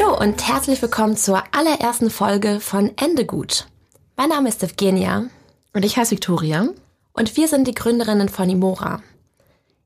Hallo 0.00 0.18
und 0.18 0.46
herzlich 0.48 0.80
willkommen 0.80 1.16
zur 1.16 1.42
allerersten 1.52 2.10
Folge 2.10 2.60
von 2.60 2.92
Ende 2.96 3.26
gut. 3.26 3.66
Mein 4.16 4.30
Name 4.30 4.48
ist 4.48 4.62
Evgenia. 4.62 5.24
Und 5.74 5.84
ich 5.84 5.96
heiße 5.96 6.12
Victoria. 6.12 6.68
Und 7.12 7.36
wir 7.36 7.48
sind 7.48 7.66
die 7.66 7.74
Gründerinnen 7.74 8.28
von 8.28 8.48
Imora. 8.48 9.02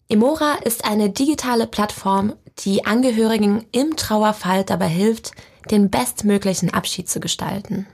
Imora 0.06 0.54
ist 0.64 0.84
eine 0.84 1.10
digitale 1.10 1.66
Plattform, 1.66 2.34
die 2.60 2.86
Angehörigen 2.86 3.64
im 3.72 3.96
Trauerfall 3.96 4.62
dabei 4.62 4.88
hilft, 4.88 5.32
den 5.70 5.90
bestmöglichen 5.90 6.72
Abschied 6.72 7.08
zu 7.08 7.18
gestalten. 7.18 7.86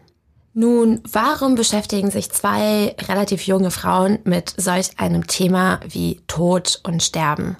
Nun, 0.52 1.02
warum 1.10 1.54
beschäftigen 1.54 2.10
sich 2.10 2.30
zwei 2.30 2.96
relativ 3.08 3.46
junge 3.46 3.70
Frauen 3.70 4.18
mit 4.24 4.52
solch 4.56 4.98
einem 4.98 5.26
Thema 5.26 5.80
wie 5.88 6.20
Tod 6.26 6.80
und 6.82 7.02
Sterben? 7.02 7.56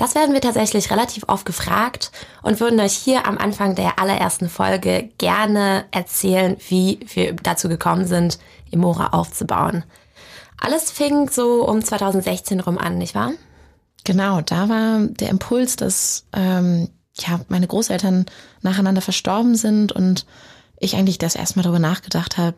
Das 0.00 0.14
werden 0.14 0.32
wir 0.32 0.40
tatsächlich 0.40 0.90
relativ 0.90 1.24
oft 1.28 1.44
gefragt 1.44 2.10
und 2.40 2.58
würden 2.58 2.80
euch 2.80 2.94
hier 2.94 3.26
am 3.26 3.36
Anfang 3.36 3.74
der 3.74 3.98
allerersten 3.98 4.48
Folge 4.48 5.10
gerne 5.18 5.84
erzählen, 5.90 6.56
wie 6.70 7.00
wir 7.12 7.34
dazu 7.34 7.68
gekommen 7.68 8.06
sind, 8.06 8.38
Imora 8.70 9.08
aufzubauen. 9.08 9.84
Alles 10.58 10.90
fing 10.90 11.28
so 11.28 11.68
um 11.68 11.84
2016 11.84 12.60
rum 12.60 12.78
an, 12.78 12.96
nicht 12.96 13.14
wahr? 13.14 13.32
Genau, 14.04 14.40
da 14.40 14.70
war 14.70 15.00
der 15.06 15.28
Impuls, 15.28 15.76
dass 15.76 16.24
ähm, 16.32 16.88
ja, 17.18 17.40
meine 17.48 17.66
Großeltern 17.66 18.24
nacheinander 18.62 19.02
verstorben 19.02 19.54
sind 19.54 19.92
und 19.92 20.24
ich 20.78 20.96
eigentlich 20.96 21.18
das 21.18 21.34
erstmal 21.34 21.64
darüber 21.64 21.78
nachgedacht 21.78 22.38
habe, 22.38 22.56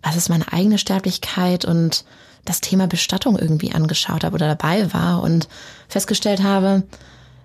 was 0.00 0.14
ist 0.14 0.28
meine 0.28 0.52
eigene 0.52 0.78
Sterblichkeit 0.78 1.64
und 1.64 2.04
das 2.44 2.60
Thema 2.60 2.86
Bestattung 2.86 3.38
irgendwie 3.38 3.72
angeschaut 3.72 4.24
habe 4.24 4.34
oder 4.34 4.48
dabei 4.48 4.92
war 4.92 5.22
und 5.22 5.48
festgestellt 5.88 6.42
habe, 6.42 6.82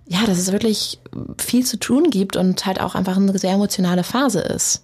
ja, 0.06 0.26
dass 0.26 0.38
es 0.38 0.52
wirklich 0.52 1.00
viel 1.38 1.66
zu 1.66 1.78
tun 1.78 2.10
gibt 2.10 2.36
und 2.36 2.66
halt 2.66 2.82
auch 2.82 2.96
einfach 2.96 3.16
eine 3.16 3.38
sehr 3.38 3.54
emotionale 3.54 4.04
Phase 4.04 4.40
ist. 4.40 4.84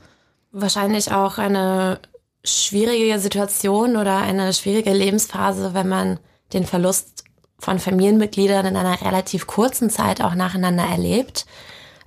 Wahrscheinlich 0.51 1.11
auch 1.11 1.37
eine 1.37 1.99
schwierige 2.43 3.19
Situation 3.19 3.97
oder 3.97 4.17
eine 4.17 4.53
schwierige 4.53 4.93
Lebensphase, 4.93 5.73
wenn 5.73 5.89
man 5.89 6.19
den 6.53 6.65
Verlust 6.65 7.23
von 7.57 7.79
Familienmitgliedern 7.79 8.67
in 8.67 8.75
einer 8.75 9.01
relativ 9.01 9.47
kurzen 9.47 9.89
Zeit 9.89 10.21
auch 10.21 10.35
nacheinander 10.35 10.83
erlebt. 10.83 11.45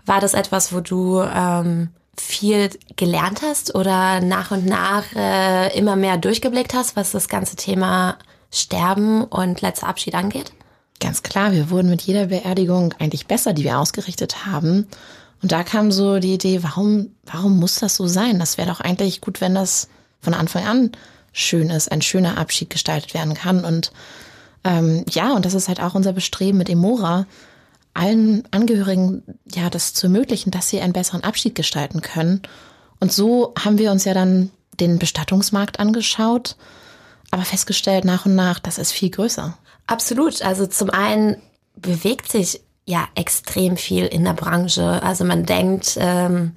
War 0.06 0.20
das 0.20 0.34
etwas, 0.34 0.72
wo 0.72 0.80
du 0.80 1.20
ähm, 1.20 1.90
viel 2.20 2.70
gelernt 2.96 3.42
hast 3.42 3.74
oder 3.74 4.20
nach 4.20 4.50
und 4.50 4.66
nach 4.66 5.04
äh, 5.14 5.76
immer 5.78 5.96
mehr 5.96 6.16
durchgeblickt 6.16 6.74
hast, 6.74 6.96
was 6.96 7.12
das 7.12 7.28
ganze 7.28 7.56
Thema 7.56 8.18
Sterben 8.50 9.24
und 9.24 9.60
letzter 9.60 9.88
Abschied 9.88 10.14
angeht? 10.14 10.52
Ganz 11.00 11.22
klar, 11.22 11.52
wir 11.52 11.70
wurden 11.70 11.90
mit 11.90 12.02
jeder 12.02 12.26
Beerdigung 12.26 12.94
eigentlich 12.98 13.26
besser, 13.26 13.52
die 13.52 13.64
wir 13.64 13.78
ausgerichtet 13.78 14.46
haben. 14.46 14.88
Und 15.42 15.52
da 15.52 15.62
kam 15.62 15.92
so 15.92 16.18
die 16.18 16.34
Idee, 16.34 16.62
warum, 16.62 17.10
warum 17.24 17.58
muss 17.58 17.76
das 17.76 17.94
so 17.94 18.06
sein? 18.06 18.38
Das 18.38 18.58
wäre 18.58 18.68
doch 18.68 18.80
eigentlich 18.80 19.20
gut, 19.20 19.40
wenn 19.40 19.54
das 19.54 19.88
von 20.20 20.34
Anfang 20.34 20.66
an 20.66 20.92
schön 21.32 21.70
ist, 21.70 21.92
ein 21.92 22.02
schöner 22.02 22.38
Abschied 22.38 22.70
gestaltet 22.70 23.14
werden 23.14 23.34
kann. 23.34 23.64
Und 23.64 23.92
ähm, 24.64 25.04
ja, 25.10 25.32
und 25.32 25.44
das 25.44 25.54
ist 25.54 25.68
halt 25.68 25.80
auch 25.80 25.94
unser 25.94 26.12
Bestreben 26.12 26.58
mit 26.58 26.68
Emora, 26.68 27.26
allen 27.98 28.44
Angehörigen 28.50 29.22
ja 29.52 29.70
das 29.70 29.92
zu 29.92 30.06
ermöglichen, 30.06 30.50
dass 30.50 30.68
sie 30.68 30.80
einen 30.80 30.92
besseren 30.92 31.24
Abschied 31.24 31.54
gestalten 31.54 32.00
können. 32.00 32.42
Und 33.00 33.12
so 33.12 33.54
haben 33.58 33.78
wir 33.78 33.90
uns 33.90 34.04
ja 34.04 34.14
dann 34.14 34.50
den 34.80 34.98
Bestattungsmarkt 34.98 35.80
angeschaut, 35.80 36.56
aber 37.30 37.42
festgestellt 37.42 38.04
nach 38.04 38.26
und 38.26 38.34
nach, 38.34 38.58
das 38.58 38.78
ist 38.78 38.92
viel 38.92 39.10
größer. 39.10 39.58
Absolut. 39.86 40.42
Also 40.42 40.66
zum 40.66 40.90
einen 40.90 41.36
bewegt 41.76 42.30
sich 42.30 42.60
ja 42.84 43.06
extrem 43.14 43.76
viel 43.76 44.06
in 44.06 44.24
der 44.24 44.32
Branche. 44.32 45.02
Also 45.02 45.24
man 45.24 45.44
denkt, 45.44 45.96
ähm, 46.00 46.52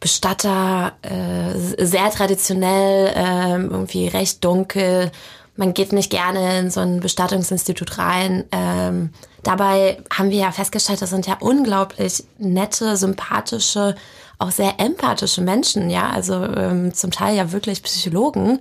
Bestatter 0.00 0.92
äh, 1.02 1.84
sehr 1.84 2.10
traditionell, 2.10 3.12
äh, 3.14 3.62
irgendwie 3.62 4.08
recht 4.08 4.44
dunkel. 4.44 5.10
Man 5.56 5.74
geht 5.74 5.92
nicht 5.92 6.10
gerne 6.10 6.58
in 6.58 6.70
so 6.70 6.80
ein 6.80 7.00
Bestattungsinstitut 7.00 7.98
rein. 7.98 8.44
Ähm, 8.52 9.10
Dabei 9.46 9.98
haben 10.12 10.30
wir 10.30 10.40
ja 10.40 10.50
festgestellt, 10.50 11.00
das 11.00 11.10
sind 11.10 11.28
ja 11.28 11.36
unglaublich 11.38 12.24
nette, 12.36 12.96
sympathische, 12.96 13.94
auch 14.40 14.50
sehr 14.50 14.80
empathische 14.80 15.40
Menschen, 15.40 15.88
ja, 15.88 16.10
also 16.10 16.34
ähm, 16.34 16.92
zum 16.92 17.12
Teil 17.12 17.36
ja 17.36 17.52
wirklich 17.52 17.80
Psychologen. 17.84 18.58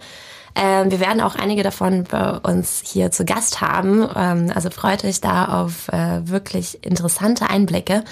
Ähm, 0.53 0.91
wir 0.91 0.99
werden 0.99 1.21
auch 1.21 1.33
einige 1.33 1.63
davon 1.63 2.03
bei 2.03 2.37
uns 2.37 2.83
hier 2.85 3.09
zu 3.09 3.25
Gast 3.25 3.61
haben. 3.61 4.07
Ähm, 4.15 4.51
also 4.53 4.69
freut 4.69 5.03
euch 5.05 5.21
da 5.21 5.63
auf 5.63 5.87
äh, 5.87 6.29
wirklich 6.29 6.83
interessante 6.85 7.49
Einblicke. 7.49 8.03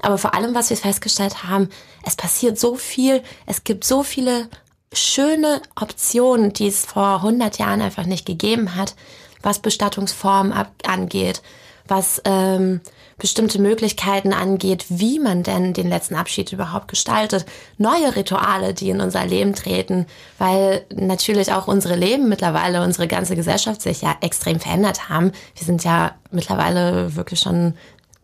Aber 0.00 0.16
vor 0.16 0.34
allem, 0.34 0.54
was 0.54 0.70
wir 0.70 0.78
festgestellt 0.78 1.44
haben, 1.44 1.68
es 2.06 2.16
passiert 2.16 2.58
so 2.58 2.76
viel, 2.76 3.22
es 3.44 3.64
gibt 3.64 3.84
so 3.84 4.02
viele 4.02 4.48
schöne 4.94 5.60
Optionen, 5.80 6.52
die 6.52 6.68
es 6.68 6.84
vor 6.84 7.16
100 7.16 7.58
Jahren 7.58 7.80
einfach 7.80 8.06
nicht 8.06 8.26
gegeben 8.26 8.74
hat, 8.74 8.94
was 9.42 9.58
Bestattungsformen 9.58 10.52
angeht, 10.86 11.42
was 11.86 12.22
ähm, 12.24 12.80
bestimmte 13.18 13.60
Möglichkeiten 13.60 14.32
angeht, 14.32 14.86
wie 14.88 15.18
man 15.18 15.42
denn 15.42 15.72
den 15.72 15.88
letzten 15.88 16.14
Abschied 16.14 16.52
überhaupt 16.52 16.88
gestaltet. 16.88 17.46
Neue 17.78 18.16
Rituale, 18.16 18.74
die 18.74 18.90
in 18.90 19.00
unser 19.00 19.24
Leben 19.24 19.54
treten, 19.54 20.06
weil 20.38 20.84
natürlich 20.94 21.52
auch 21.52 21.68
unsere 21.68 21.96
Leben 21.96 22.28
mittlerweile, 22.28 22.82
unsere 22.82 23.06
ganze 23.06 23.36
Gesellschaft 23.36 23.82
sich 23.82 24.02
ja 24.02 24.16
extrem 24.20 24.58
verändert 24.58 25.08
haben. 25.08 25.32
Wir 25.54 25.64
sind 25.64 25.84
ja 25.84 26.14
mittlerweile 26.30 27.14
wirklich 27.14 27.40
schon 27.40 27.74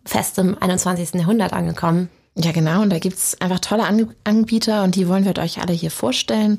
fest 0.05 0.39
im 0.39 0.61
21. 0.61 1.15
Jahrhundert 1.15 1.53
angekommen. 1.53 2.09
Ja, 2.37 2.53
genau. 2.53 2.83
Und 2.83 2.91
da 2.91 2.99
gibt's 2.99 3.41
einfach 3.41 3.59
tolle 3.59 3.85
Anbieter 4.25 4.85
und 4.85 4.95
die 4.95 5.09
wollen 5.09 5.25
wir 5.25 5.37
euch 5.39 5.61
alle 5.61 5.73
hier 5.73 5.91
vorstellen. 5.91 6.59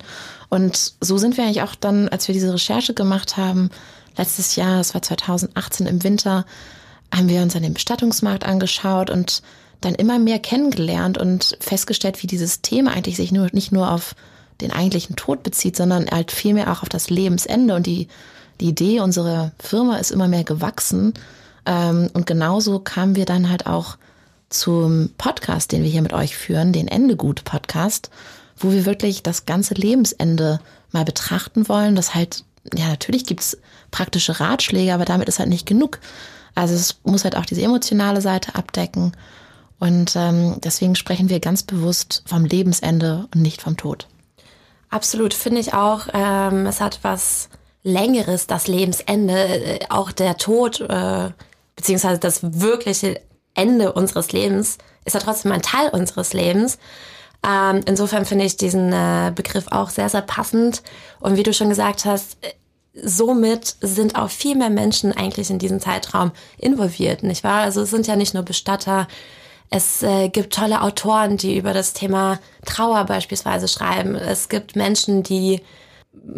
Und 0.49 0.93
so 0.99 1.17
sind 1.17 1.37
wir 1.37 1.45
eigentlich 1.45 1.61
auch 1.61 1.75
dann, 1.75 2.09
als 2.09 2.27
wir 2.27 2.33
diese 2.33 2.53
Recherche 2.53 2.93
gemacht 2.93 3.37
haben, 3.37 3.69
letztes 4.17 4.55
Jahr, 4.55 4.81
es 4.81 4.93
war 4.93 5.01
2018 5.01 5.87
im 5.87 6.03
Winter, 6.03 6.45
haben 7.13 7.29
wir 7.29 7.41
uns 7.41 7.55
an 7.55 7.63
den 7.63 7.73
Bestattungsmarkt 7.73 8.45
angeschaut 8.45 9.09
und 9.09 9.41
dann 9.79 9.95
immer 9.95 10.19
mehr 10.19 10.39
kennengelernt 10.39 11.17
und 11.17 11.57
festgestellt, 11.59 12.21
wie 12.21 12.27
dieses 12.27 12.61
Thema 12.61 12.91
eigentlich 12.91 13.17
sich 13.17 13.31
nur, 13.31 13.47
nicht 13.51 13.71
nur 13.71 13.91
auf 13.91 14.15
den 14.61 14.71
eigentlichen 14.71 15.15
Tod 15.15 15.41
bezieht, 15.41 15.75
sondern 15.75 16.07
halt 16.09 16.31
vielmehr 16.31 16.71
auch 16.71 16.83
auf 16.83 16.89
das 16.89 17.09
Lebensende. 17.09 17.73
Und 17.75 17.87
die, 17.87 18.07
die 18.59 18.69
Idee 18.69 18.99
unserer 18.99 19.51
Firma 19.57 19.97
ist 19.97 20.11
immer 20.11 20.27
mehr 20.27 20.43
gewachsen. 20.43 21.13
Ähm, 21.65 22.09
und 22.13 22.27
genauso 22.27 22.79
kamen 22.79 23.15
wir 23.15 23.25
dann 23.25 23.49
halt 23.49 23.65
auch 23.65 23.97
zum 24.51 25.09
Podcast, 25.17 25.71
den 25.71 25.83
wir 25.83 25.89
hier 25.89 26.01
mit 26.01 26.13
euch 26.13 26.37
führen, 26.37 26.73
den 26.73 26.87
Endegut-Podcast, 26.87 28.09
wo 28.57 28.71
wir 28.71 28.85
wirklich 28.85 29.23
das 29.23 29.45
ganze 29.45 29.73
Lebensende 29.73 30.59
mal 30.91 31.05
betrachten 31.05 31.67
wollen, 31.67 31.95
das 31.95 32.13
halt 32.13 32.43
ja, 32.75 32.87
natürlich 32.87 33.25
gibt's 33.25 33.57
praktische 33.89 34.39
Ratschläge, 34.39 34.93
aber 34.93 35.05
damit 35.05 35.27
ist 35.27 35.39
halt 35.39 35.49
nicht 35.49 35.65
genug. 35.65 35.99
Also 36.55 36.73
es 36.75 36.99
muss 37.03 37.23
halt 37.23 37.35
auch 37.35 37.45
diese 37.45 37.61
emotionale 37.61 38.21
Seite 38.21 38.55
abdecken. 38.55 39.13
Und 39.79 40.15
ähm, 40.15 40.57
deswegen 40.63 40.95
sprechen 40.95 41.29
wir 41.29 41.39
ganz 41.39 41.63
bewusst 41.63 42.23
vom 42.27 42.45
Lebensende 42.45 43.27
und 43.33 43.41
nicht 43.41 43.61
vom 43.61 43.77
Tod. 43.77 44.07
Absolut, 44.89 45.33
finde 45.33 45.61
ich 45.61 45.73
auch. 45.73 46.07
Ähm, 46.13 46.67
es 46.67 46.81
hat 46.81 46.99
was 47.01 47.49
Längeres, 47.83 48.45
das 48.45 48.67
Lebensende, 48.67 49.33
äh, 49.33 49.79
auch 49.89 50.11
der 50.11 50.37
Tod, 50.37 50.81
äh, 50.81 51.31
beziehungsweise 51.75 52.19
das 52.19 52.41
wirkliche 52.43 53.19
Ende 53.53 53.93
unseres 53.93 54.31
Lebens, 54.31 54.77
ist 55.05 55.13
ja 55.13 55.19
trotzdem 55.19 55.51
ein 55.51 55.61
Teil 55.61 55.89
unseres 55.89 56.33
Lebens. 56.33 56.77
Ähm, 57.47 57.81
insofern 57.85 58.25
finde 58.25 58.45
ich 58.45 58.57
diesen 58.57 58.93
äh, 58.93 59.31
Begriff 59.33 59.65
auch 59.71 59.89
sehr, 59.89 60.09
sehr 60.09 60.21
passend. 60.21 60.83
Und 61.19 61.37
wie 61.37 61.43
du 61.43 61.53
schon 61.53 61.69
gesagt 61.69 62.05
hast, 62.05 62.37
äh, 62.41 62.53
somit 62.93 63.77
sind 63.81 64.15
auch 64.15 64.29
viel 64.29 64.55
mehr 64.55 64.69
Menschen 64.69 65.11
eigentlich 65.15 65.49
in 65.49 65.59
diesem 65.59 65.79
Zeitraum 65.79 66.31
involviert, 66.57 67.23
nicht 67.23 67.43
wahr? 67.43 67.61
Also 67.61 67.81
es 67.81 67.89
sind 67.89 68.05
ja 68.07 68.15
nicht 68.15 68.33
nur 68.33 68.43
Bestatter, 68.43 69.07
es 69.73 70.03
äh, 70.03 70.27
gibt 70.27 70.53
tolle 70.53 70.81
Autoren, 70.81 71.37
die 71.37 71.57
über 71.57 71.73
das 71.73 71.93
Thema 71.93 72.39
Trauer 72.65 73.05
beispielsweise 73.05 73.69
schreiben. 73.69 74.15
Es 74.15 74.49
gibt 74.49 74.75
Menschen, 74.75 75.23
die 75.23 75.61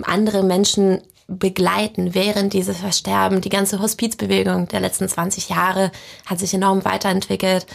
andere 0.03 0.43
Menschen 0.43 1.01
begleiten 1.37 2.13
während 2.13 2.53
dieses 2.53 2.77
Versterben. 2.77 3.41
Die 3.41 3.49
ganze 3.49 3.79
Hospizbewegung 3.79 4.67
der 4.67 4.79
letzten 4.79 5.07
20 5.07 5.49
Jahre 5.49 5.91
hat 6.25 6.39
sich 6.39 6.53
enorm 6.53 6.85
weiterentwickelt. 6.85 7.65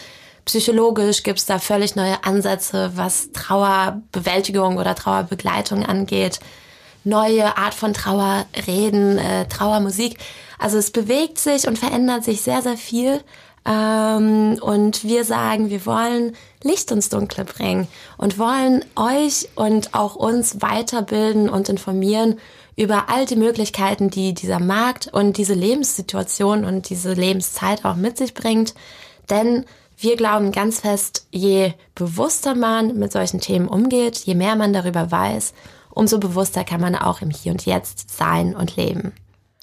Psychologisch 0.45 1.23
gibt 1.23 1.39
es 1.39 1.45
da 1.45 1.59
völlig 1.59 1.95
neue 1.95 2.23
Ansätze, 2.23 2.91
was 2.95 3.31
Trauerbewältigung 3.33 4.77
oder 4.77 4.95
Trauerbegleitung 4.95 5.85
angeht. 5.85 6.39
Neue 7.03 7.57
Art 7.57 7.73
von 7.73 7.93
Trauerreden, 7.93 9.17
äh, 9.17 9.47
Trauermusik. 9.47 10.17
Also 10.57 10.77
es 10.77 10.91
bewegt 10.91 11.37
sich 11.37 11.67
und 11.67 11.77
verändert 11.77 12.23
sich 12.23 12.41
sehr, 12.41 12.61
sehr 12.61 12.77
viel. 12.77 13.21
Ähm, 13.65 14.57
und 14.61 15.03
wir 15.03 15.23
sagen, 15.23 15.69
wir 15.69 15.85
wollen 15.85 16.35
Licht 16.63 16.89
ins 16.91 17.09
Dunkle 17.09 17.45
bringen 17.45 17.87
und 18.17 18.39
wollen 18.39 18.83
euch 18.95 19.49
und 19.55 19.93
auch 19.93 20.15
uns 20.15 20.61
weiterbilden 20.61 21.49
und 21.49 21.69
informieren 21.69 22.39
über 22.79 23.09
all 23.09 23.25
die 23.25 23.35
Möglichkeiten, 23.35 24.09
die 24.09 24.33
dieser 24.33 24.59
Markt 24.59 25.07
und 25.07 25.37
diese 25.37 25.53
Lebenssituation 25.53 26.63
und 26.63 26.89
diese 26.89 27.11
Lebenszeit 27.11 27.83
auch 27.83 27.95
mit 27.95 28.17
sich 28.17 28.33
bringt. 28.33 28.73
Denn 29.29 29.65
wir 29.97 30.15
glauben 30.15 30.53
ganz 30.53 30.79
fest, 30.79 31.27
je 31.29 31.73
bewusster 31.93 32.55
man 32.55 32.97
mit 32.97 33.11
solchen 33.11 33.41
Themen 33.41 33.67
umgeht, 33.67 34.19
je 34.19 34.33
mehr 34.33 34.55
man 34.55 34.71
darüber 34.71 35.11
weiß, 35.11 35.53
umso 35.89 36.19
bewusster 36.19 36.63
kann 36.63 36.79
man 36.79 36.95
auch 36.95 37.21
im 37.21 37.31
Hier 37.31 37.51
und 37.51 37.65
Jetzt 37.65 38.15
sein 38.15 38.55
und 38.55 38.77
leben. 38.77 39.11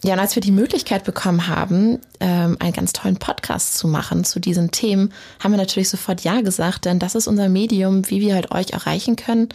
Ja, 0.05 0.13
und 0.13 0.21
als 0.21 0.35
wir 0.35 0.43
die 0.43 0.53
Möglichkeit 0.53 1.05
bekommen 1.05 1.49
haben, 1.49 2.03
ähm, 2.21 2.59
einen 2.61 2.75
ganz 2.75 2.93
tollen 2.93 3.17
Podcast 3.17 3.79
zu 3.79 3.89
machen 3.89 4.25
zu 4.25 4.41
diesen 4.41 4.73
Themen, 4.73 5.15
haben 5.43 5.53
wir 5.53 5.59
natürlich 5.59 5.89
sofort 5.89 6.21
Ja 6.21 6.43
gesagt, 6.43 6.85
denn 6.85 6.99
das 6.99 7.15
ist 7.15 7.29
unser 7.29 7.49
Medium, 7.49 8.11
wie 8.11 8.21
wir 8.21 8.35
halt 8.35 8.53
euch 8.53 8.73
erreichen 8.73 9.17
können 9.17 9.49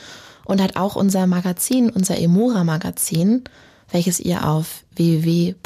und 0.45 0.61
halt 0.61 0.75
auch 0.77 0.95
unser 0.95 1.27
Magazin, 1.27 1.89
unser 1.89 2.17
Emora 2.17 2.63
Magazin, 2.63 3.43
welches 3.91 4.19
ihr 4.19 4.47
auf 4.47 4.83
www.emora.de 4.95 5.59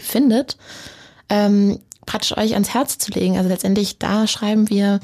findet, 0.00 0.56
ähm, 1.28 1.78
praktisch 2.06 2.36
euch 2.36 2.54
ans 2.54 2.74
Herz 2.74 2.98
zu 2.98 3.12
legen. 3.12 3.36
Also 3.36 3.48
letztendlich 3.48 3.98
da 3.98 4.26
schreiben 4.26 4.68
wir 4.70 5.00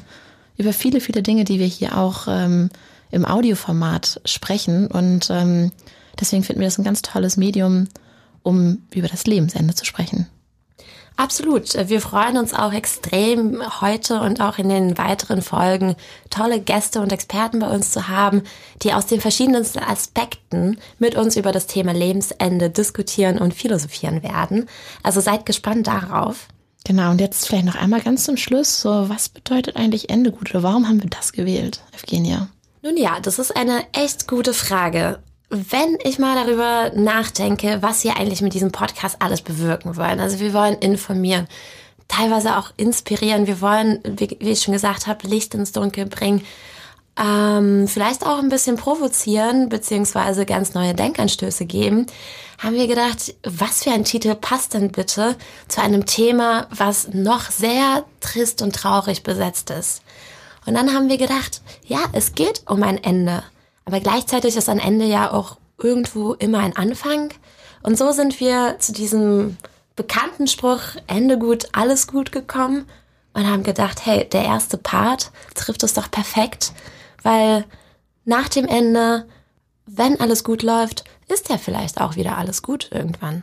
über 0.57 0.73
viele, 0.73 1.01
viele 1.01 1.23
Dinge, 1.23 1.43
die 1.43 1.59
wir 1.59 1.67
hier 1.67 1.97
auch 1.97 2.27
ähm, 2.27 2.69
im 3.11 3.25
Audioformat 3.25 4.21
sprechen 4.25 4.87
und 4.87 5.29
ähm, 5.29 5.71
Deswegen 6.19 6.43
finden 6.43 6.61
wir 6.61 6.67
das 6.67 6.77
ein 6.77 6.83
ganz 6.83 7.01
tolles 7.01 7.37
Medium, 7.37 7.87
um 8.43 8.79
über 8.93 9.07
das 9.07 9.25
Lebensende 9.25 9.73
zu 9.73 9.85
sprechen. 9.85 10.27
Absolut. 11.19 11.73
Wir 11.89 11.99
freuen 11.99 12.37
uns 12.37 12.53
auch 12.53 12.71
extrem 12.71 13.61
heute 13.81 14.21
und 14.21 14.39
auch 14.39 14.57
in 14.57 14.69
den 14.69 14.97
weiteren 14.97 15.41
Folgen 15.41 15.97
tolle 16.29 16.61
Gäste 16.61 17.01
und 17.01 17.11
Experten 17.11 17.59
bei 17.59 17.67
uns 17.67 17.91
zu 17.91 18.07
haben, 18.07 18.43
die 18.83 18.93
aus 18.93 19.05
den 19.05 19.19
verschiedensten 19.19 19.79
Aspekten 19.79 20.79
mit 20.97 21.15
uns 21.15 21.35
über 21.35 21.51
das 21.51 21.67
Thema 21.67 21.91
Lebensende 21.91 22.69
diskutieren 22.69 23.37
und 23.37 23.53
philosophieren 23.53 24.23
werden. 24.23 24.69
Also 25.03 25.19
seid 25.19 25.45
gespannt 25.45 25.87
darauf. 25.87 26.47
Genau, 26.85 27.11
und 27.11 27.19
jetzt 27.19 27.47
vielleicht 27.47 27.65
noch 27.65 27.75
einmal 27.75 27.99
ganz 27.99 28.23
zum 28.23 28.37
Schluss, 28.37 28.79
so 28.79 29.09
was 29.09 29.27
bedeutet 29.27 29.75
eigentlich 29.75 30.09
Ende 30.09 30.31
gut 30.31 30.51
oder 30.51 30.63
warum 30.63 30.87
haben 30.87 31.03
wir 31.03 31.09
das 31.09 31.33
gewählt, 31.33 31.81
Evgenia? 31.91 32.47
Nun 32.81 32.95
ja, 32.95 33.19
das 33.19 33.39
ist 33.39 33.57
eine 33.57 33.83
echt 33.91 34.25
gute 34.29 34.53
Frage 34.53 35.19
wenn 35.49 35.97
ich 36.03 36.19
mal 36.19 36.35
darüber 36.35 36.91
nachdenke, 36.95 37.79
was 37.81 38.03
wir 38.03 38.17
eigentlich 38.17 38.41
mit 38.41 38.53
diesem 38.53 38.71
Podcast 38.71 39.17
alles 39.19 39.41
bewirken 39.41 39.97
wollen. 39.97 40.19
Also 40.19 40.39
wir 40.39 40.53
wollen 40.53 40.75
informieren, 40.75 41.47
teilweise 42.07 42.57
auch 42.57 42.71
inspirieren. 42.77 43.47
Wir 43.47 43.59
wollen, 43.61 43.99
wie, 44.05 44.25
ich 44.39 44.61
schon 44.61 44.73
gesagt 44.73 45.07
habe, 45.07 45.27
Licht 45.27 45.55
ins 45.55 45.71
Dunkel 45.71 46.05
bringen. 46.05 46.45
Ähm, 47.17 47.87
vielleicht 47.87 48.25
auch 48.25 48.39
ein 48.39 48.49
bisschen 48.49 48.77
provozieren, 48.77 49.67
beziehungsweise 49.69 50.45
ganz 50.45 50.73
neue 50.73 50.93
Denkanstöße 50.93 51.65
geben, 51.65 52.05
haben 52.59 52.75
wir 52.75 52.87
gedacht, 52.87 53.35
was 53.43 53.83
für 53.83 53.91
ein 53.91 54.05
Titel 54.05 54.35
passt 54.35 54.73
denn 54.73 54.91
bitte 54.91 55.35
zu 55.67 55.81
einem 55.81 56.05
Thema, 56.05 56.67
was 56.69 57.09
noch 57.09 57.51
sehr 57.51 58.05
trist 58.21 58.61
und 58.61 58.73
traurig 58.73 59.23
besetzt 59.23 59.69
ist. 59.69 60.01
Und 60.65 60.75
dann 60.75 60.93
haben 60.93 61.09
wir 61.09 61.17
gedacht, 61.17 61.61
ja, 61.85 61.99
es 62.13 62.35
geht 62.35 62.63
um 62.67 62.83
ein 62.83 63.03
Ende. 63.03 63.43
Aber 63.89 64.01
gleichzeitig 64.01 64.55
ist 64.55 64.69
ein 64.69 64.77
Ende 64.77 65.05
ja 65.05 65.31
auch 65.31 65.57
irgendwo 65.79 66.33
immer 66.33 66.59
ein 66.59 66.75
Anfang. 66.75 67.31
Und 67.81 67.97
so 67.97 68.11
sind 68.11 68.39
wir 68.39 68.75
zu 68.77 68.93
diesem 68.93 69.57
bekannten 69.95 70.45
Spruch 70.45 70.81
Ende 71.07 71.39
gut, 71.39 71.69
alles 71.71 72.05
gut 72.05 72.31
gekommen 72.31 72.85
und 73.33 73.47
haben 73.47 73.63
gedacht, 73.63 74.05
hey, 74.05 74.29
der 74.29 74.43
erste 74.43 74.77
Part 74.77 75.31
trifft 75.55 75.81
es 75.81 75.95
doch 75.95 76.11
perfekt, 76.11 76.71
weil 77.23 77.65
nach 78.25 78.47
dem 78.47 78.67
Ende, 78.67 79.25
wenn 79.87 80.19
alles 80.19 80.43
gut 80.43 80.61
läuft, 80.61 81.03
ist 81.27 81.49
ja 81.49 81.57
vielleicht 81.57 81.99
auch 81.99 82.15
wieder 82.15 82.37
alles 82.37 82.61
gut 82.61 82.91
irgendwann. 82.91 83.41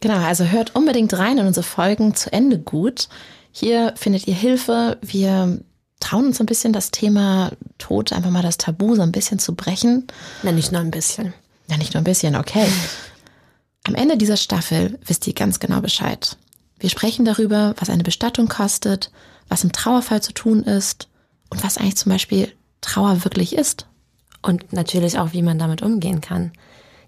Genau, 0.00 0.24
also 0.24 0.44
hört 0.44 0.74
unbedingt 0.74 1.12
rein 1.18 1.36
in 1.36 1.46
unsere 1.46 1.66
Folgen 1.66 2.14
zu 2.14 2.32
Ende 2.32 2.58
gut. 2.58 3.10
Hier 3.50 3.92
findet 3.98 4.26
ihr 4.26 4.34
Hilfe. 4.34 4.96
Wir 5.02 5.60
trauen 6.02 6.26
uns 6.26 6.40
ein 6.40 6.46
bisschen 6.46 6.72
das 6.72 6.90
Thema 6.90 7.52
Tod, 7.78 8.12
einfach 8.12 8.30
mal 8.30 8.42
das 8.42 8.58
Tabu 8.58 8.94
so 8.96 9.02
ein 9.02 9.12
bisschen 9.12 9.38
zu 9.38 9.54
brechen. 9.54 10.06
Na, 10.42 10.52
nicht 10.52 10.72
nur 10.72 10.80
ein 10.80 10.90
bisschen. 10.90 11.32
Ja, 11.68 11.76
nicht 11.76 11.94
nur 11.94 12.00
ein 12.00 12.04
bisschen, 12.04 12.36
okay. 12.36 12.66
Am 13.84 13.94
Ende 13.94 14.16
dieser 14.16 14.36
Staffel 14.36 14.98
wisst 15.06 15.26
ihr 15.26 15.32
ganz 15.32 15.60
genau 15.60 15.80
Bescheid. 15.80 16.36
Wir 16.78 16.90
sprechen 16.90 17.24
darüber, 17.24 17.74
was 17.78 17.88
eine 17.88 18.02
Bestattung 18.02 18.48
kostet, 18.48 19.12
was 19.48 19.64
im 19.64 19.72
Trauerfall 19.72 20.20
zu 20.20 20.32
tun 20.32 20.64
ist 20.64 21.08
und 21.50 21.62
was 21.62 21.78
eigentlich 21.78 21.96
zum 21.96 22.10
Beispiel 22.10 22.52
Trauer 22.80 23.24
wirklich 23.24 23.54
ist. 23.54 23.86
Und 24.42 24.72
natürlich 24.72 25.18
auch, 25.18 25.32
wie 25.32 25.42
man 25.42 25.58
damit 25.58 25.82
umgehen 25.82 26.20
kann. 26.20 26.50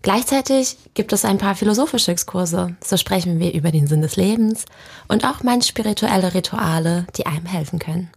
Gleichzeitig 0.03 0.77
gibt 0.95 1.13
es 1.13 1.25
ein 1.25 1.39
paar 1.39 1.57
philosophische 1.57 2.13
Exkurse. 2.13 2.77
So 2.85 2.97
sprechen 2.97 3.41
wir 3.41 3.53
über 3.55 3.73
den 3.73 3.89
Sinn 3.89 4.03
des 4.03 4.15
Lebens 4.15 4.67
und 5.09 5.25
auch 5.25 5.43
manch 5.43 5.67
spirituelle 5.67 6.35
Rituale, 6.35 7.07
die 7.17 7.27
einem 7.27 7.47
helfen 7.47 7.81
können. 7.81 8.11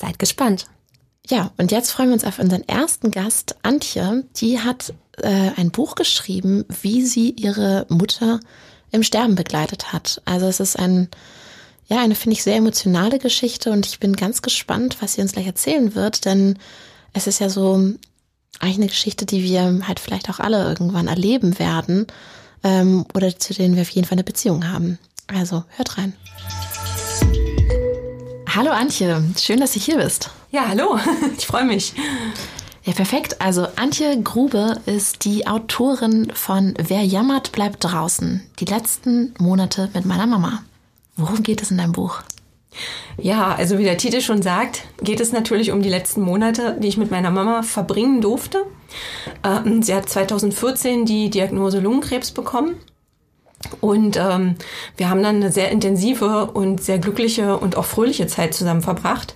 Seid 0.00 0.18
gespannt. 0.18 0.66
Ja, 1.28 1.52
und 1.58 1.70
jetzt 1.70 1.90
freuen 1.90 2.08
wir 2.08 2.14
uns 2.14 2.24
auf 2.24 2.38
unseren 2.38 2.66
ersten 2.66 3.10
Gast, 3.10 3.56
Antje. 3.62 4.24
Die 4.36 4.60
hat 4.60 4.94
äh, 5.18 5.50
ein 5.56 5.70
Buch 5.70 5.94
geschrieben, 5.94 6.64
wie 6.80 7.04
sie 7.04 7.30
ihre 7.30 7.84
Mutter 7.90 8.40
im 8.92 9.02
Sterben 9.02 9.34
begleitet 9.34 9.92
hat. 9.92 10.22
Also 10.24 10.46
es 10.46 10.58
ist 10.58 10.78
ein, 10.78 11.08
ja, 11.86 11.98
eine, 11.98 12.14
finde 12.14 12.32
ich, 12.32 12.42
sehr 12.42 12.56
emotionale 12.56 13.18
Geschichte 13.18 13.70
und 13.70 13.86
ich 13.86 14.00
bin 14.00 14.16
ganz 14.16 14.40
gespannt, 14.40 14.96
was 15.00 15.14
sie 15.14 15.20
uns 15.20 15.32
gleich 15.32 15.46
erzählen 15.46 15.94
wird, 15.94 16.24
denn 16.24 16.58
es 17.12 17.26
ist 17.26 17.38
ja 17.38 17.50
so 17.50 17.74
eigentlich 18.58 18.78
eine 18.78 18.86
Geschichte, 18.86 19.26
die 19.26 19.44
wir 19.44 19.86
halt 19.86 20.00
vielleicht 20.00 20.30
auch 20.30 20.40
alle 20.40 20.64
irgendwann 20.64 21.08
erleben 21.08 21.58
werden 21.58 22.06
ähm, 22.64 23.04
oder 23.14 23.38
zu 23.38 23.52
denen 23.52 23.76
wir 23.76 23.82
auf 23.82 23.90
jeden 23.90 24.06
Fall 24.06 24.16
eine 24.16 24.24
Beziehung 24.24 24.72
haben. 24.72 24.98
Also 25.28 25.64
hört 25.76 25.98
rein. 25.98 26.14
Hallo 28.52 28.72
Antje, 28.72 29.22
schön, 29.38 29.60
dass 29.60 29.74
du 29.74 29.78
hier 29.78 29.98
bist. 29.98 30.30
Ja, 30.50 30.66
hallo, 30.66 30.98
ich 31.38 31.46
freue 31.46 31.64
mich. 31.64 31.94
Ja, 32.82 32.92
perfekt. 32.92 33.40
Also 33.40 33.68
Antje 33.76 34.20
Grube 34.22 34.80
ist 34.86 35.24
die 35.24 35.46
Autorin 35.46 36.32
von 36.34 36.74
Wer 36.76 37.04
jammert, 37.04 37.52
bleibt 37.52 37.84
draußen. 37.84 38.42
Die 38.58 38.64
letzten 38.64 39.34
Monate 39.38 39.88
mit 39.94 40.04
meiner 40.04 40.26
Mama. 40.26 40.64
Worum 41.16 41.44
geht 41.44 41.62
es 41.62 41.70
in 41.70 41.78
deinem 41.78 41.92
Buch? 41.92 42.22
Ja, 43.18 43.54
also 43.54 43.78
wie 43.78 43.84
der 43.84 43.98
Titel 43.98 44.20
schon 44.20 44.42
sagt, 44.42 44.82
geht 45.00 45.20
es 45.20 45.30
natürlich 45.30 45.70
um 45.70 45.80
die 45.80 45.88
letzten 45.88 46.22
Monate, 46.22 46.76
die 46.80 46.88
ich 46.88 46.96
mit 46.96 47.12
meiner 47.12 47.30
Mama 47.30 47.62
verbringen 47.62 48.20
durfte. 48.20 48.66
Ähm, 49.44 49.80
sie 49.84 49.94
hat 49.94 50.08
2014 50.08 51.04
die 51.04 51.30
Diagnose 51.30 51.78
Lungenkrebs 51.78 52.32
bekommen 52.32 52.74
und 53.80 54.16
ähm, 54.16 54.56
wir 54.96 55.10
haben 55.10 55.22
dann 55.22 55.36
eine 55.36 55.52
sehr 55.52 55.70
intensive 55.70 56.46
und 56.46 56.82
sehr 56.82 56.98
glückliche 56.98 57.58
und 57.58 57.76
auch 57.76 57.84
fröhliche 57.84 58.26
Zeit 58.26 58.54
zusammen 58.54 58.82
verbracht. 58.82 59.34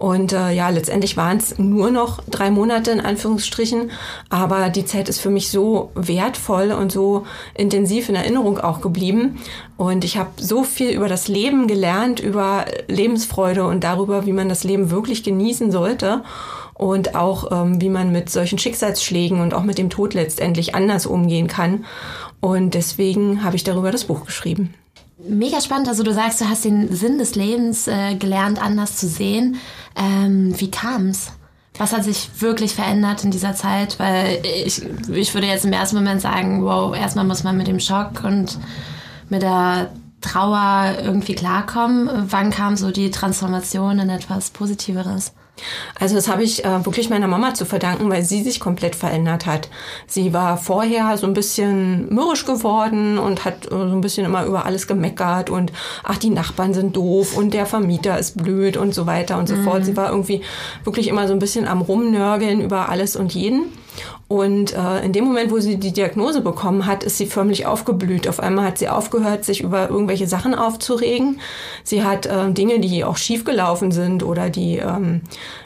Und 0.00 0.32
äh, 0.32 0.52
ja, 0.52 0.70
letztendlich 0.70 1.18
waren 1.18 1.36
es 1.36 1.58
nur 1.58 1.90
noch 1.90 2.22
drei 2.26 2.50
Monate 2.50 2.90
in 2.90 3.00
Anführungsstrichen, 3.00 3.90
aber 4.30 4.70
die 4.70 4.86
Zeit 4.86 5.10
ist 5.10 5.20
für 5.20 5.28
mich 5.28 5.50
so 5.50 5.90
wertvoll 5.94 6.72
und 6.72 6.90
so 6.90 7.26
intensiv 7.54 8.08
in 8.08 8.14
Erinnerung 8.14 8.58
auch 8.58 8.80
geblieben. 8.80 9.40
Und 9.76 10.02
ich 10.04 10.16
habe 10.16 10.30
so 10.38 10.64
viel 10.64 10.92
über 10.92 11.06
das 11.06 11.28
Leben 11.28 11.66
gelernt, 11.66 12.18
über 12.18 12.64
Lebensfreude 12.88 13.66
und 13.66 13.84
darüber, 13.84 14.24
wie 14.24 14.32
man 14.32 14.48
das 14.48 14.64
Leben 14.64 14.90
wirklich 14.90 15.22
genießen 15.22 15.70
sollte 15.70 16.22
und 16.72 17.14
auch 17.14 17.52
ähm, 17.52 17.82
wie 17.82 17.90
man 17.90 18.10
mit 18.10 18.30
solchen 18.30 18.58
Schicksalsschlägen 18.58 19.42
und 19.42 19.52
auch 19.52 19.64
mit 19.64 19.76
dem 19.76 19.90
Tod 19.90 20.14
letztendlich 20.14 20.74
anders 20.74 21.04
umgehen 21.04 21.46
kann. 21.46 21.84
Und 22.40 22.74
deswegen 22.74 23.44
habe 23.44 23.56
ich 23.56 23.64
darüber 23.64 23.92
das 23.92 24.04
Buch 24.04 24.24
geschrieben. 24.24 24.74
Mega 25.18 25.60
spannend. 25.60 25.88
Also 25.88 26.02
du 26.02 26.14
sagst, 26.14 26.40
du 26.40 26.48
hast 26.48 26.64
den 26.64 26.94
Sinn 26.94 27.18
des 27.18 27.34
Lebens 27.34 27.86
äh, 27.86 28.14
gelernt, 28.14 28.60
anders 28.62 28.96
zu 28.96 29.06
sehen. 29.06 29.56
Ähm, 29.94 30.58
wie 30.58 30.70
kam's? 30.70 31.32
Was 31.78 31.92
hat 31.92 32.04
sich 32.04 32.30
wirklich 32.40 32.74
verändert 32.74 33.24
in 33.24 33.30
dieser 33.30 33.54
Zeit? 33.54 33.98
Weil 33.98 34.40
ich, 34.64 34.82
ich 35.08 35.34
würde 35.34 35.46
jetzt 35.46 35.64
im 35.64 35.72
ersten 35.72 35.96
Moment 35.96 36.20
sagen, 36.20 36.64
wow, 36.64 36.96
erstmal 36.96 37.24
muss 37.24 37.44
man 37.44 37.56
mit 37.56 37.68
dem 37.68 37.80
Schock 37.80 38.24
und 38.24 38.58
mit 39.28 39.42
der 39.42 39.90
Trauer 40.20 40.96
irgendwie 41.02 41.34
klarkommen. 41.34 42.08
Wann 42.28 42.50
kam 42.50 42.76
so 42.76 42.90
die 42.90 43.10
Transformation 43.10 43.98
in 43.98 44.10
etwas 44.10 44.50
Positiveres? 44.50 45.32
Also 45.98 46.14
das 46.14 46.28
habe 46.28 46.42
ich 46.42 46.64
äh, 46.64 46.84
wirklich 46.84 47.10
meiner 47.10 47.28
Mama 47.28 47.54
zu 47.54 47.64
verdanken, 47.64 48.10
weil 48.10 48.24
sie 48.24 48.42
sich 48.42 48.60
komplett 48.60 48.94
verändert 48.94 49.46
hat. 49.46 49.68
Sie 50.06 50.32
war 50.32 50.56
vorher 50.56 51.16
so 51.16 51.26
ein 51.26 51.34
bisschen 51.34 52.12
mürrisch 52.12 52.44
geworden 52.44 53.18
und 53.18 53.44
hat 53.44 53.66
äh, 53.66 53.70
so 53.70 53.76
ein 53.78 54.00
bisschen 54.00 54.26
immer 54.26 54.44
über 54.44 54.66
alles 54.66 54.86
gemeckert 54.86 55.50
und 55.50 55.72
ach, 56.04 56.18
die 56.18 56.30
Nachbarn 56.30 56.74
sind 56.74 56.96
doof 56.96 57.36
und 57.36 57.54
der 57.54 57.66
Vermieter 57.66 58.18
ist 58.18 58.36
blöd 58.36 58.76
und 58.76 58.94
so 58.94 59.06
weiter 59.06 59.38
und 59.38 59.48
so 59.48 59.56
mhm. 59.56 59.64
fort. 59.64 59.84
Sie 59.84 59.96
war 59.96 60.10
irgendwie 60.10 60.42
wirklich 60.84 61.08
immer 61.08 61.26
so 61.26 61.32
ein 61.32 61.38
bisschen 61.38 61.66
am 61.66 61.80
Rumnörgeln 61.80 62.60
über 62.60 62.88
alles 62.88 63.16
und 63.16 63.34
jeden. 63.34 63.66
Und 64.28 64.74
äh, 64.74 65.04
in 65.04 65.12
dem 65.12 65.24
Moment, 65.24 65.50
wo 65.50 65.58
sie 65.58 65.76
die 65.76 65.92
Diagnose 65.92 66.40
bekommen 66.40 66.86
hat, 66.86 67.02
ist 67.02 67.18
sie 67.18 67.26
förmlich 67.26 67.66
aufgeblüht. 67.66 68.28
Auf 68.28 68.38
einmal 68.38 68.64
hat 68.64 68.78
sie 68.78 68.88
aufgehört, 68.88 69.44
sich 69.44 69.60
über 69.60 69.90
irgendwelche 69.90 70.28
Sachen 70.28 70.54
aufzuregen. 70.54 71.40
Sie 71.82 72.04
hat 72.04 72.26
äh, 72.26 72.52
Dinge, 72.52 72.78
die 72.78 73.04
auch 73.04 73.16
schiefgelaufen 73.16 73.90
sind 73.90 74.22
oder 74.22 74.48
die 74.48 74.76
ähm, 74.76 75.22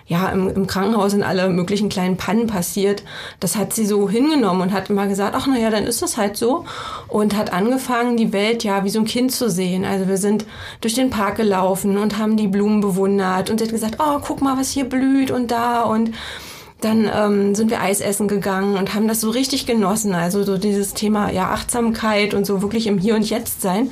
ja 0.06 0.30
im, 0.30 0.48
im 0.48 0.66
Krankenhaus 0.66 1.10
sind 1.10 1.22
alle 1.22 1.50
möglichen 1.50 1.90
kleinen 1.90 2.16
Pannen 2.16 2.46
passiert. 2.46 3.02
Das 3.38 3.56
hat 3.56 3.74
sie 3.74 3.84
so 3.84 4.08
hingenommen 4.08 4.62
und 4.62 4.72
hat 4.72 4.88
immer 4.88 5.06
gesagt, 5.08 5.34
ach 5.36 5.46
na 5.46 5.58
ja, 5.58 5.68
dann 5.68 5.84
ist 5.84 6.00
das 6.00 6.16
halt 6.16 6.38
so. 6.38 6.64
Und 7.08 7.36
hat 7.36 7.52
angefangen, 7.52 8.16
die 8.16 8.32
Welt 8.32 8.64
ja 8.64 8.82
wie 8.84 8.90
so 8.90 9.00
ein 9.00 9.04
Kind 9.04 9.32
zu 9.32 9.50
sehen. 9.50 9.84
Also 9.84 10.08
wir 10.08 10.16
sind 10.16 10.46
durch 10.80 10.94
den 10.94 11.10
Park 11.10 11.36
gelaufen 11.36 11.98
und 11.98 12.16
haben 12.16 12.38
die 12.38 12.48
Blumen 12.48 12.80
bewundert 12.80 13.50
und 13.50 13.58
sie 13.58 13.64
hat 13.64 13.72
gesagt, 13.72 13.96
oh, 13.98 14.20
guck 14.24 14.40
mal, 14.40 14.56
was 14.56 14.70
hier 14.70 14.88
blüht 14.88 15.30
und 15.30 15.50
da 15.50 15.82
und 15.82 16.12
dann 16.80 17.10
ähm, 17.12 17.54
sind 17.54 17.70
wir 17.70 17.80
Eis 17.80 18.00
essen 18.00 18.28
gegangen 18.28 18.76
und 18.76 18.94
haben 18.94 19.08
das 19.08 19.20
so 19.20 19.30
richtig 19.30 19.66
genossen. 19.66 20.14
Also 20.14 20.42
so 20.42 20.58
dieses 20.58 20.94
Thema 20.94 21.30
ja 21.30 21.50
Achtsamkeit 21.50 22.34
und 22.34 22.44
so 22.44 22.62
wirklich 22.62 22.86
im 22.86 22.98
Hier 22.98 23.14
und 23.14 23.28
Jetzt 23.28 23.62
sein. 23.62 23.90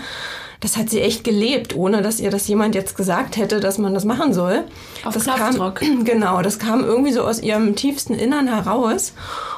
Das 0.62 0.76
hat 0.76 0.90
sie 0.90 1.00
echt 1.00 1.24
gelebt, 1.24 1.74
ohne 1.74 2.02
dass 2.02 2.20
ihr 2.20 2.30
das 2.30 2.46
jemand 2.46 2.76
jetzt 2.76 2.96
gesagt 2.96 3.36
hätte, 3.36 3.58
dass 3.58 3.78
man 3.78 3.94
das 3.94 4.04
machen 4.04 4.32
soll. 4.32 4.62
Auf 5.04 5.12
das 5.12 5.24
Knopfdruck. 5.24 5.80
kam, 5.80 6.04
genau, 6.04 6.40
das 6.40 6.60
kam 6.60 6.84
irgendwie 6.84 7.12
so 7.12 7.22
aus 7.22 7.42
ihrem 7.42 7.74
tiefsten 7.74 8.14
Innern 8.14 8.46
heraus. 8.46 9.12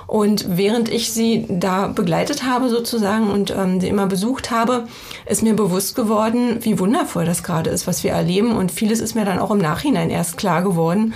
Und 0.06 0.56
während 0.56 0.88
ich 0.88 1.12
sie 1.12 1.44
da 1.50 1.88
begleitet 1.88 2.44
habe 2.44 2.70
sozusagen 2.70 3.30
und 3.30 3.50
ähm, 3.50 3.82
sie 3.82 3.88
immer 3.88 4.06
besucht 4.06 4.50
habe, 4.50 4.86
ist 5.26 5.42
mir 5.42 5.54
bewusst 5.54 5.94
geworden, 5.94 6.58
wie 6.60 6.78
wundervoll 6.78 7.26
das 7.26 7.42
gerade 7.42 7.68
ist, 7.68 7.86
was 7.86 8.02
wir 8.02 8.12
erleben. 8.12 8.56
Und 8.56 8.72
vieles 8.72 9.00
ist 9.00 9.14
mir 9.14 9.26
dann 9.26 9.38
auch 9.38 9.50
im 9.50 9.58
Nachhinein 9.58 10.08
erst 10.08 10.38
klar 10.38 10.62
geworden 10.62 11.12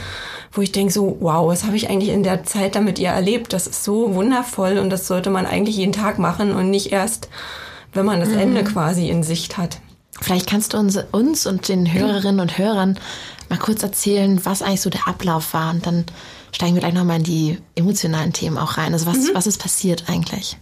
wo 0.52 0.62
ich 0.62 0.72
denke 0.72 0.92
so, 0.92 1.16
wow, 1.20 1.48
was 1.48 1.64
habe 1.64 1.76
ich 1.76 1.90
eigentlich 1.90 2.10
in 2.10 2.22
der 2.22 2.44
Zeit 2.44 2.74
damit 2.74 2.98
ihr 2.98 3.10
erlebt? 3.10 3.52
Das 3.52 3.66
ist 3.66 3.84
so 3.84 4.14
wundervoll 4.14 4.78
und 4.78 4.90
das 4.90 5.06
sollte 5.06 5.30
man 5.30 5.46
eigentlich 5.46 5.76
jeden 5.76 5.92
Tag 5.92 6.18
machen 6.18 6.52
und 6.52 6.70
nicht 6.70 6.92
erst, 6.92 7.28
wenn 7.92 8.06
man 8.06 8.20
das 8.20 8.30
mhm. 8.30 8.38
Ende 8.38 8.64
quasi 8.64 9.08
in 9.08 9.22
Sicht 9.22 9.58
hat. 9.58 9.80
Vielleicht 10.20 10.48
kannst 10.48 10.74
du 10.74 10.78
uns, 10.78 10.98
uns 11.12 11.46
und 11.46 11.68
den 11.68 11.92
Hörerinnen 11.92 12.40
und 12.40 12.58
Hörern 12.58 12.98
mal 13.48 13.58
kurz 13.58 13.82
erzählen, 13.82 14.40
was 14.44 14.62
eigentlich 14.62 14.80
so 14.80 14.90
der 14.90 15.06
Ablauf 15.06 15.54
war 15.54 15.70
und 15.70 15.86
dann 15.86 16.04
steigen 16.52 16.74
wir 16.74 16.80
gleich 16.80 16.94
nochmal 16.94 17.18
in 17.18 17.24
die 17.24 17.58
emotionalen 17.76 18.32
Themen 18.32 18.58
auch 18.58 18.78
rein. 18.78 18.92
Also 18.92 19.06
was, 19.06 19.18
mhm. 19.18 19.30
was 19.34 19.46
ist 19.46 19.60
passiert 19.60 20.04
eigentlich? 20.08 20.56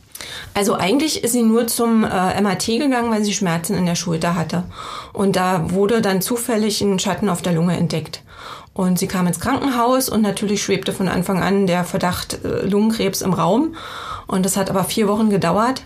Also 0.54 0.74
eigentlich 0.74 1.22
ist 1.22 1.32
sie 1.32 1.42
nur 1.42 1.66
zum 1.66 2.04
äh, 2.04 2.40
MAT 2.40 2.66
gegangen, 2.66 3.10
weil 3.10 3.24
sie 3.24 3.34
Schmerzen 3.34 3.74
in 3.76 3.86
der 3.86 3.94
Schulter 3.94 4.34
hatte. 4.34 4.64
Und 5.12 5.36
da 5.36 5.70
wurde 5.70 6.00
dann 6.00 6.22
zufällig 6.22 6.80
ein 6.80 6.98
Schatten 6.98 7.28
auf 7.28 7.42
der 7.42 7.52
Lunge 7.52 7.76
entdeckt. 7.76 8.22
Und 8.76 8.98
sie 8.98 9.08
kam 9.08 9.26
ins 9.26 9.40
Krankenhaus 9.40 10.10
und 10.10 10.20
natürlich 10.20 10.62
schwebte 10.62 10.92
von 10.92 11.08
Anfang 11.08 11.42
an 11.42 11.66
der 11.66 11.82
Verdacht 11.82 12.44
äh, 12.44 12.66
Lungenkrebs 12.66 13.22
im 13.22 13.32
Raum. 13.32 13.74
Und 14.26 14.44
das 14.44 14.58
hat 14.58 14.68
aber 14.68 14.84
vier 14.84 15.08
Wochen 15.08 15.30
gedauert, 15.30 15.84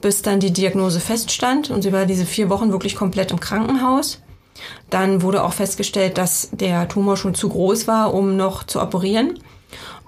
bis 0.00 0.22
dann 0.22 0.40
die 0.40 0.52
Diagnose 0.52 0.98
feststand. 0.98 1.70
Und 1.70 1.82
sie 1.82 1.92
war 1.92 2.06
diese 2.06 2.26
vier 2.26 2.50
Wochen 2.50 2.72
wirklich 2.72 2.96
komplett 2.96 3.30
im 3.30 3.38
Krankenhaus. 3.38 4.20
Dann 4.90 5.22
wurde 5.22 5.44
auch 5.44 5.52
festgestellt, 5.52 6.18
dass 6.18 6.48
der 6.50 6.88
Tumor 6.88 7.16
schon 7.16 7.36
zu 7.36 7.48
groß 7.50 7.86
war, 7.86 8.12
um 8.12 8.36
noch 8.36 8.64
zu 8.64 8.82
operieren. 8.82 9.38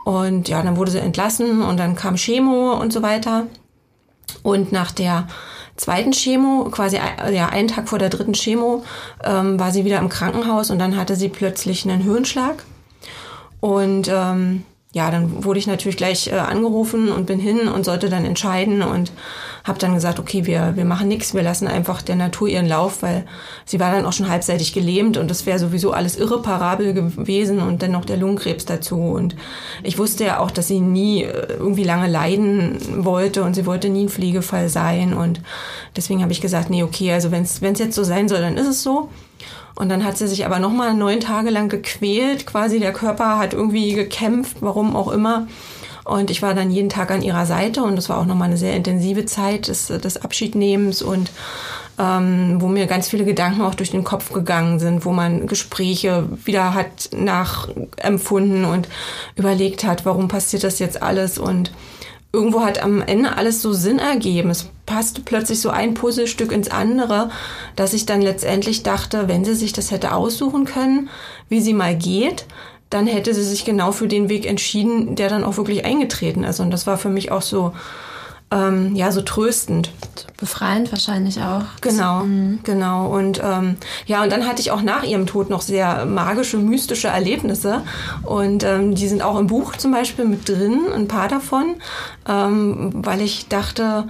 Und 0.05 0.49
ja, 0.49 0.61
dann 0.63 0.77
wurde 0.77 0.91
sie 0.91 0.99
entlassen 0.99 1.63
und 1.63 1.77
dann 1.77 1.95
kam 1.95 2.17
Chemo 2.17 2.73
und 2.73 2.93
so 2.93 3.03
weiter. 3.03 3.47
Und 4.43 4.73
nach 4.73 4.91
der 4.91 5.29
zweiten 5.77 6.13
Chemo, 6.13 6.69
quasi 6.71 6.97
ja, 6.97 7.49
einen 7.49 7.69
Tag 7.69 7.89
vor 7.89 7.99
der 7.99 8.09
dritten 8.09 8.33
Chemo, 8.33 8.85
ähm, 9.25 9.59
war 9.59 9.73
sie 9.73 9.85
wieder 9.85 9.99
im 9.99 10.09
Krankenhaus 10.09 10.71
und 10.71 10.79
dann 10.79 10.97
hatte 10.97 11.17
sie 11.17 11.29
plötzlich 11.29 11.85
einen 11.85 12.03
Hirnschlag. 12.03 12.65
Und 13.61 14.09
ähm, 14.13 14.65
ja, 14.97 15.11
dann 15.11 15.45
wurde 15.45 15.59
ich 15.59 15.67
natürlich 15.67 15.99
gleich 15.99 16.29
äh, 16.29 16.37
angerufen 16.37 17.11
und 17.11 17.27
bin 17.27 17.39
hin 17.39 17.69
und 17.69 17.85
sollte 17.85 18.09
dann 18.09 18.25
entscheiden 18.25 18.81
und 18.81 19.13
habe 19.63 19.79
dann 19.79 19.93
gesagt, 19.93 20.19
okay, 20.19 20.47
wir, 20.47 20.73
wir 20.75 20.87
machen 20.87 21.07
nichts, 21.07 21.35
wir 21.35 21.43
lassen 21.43 21.69
einfach 21.69 22.01
der 22.01 22.17
Natur 22.17 22.49
ihren 22.49 22.67
Lauf, 22.67 23.03
weil 23.03 23.27
sie 23.67 23.79
war 23.79 23.93
dann 23.93 24.07
auch 24.07 24.15
schon 24.15 24.31
halbseitig 24.31 24.73
gelähmt 24.73 25.19
und 25.19 25.31
das 25.31 25.45
wäre 25.45 25.59
sowieso 25.59 25.93
alles 25.93 26.17
irreparabel 26.17 26.95
gewesen 26.95 27.59
und 27.59 27.83
dann 27.83 27.93
noch 27.93 28.07
der 28.07 28.17
Lungenkrebs 28.17 28.65
dazu. 28.65 28.97
Und 28.97 29.37
ich 29.83 29.99
wusste 29.99 30.25
ja 30.25 30.39
auch, 30.39 30.51
dass 30.51 30.69
sie 30.69 30.81
nie 30.81 31.25
äh, 31.25 31.47
irgendwie 31.59 31.85
lange 31.85 32.09
leiden 32.09 33.05
wollte 33.05 33.45
und 33.45 33.53
sie 33.53 33.67
wollte 33.67 33.91
nie 33.91 34.05
ein 34.05 34.09
Pflegefall 34.09 34.71
sein. 34.71 35.13
Und 35.13 35.43
deswegen 35.95 36.23
habe 36.23 36.33
ich 36.33 36.41
gesagt, 36.41 36.71
nee, 36.71 36.83
okay, 36.83 37.13
also 37.13 37.31
wenn 37.33 37.43
es 37.43 37.61
jetzt 37.61 37.95
so 37.95 38.03
sein 38.03 38.31
soll, 38.31 38.41
dann 38.41 38.57
ist 38.57 38.67
es 38.67 38.83
so. 38.83 39.11
Und 39.77 39.91
dann 39.91 40.05
hat 40.05 40.17
sie 40.19 40.27
sich 40.27 40.45
aber 40.47 40.59
nochmal 40.59 40.95
neun 40.95 41.21
Tage 41.21 41.51
lang 41.51 41.69
gequält. 41.69 42.47
Quasi 42.47 42.81
der 42.81 42.93
Körper 42.93 43.39
hat 43.39 43.53
irgendwie 43.53 43.93
gekämpft, 43.93 44.57
warum 44.61 44.97
auch 44.97 45.09
immer. 45.09 45.47
Und 46.05 46.31
ich 46.31 46.41
war 46.41 46.55
dann 46.55 46.71
jeden 46.71 46.89
Tag 46.89 47.11
an 47.11 47.23
ihrer 47.23 47.47
Seite 47.47 47.83
und 47.83 47.97
das 47.97 48.09
war 48.09 48.19
auch 48.19 48.27
nochmal 48.27 48.49
eine 48.49 48.57
sehr 48.57 48.75
intensive 48.75 49.27
Zeit 49.27 49.69
des, 49.69 49.89
des 49.89 50.17
Abschiednehmens 50.17 51.03
und 51.03 51.33
ähm, 51.99 52.61
wo 52.61 52.69
mir 52.69 52.87
ganz 52.87 53.09
viele 53.09 53.25
Gedanken 53.25 53.63
auch 53.63 53.75
durch 53.75 53.91
den 53.91 54.05
Kopf 54.05 54.33
gegangen 54.33 54.79
sind, 54.79 55.05
wo 55.05 55.13
man 55.13 55.47
Gespräche 55.47 56.29
wieder 56.45 56.75
hat 56.75 57.11
nachempfunden 57.13 58.65
und 58.65 58.89
überlegt 59.35 59.85
hat, 59.85 60.05
warum 60.05 60.29
passiert 60.29 60.63
das 60.63 60.79
jetzt 60.79 61.03
alles 61.03 61.39
und 61.39 61.73
irgendwo 62.37 62.61
hat 62.61 62.83
am 62.83 63.01
Ende 63.01 63.37
alles 63.37 63.63
so 63.63 63.73
Sinn 63.73 63.99
ergeben. 63.99 64.51
Es 64.51 64.69
passte 64.85 65.23
plötzlich 65.23 65.61
so 65.61 65.71
ein 65.71 65.95
Puzzlestück 65.95 66.53
ins 66.53 66.71
andere, 66.71 67.31
dass 67.77 67.95
ich 67.95 68.05
dann 68.05 68.21
letztendlich 68.21 68.83
dachte, 68.83 69.27
wenn 69.27 69.45
sie 69.45 69.55
sich 69.55 69.73
das 69.73 69.91
hätte 69.91 70.13
aussuchen 70.13 70.67
können, 70.67 71.09
wie 71.49 71.63
sie 71.63 71.73
mal 71.73 71.97
geht, 71.97 72.45
dann 72.91 73.07
hätte 73.07 73.35
sie 73.35 73.43
sich 73.43 73.65
genau 73.65 73.91
für 73.91 74.07
den 74.07 74.29
Weg 74.29 74.47
entschieden, 74.47 75.17
der 75.17 75.31
dann 75.31 75.45
auch 75.45 75.57
wirklich 75.57 75.85
eingetreten 75.87 76.45
ist. 76.45 76.61
Und 76.61 76.71
das 76.71 76.87
war 76.87 76.99
für 76.99 77.09
mich 77.09 77.33
auch 77.33 77.43
so, 77.43 77.73
ähm, 78.57 78.97
ja, 78.97 79.13
so 79.13 79.23
tröstend. 79.23 79.91
Befreiend 80.39 80.93
wahrscheinlich 80.93 81.41
auch. 81.41 81.65
Genau, 81.81 82.25
mhm. 82.25 82.61
genau. 82.63 83.09
Und 83.09 83.41
ähm, 83.43 83.77
ja, 84.07 84.23
und 84.23 84.31
dann 84.31 84.47
hatte 84.47 84.61
ich 84.61 84.71
auch 84.71 84.83
nach 84.83 85.03
ihrem 85.03 85.27
Tod 85.27 85.51
noch 85.51 85.63
sehr 85.63 86.05
magische, 86.07 86.59
mystische 86.59 87.09
Erlebnisse. 87.09 87.83
Und 88.23 88.65
ähm, 88.65 88.95
die 88.95 89.09
sind 89.09 89.23
auch 89.23 89.39
im 89.39 89.47
Buch 89.47 89.77
zum 89.77 89.93
Beispiel 89.93 90.25
mit 90.25 90.49
drin, 90.49 90.87
ein 90.95 91.09
paar 91.09 91.29
davon, 91.29 91.77
ähm, 92.29 92.93
weil 92.95 93.21
ich 93.21 93.49
dachte, 93.49 94.09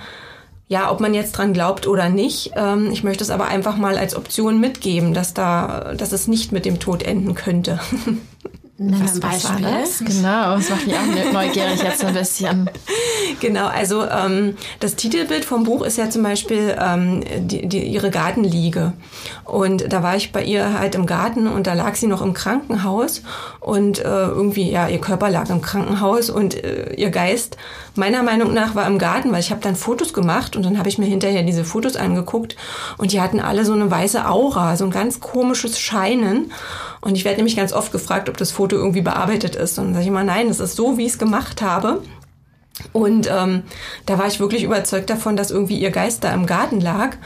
ja, 0.68 0.90
ob 0.90 1.00
man 1.00 1.14
jetzt 1.14 1.32
dran 1.32 1.52
glaubt 1.52 1.86
oder 1.86 2.08
nicht, 2.08 2.52
ähm, 2.56 2.90
ich 2.90 3.04
möchte 3.04 3.22
es 3.22 3.30
aber 3.30 3.46
einfach 3.46 3.76
mal 3.76 3.96
als 3.96 4.16
Option 4.16 4.58
mitgeben, 4.58 5.14
dass 5.14 5.32
da, 5.32 5.94
dass 5.96 6.12
es 6.12 6.26
nicht 6.26 6.50
mit 6.50 6.64
dem 6.64 6.80
Tod 6.80 7.02
enden 7.04 7.34
könnte. 7.34 7.78
Nimm 8.78 9.02
was, 9.02 9.14
ein 9.14 9.21
Beispiel. 9.21 9.66
Was 9.66 9.99
genau, 10.00 10.56
das 10.56 10.68
macht 10.68 10.87
mich 10.87 10.97
auch 10.97 11.33
neugierig 11.33 11.83
jetzt 11.83 12.04
ein 12.04 12.14
bisschen. 12.14 12.71
Genau, 13.40 13.66
also 13.66 14.04
ähm, 14.04 14.56
das 14.80 14.95
Titelbild 14.95 15.45
vom 15.45 15.64
Buch 15.64 15.83
ist 15.83 15.99
ja 15.99 16.09
zum 16.09 16.23
Beispiel 16.23 16.75
ähm, 16.80 17.23
die, 17.40 17.68
die, 17.68 17.83
ihre 17.83 18.11
Gartenliege. 18.11 18.92
Und 19.45 19.92
da 19.92 20.02
war 20.02 20.16
ich 20.16 20.33
bei 20.33 20.42
ihr 20.42 20.78
halt 20.78 20.95
im 20.95 21.06
Garten 21.06 21.47
und 21.47 21.66
da 21.66 21.75
lag 21.75 21.97
sie 21.97 22.06
noch 22.06 22.23
im 22.23 22.33
Krankenhaus 22.35 23.23
und 23.61 23.99
äh, 23.99 24.02
irgendwie, 24.04 24.71
ja, 24.71 24.88
ihr 24.88 25.00
Körper 25.00 25.28
lag 25.28 25.50
im 25.50 25.61
Krankenhaus 25.61 26.30
und 26.30 26.62
äh, 26.62 26.95
ihr 26.95 27.11
Geist 27.11 27.59
meiner 27.97 28.23
Meinung 28.23 28.54
nach 28.54 28.75
war 28.75 28.87
im 28.87 28.99
Garten, 28.99 29.33
weil 29.33 29.40
ich 29.40 29.50
habe 29.50 29.61
dann 29.61 29.76
Fotos 29.76 30.12
gemacht 30.12 30.56
und 30.56 30.64
dann 30.64 30.78
habe 30.78 30.88
ich 30.88 30.99
mir 30.99 31.06
hinterher 31.06 31.42
diese 31.42 31.64
Fotos 31.64 31.97
angeguckt 31.97 32.56
und 32.97 33.12
die 33.12 33.21
hatten 33.21 33.40
alle 33.40 33.64
so 33.64 33.73
eine 33.73 33.90
weiße 33.90 34.28
Aura, 34.28 34.76
so 34.76 34.85
ein 34.85 34.90
ganz 34.90 35.21
komisches 35.21 35.78
Scheinen. 35.78 36.52
Und 37.06 37.14
ich 37.14 37.25
werde 37.25 37.36
nämlich 37.36 37.54
ganz 37.54 37.72
oft 37.72 37.92
gefragt, 37.92 38.28
ob 38.28 38.36
das 38.36 38.50
Foto 38.50 38.75
irgendwie 38.75 39.00
bearbeitet 39.00 39.54
ist. 39.54 39.78
Und 39.78 39.84
dann 39.84 39.92
sage 39.94 40.02
ich 40.02 40.08
immer, 40.08 40.25
nein, 40.25 40.48
das 40.48 40.58
ist 40.58 40.75
so, 40.75 40.98
wie 40.98 41.06
ich 41.06 41.12
es 41.12 41.18
gemacht 41.20 41.62
habe. 41.62 42.02
Und 42.92 43.30
ähm, 43.30 43.62
da 44.06 44.18
war 44.18 44.26
ich 44.26 44.40
wirklich 44.40 44.64
überzeugt 44.64 45.08
davon, 45.08 45.36
dass 45.36 45.52
irgendwie 45.52 45.78
ihr 45.78 45.92
Geist 45.92 46.25
da 46.25 46.34
im 46.34 46.46
Garten 46.46 46.80
lag. 46.80 47.16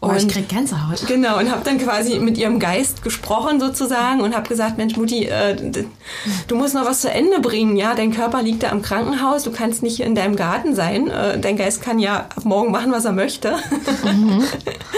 Und, 0.00 0.12
oh, 0.12 0.14
ich 0.16 0.28
krieg 0.28 0.48
Gänsehaut. 0.48 1.06
Genau, 1.06 1.38
und 1.38 1.50
habe 1.50 1.62
dann 1.62 1.76
quasi 1.76 2.18
mit 2.20 2.38
ihrem 2.38 2.58
Geist 2.58 3.02
gesprochen 3.02 3.60
sozusagen 3.60 4.22
und 4.22 4.34
habe 4.34 4.48
gesagt, 4.48 4.78
Mensch 4.78 4.96
Mutti, 4.96 5.26
äh, 5.26 5.54
du 6.48 6.56
musst 6.56 6.74
noch 6.74 6.86
was 6.86 7.02
zu 7.02 7.10
Ende 7.10 7.38
bringen, 7.40 7.76
ja, 7.76 7.94
dein 7.94 8.10
Körper 8.10 8.42
liegt 8.42 8.62
da 8.62 8.70
im 8.70 8.80
Krankenhaus, 8.80 9.42
du 9.42 9.52
kannst 9.52 9.82
nicht 9.82 10.00
in 10.00 10.14
deinem 10.14 10.36
Garten 10.36 10.74
sein, 10.74 11.10
äh, 11.10 11.38
dein 11.38 11.58
Geist 11.58 11.82
kann 11.82 11.98
ja 11.98 12.28
ab 12.34 12.44
morgen 12.44 12.72
machen, 12.72 12.92
was 12.92 13.04
er 13.04 13.12
möchte. 13.12 13.56
Mhm. 14.02 14.42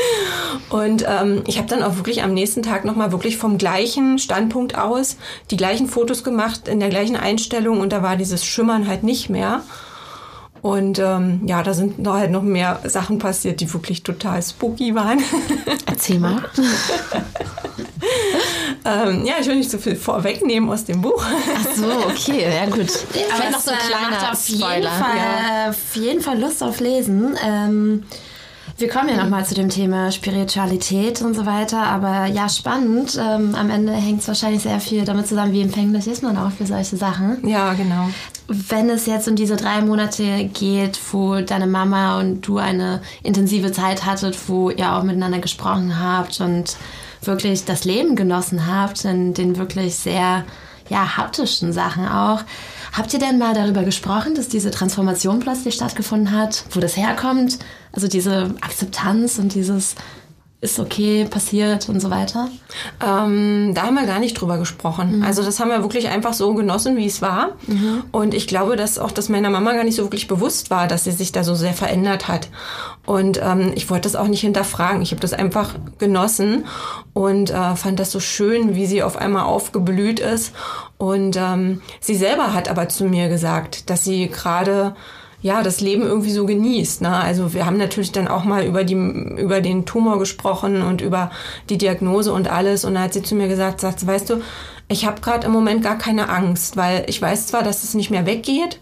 und 0.71 1.05
ähm, 1.09 1.43
ich 1.49 1.59
habe 1.59 1.67
dann 1.67 1.83
auch 1.83 1.97
wirklich 1.97 2.23
am 2.23 2.33
nächsten 2.33 2.63
Tag 2.63 2.85
nochmal 2.85 3.11
wirklich 3.11 3.39
vom 3.39 3.59
gleichen 3.59 4.21
Standpunkt 4.21 4.79
aus 4.79 5.17
die 5.51 5.57
gleichen 5.57 5.89
Fotos 5.89 6.23
gemacht, 6.23 6.69
in 6.69 6.79
der 6.79 6.91
gleichen 6.91 7.17
Einstellung 7.17 7.81
und 7.81 7.93
da 7.93 8.05
war 8.05 8.17
dieses 8.17 8.45
Schimmern 8.45 8.87
halt 8.87 9.03
nicht 9.03 9.31
mehr. 9.31 9.63
Und 10.63 10.99
ähm, 11.01 11.41
ja, 11.45 11.63
da 11.65 11.75
sind 11.75 11.99
noch 11.99 12.15
halt 12.15 12.31
noch 12.31 12.43
mehr 12.43 12.79
Sachen 12.85 13.19
passiert, 13.19 13.61
die 13.61 13.73
wirklich 13.73 14.05
total 14.05 14.41
spooky 14.41 14.95
waren. 14.95 15.19
Erzähl 15.87 16.21
mal. 16.21 16.37
ähm, 18.85 19.27
ja, 19.27 19.35
ich 19.41 19.49
will 19.49 19.57
nicht 19.57 19.73
so 19.73 19.79
viel 19.79 19.97
vorwegnehmen 19.97 20.71
aus 20.71 20.85
dem 20.85 21.03
Buch. 21.03 21.25
Ach 21.25 21.67
so, 21.75 21.91
okay, 22.09 22.47
ja 22.49 22.67
gut. 22.67 22.87
Aber 23.35 23.51
noch 23.51 23.59
so 23.59 23.73
ein 23.73 23.79
kleiner 23.79 24.31
auf 24.31 24.39
Spoiler. 24.39 24.77
Jeden 24.77 24.87
Fall, 24.87 25.17
ja. 25.17 25.71
Auf 25.71 25.97
jeden 25.97 26.21
Fall 26.21 26.41
Lust 26.41 26.63
auf 26.63 26.79
Lesen. 26.79 27.37
Ähm, 27.45 28.05
wir 28.83 28.89
kommen 28.89 29.09
ja 29.09 29.17
nochmal 29.17 29.47
zu 29.47 29.55
dem 29.55 29.69
Thema 29.69 30.11
Spiritualität 30.11 31.23
und 31.23 31.35
so 31.35 31.47
weiter, 31.47 31.85
aber 31.85 32.27
ja, 32.27 32.49
spannend. 32.49 33.17
Ähm, 33.17 33.55
am 33.55 33.71
Ende 33.71 33.93
hängt 33.93 34.23
es 34.23 34.29
wahrscheinlich 34.29 34.63
sehr 34.63 34.81
viel 34.81 35.05
damit 35.05 35.29
zusammen, 35.29 35.53
wie 35.53 35.63
empfänglich 35.63 36.09
ist 36.09 36.25
man 36.25 36.37
auch 36.37 36.51
für 36.51 36.67
solche 36.67 36.97
Sachen. 36.97 37.47
Ja, 37.49 37.75
genau. 37.75 38.09
Wenn 38.49 38.91
es 38.91 39.07
jetzt 39.07 39.29
um 39.29 39.37
diese 39.37 39.55
drei 39.55 39.83
Monate 39.83 40.47
geht, 40.53 40.99
wo 41.13 41.41
deine 41.41 41.69
Mama 41.69 42.19
und 42.19 42.41
du 42.43 42.59
eine 42.59 43.01
intensive 43.23 43.71
Zeit 43.71 44.05
hattet, 44.05 44.37
wo 44.49 44.71
ihr 44.71 44.93
auch 44.93 45.05
miteinander 45.05 45.39
gesprochen 45.39 46.01
habt 46.01 46.41
und 46.41 46.77
wirklich 47.23 47.65
das 47.65 47.85
Leben 47.85 48.17
genossen 48.17 48.67
habt, 48.67 49.05
in 49.05 49.33
den 49.33 49.59
wirklich 49.59 49.95
sehr 49.95 50.45
ja, 50.89 51.17
haptischen 51.17 51.73
Sachen 51.73 52.09
auch. 52.09 52.43
Habt 52.93 53.13
ihr 53.15 53.19
denn 53.19 53.39
mal 53.39 53.55
darüber 53.55 53.85
gesprochen, 53.85 54.35
dass 54.35 54.49
diese 54.49 54.71
Transformation 54.71 55.41
plötzlich 55.41 55.75
stattgefunden 55.75 56.33
hat, 56.33 56.65
wo 56.73 56.81
das 56.81 56.97
herkommt? 56.97 57.59
Also 57.93 58.07
diese 58.07 58.55
Akzeptanz 58.61 59.39
und 59.39 59.55
dieses 59.55 59.95
ist 60.63 60.79
okay, 60.79 61.25
passiert 61.25 61.89
und 61.89 61.99
so 61.99 62.09
weiter? 62.09 62.49
Ähm, 63.05 63.73
da 63.75 63.83
haben 63.83 63.97
wir 63.97 64.07
gar 64.07 64.21
nicht 64.21 64.35
drüber 64.35 64.59
gesprochen. 64.59 65.19
Mhm. 65.19 65.25
Also 65.25 65.43
das 65.43 65.59
haben 65.59 65.71
wir 65.71 65.83
wirklich 65.83 66.09
einfach 66.09 66.35
so 66.35 66.55
genossen, 66.55 66.97
wie 66.97 67.07
es 67.07 67.21
war. 67.21 67.57
Mhm. 67.67 68.05
Und 68.13 68.33
ich 68.33 68.47
glaube, 68.47 68.77
dass 68.77 68.97
auch 68.97 69.11
das 69.11 69.29
meiner 69.29 69.51
Mama 69.51 69.73
gar 69.73 69.83
nicht 69.83 69.97
so 69.97 70.05
wirklich 70.05 70.29
bewusst 70.29 70.71
war, 70.71 70.87
dass 70.87 71.03
sie 71.03 71.11
sich 71.11 71.33
da 71.33 71.43
so 71.43 71.57
sehr 71.57 71.73
verändert 71.73 72.29
hat. 72.29 72.49
Und 73.05 73.41
ähm, 73.43 73.73
ich 73.75 73.91
wollte 73.91 74.03
das 74.03 74.15
auch 74.15 74.29
nicht 74.29 74.43
hinterfragen. 74.43 75.03
Ich 75.03 75.11
habe 75.11 75.21
das 75.21 75.33
einfach 75.33 75.75
genossen 75.99 76.65
und 77.13 77.51
äh, 77.51 77.75
fand 77.75 77.99
das 77.99 78.13
so 78.13 78.21
schön, 78.21 78.77
wie 78.77 78.87
sie 78.87 79.03
auf 79.03 79.17
einmal 79.17 79.43
aufgeblüht 79.43 80.21
ist. 80.21 80.53
Und 81.03 81.37
ähm, 81.37 81.83
sie 81.99 82.15
selber 82.15 82.55
hat 82.55 82.69
aber 82.69 82.89
zu 82.89 83.07
mir 83.07 83.29
gesagt, 83.29 83.91
dass 83.91 84.05
sie 84.05 84.29
gerade 84.29 84.95
ja, 85.41 85.65
das 85.65 85.81
Leben 85.81 86.03
irgendwie 86.03 86.31
so 86.31 86.47
genießt. 86.47 87.03
Ne? 87.03 87.13
Also 87.13 87.55
wir 87.55 87.67
haben 87.67 87.77
natürlich 87.77 88.13
dann 88.13 88.29
auch 88.29 88.45
mal 88.45 88.65
über, 88.65 88.85
die, 88.85 88.95
über 88.95 89.61
den 89.61 89.85
Tumor 89.85 90.21
gesprochen 90.21 90.81
und 90.81 91.01
über 91.01 91.33
die 91.71 91.77
Diagnose 91.77 92.33
und 92.33 92.47
alles. 92.47 92.85
Und 92.85 92.95
da 92.95 93.01
hat 93.01 93.15
sie 93.15 93.25
zu 93.25 93.35
mir 93.35 93.49
gesagt, 93.49 93.81
sagt, 93.81 94.07
weißt 94.07 94.31
du, 94.31 94.43
ich 94.87 95.05
habe 95.05 95.21
gerade 95.21 95.45
im 95.45 95.53
Moment 95.53 95.83
gar 95.83 95.99
keine 95.99 96.29
Angst, 96.29 96.77
weil 96.77 97.05
ich 97.09 97.21
weiß 97.21 97.49
zwar, 97.49 97.65
dass 97.65 97.83
es 97.83 97.95
nicht 97.95 98.13
mehr 98.13 98.25
weggeht 98.25 98.79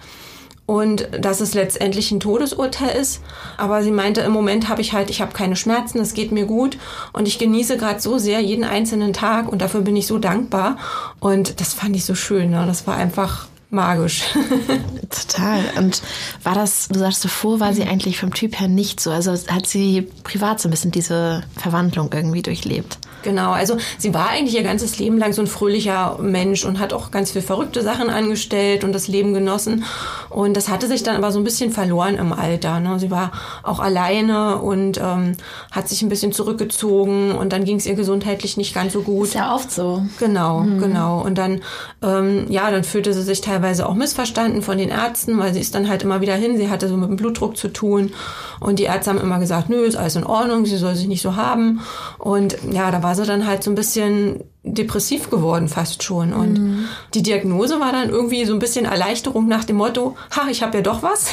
und 0.71 1.09
dass 1.19 1.41
es 1.41 1.55
letztendlich 1.55 2.13
ein 2.13 2.21
Todesurteil 2.21 2.97
ist, 2.97 3.23
aber 3.57 3.83
sie 3.83 3.91
meinte, 3.91 4.21
im 4.21 4.31
Moment 4.31 4.69
habe 4.69 4.81
ich 4.83 4.93
halt, 4.93 5.11
ich 5.11 5.21
habe 5.21 5.33
keine 5.33 5.57
Schmerzen, 5.57 5.99
es 5.99 6.15
geht 6.15 6.31
mir 6.31 6.47
gut 6.47 6.79
und 7.13 7.27
ich 7.27 7.41
genieße 7.41 7.77
gerade 7.77 7.99
so 7.99 8.19
sehr 8.19 8.39
jeden 8.39 8.63
einzelnen 8.63 9.13
Tag 9.13 9.51
und 9.51 9.63
dafür 9.63 9.81
bin 9.81 9.97
ich 9.97 10.07
so 10.07 10.19
dankbar. 10.19 10.77
Und 11.19 11.61
das 11.61 11.75
fand 11.75 11.97
ich 11.97 12.05
so 12.05 12.15
schön. 12.15 12.51
Ne? 12.51 12.67
Das 12.69 12.87
war 12.87 12.95
einfach 12.97 13.49
magisch. 13.71 14.25
Total. 15.11 15.63
Und 15.79 16.03
war 16.43 16.55
das, 16.55 16.89
du 16.89 16.99
sagst 16.99 17.25
davor, 17.25 17.61
war 17.61 17.73
sie 17.73 17.85
eigentlich 17.85 18.19
vom 18.19 18.35
Typ 18.35 18.59
her 18.61 18.69
nicht 18.69 19.01
so? 19.01 19.11
Also 19.11 19.33
hat 19.33 19.67
sie 19.67 20.03
privat 20.25 20.61
so 20.61 20.69
ein 20.69 20.71
bisschen 20.71 20.91
diese 20.91 21.43
Verwandlung 21.57 22.11
irgendwie 22.13 22.43
durchlebt? 22.43 22.99
Genau, 23.23 23.51
also 23.51 23.77
sie 23.99 24.15
war 24.15 24.31
eigentlich 24.31 24.55
ihr 24.55 24.63
ganzes 24.63 24.99
Leben 24.99 25.19
lang 25.19 25.33
so 25.33 25.43
ein 25.43 25.47
fröhlicher 25.47 26.19
Mensch 26.21 26.65
und 26.65 26.79
hat 26.79 26.93
auch 26.93 27.11
ganz 27.11 27.33
viel 27.33 27.43
verrückte 27.43 27.83
Sachen 27.83 28.09
angestellt 28.09 28.83
und 28.83 28.95
das 28.95 29.09
Leben 29.09 29.35
genossen. 29.35 29.85
Und 30.31 30.57
das 30.57 30.69
hatte 30.69 30.87
sich 30.87 31.03
dann 31.03 31.17
aber 31.17 31.31
so 31.31 31.39
ein 31.39 31.45
bisschen 31.45 31.71
verloren 31.71 32.17
im 32.17 32.33
Alter. 32.33 32.81
Ne? 32.81 32.99
Sie 32.99 33.11
war 33.11 33.33
auch 33.63 33.81
alleine 33.81 34.59
und 34.59 34.99
ähm, 34.99 35.37
hat 35.71 35.89
sich 35.89 36.01
ein 36.03 36.09
bisschen 36.09 36.33
zurückgezogen 36.33 37.33
und 37.33 37.53
dann 37.53 37.65
ging 37.65 37.77
es 37.77 37.87
ihr 37.87 37.95
gesundheitlich 37.95 38.57
nicht 38.57 38.75
ganz 38.75 38.93
so 38.95 39.03
gut. 39.03 39.29
Ist 39.29 39.35
ja 39.35 39.55
oft 39.55 39.71
so. 39.71 40.03
Genau, 40.19 40.61
mhm. 40.61 40.81
genau. 40.81 41.21
Und 41.21 41.37
dann, 41.37 41.61
ähm, 42.03 42.47
ja, 42.49 42.71
dann 42.71 42.85
fühlte 42.85 43.13
sie 43.13 43.23
sich 43.23 43.41
teilweise 43.43 43.60
auch 43.87 43.95
missverstanden 43.95 44.63
von 44.63 44.79
den 44.79 44.89
Ärzten, 44.89 45.39
weil 45.39 45.55
sie 45.55 45.61
ist 45.61 45.75
dann 45.75 45.89
halt 45.89 46.03
immer 46.03 46.21
wieder 46.21 46.35
hin. 46.35 46.57
Sie 46.57 46.69
hatte 46.69 46.89
so 46.89 46.97
mit 46.97 47.09
dem 47.09 47.17
Blutdruck 47.17 47.57
zu 47.57 47.69
tun 47.69 48.13
und 48.61 48.79
die 48.79 48.85
Ärzte 48.85 49.11
haben 49.11 49.21
immer 49.21 49.39
gesagt, 49.39 49.69
nö, 49.69 49.85
ist 49.85 49.97
alles 49.97 50.17
in 50.17 50.25
Ordnung, 50.25 50.67
sie 50.67 50.77
soll 50.77 50.95
sich 50.95 51.09
nicht 51.09 51.23
so 51.23 51.37
haben. 51.37 51.81
Und 52.19 52.57
ja, 52.73 52.91
da 52.91 53.03
war 53.03 53.15
sie 53.15 53.25
dann 53.25 53.47
halt 53.47 53.63
so 53.63 53.71
ein 53.71 53.75
bisschen 53.75 54.45
depressiv 54.63 55.31
geworden 55.31 55.69
fast 55.69 56.03
schon. 56.03 56.35
Und 56.35 56.59
mhm. 56.59 56.85
die 57.15 57.23
Diagnose 57.23 57.81
war 57.81 57.93
dann 57.93 58.11
irgendwie 58.11 58.45
so 58.45 58.53
ein 58.53 58.59
bisschen 58.59 58.85
Erleichterung 58.85 59.49
nach 59.49 59.65
dem 59.65 59.77
Motto, 59.77 60.17
ha, 60.37 60.49
ich 60.51 60.63
habe 60.63 60.79
ja 60.79 60.83
doch 60.83 61.03
was. 61.03 61.31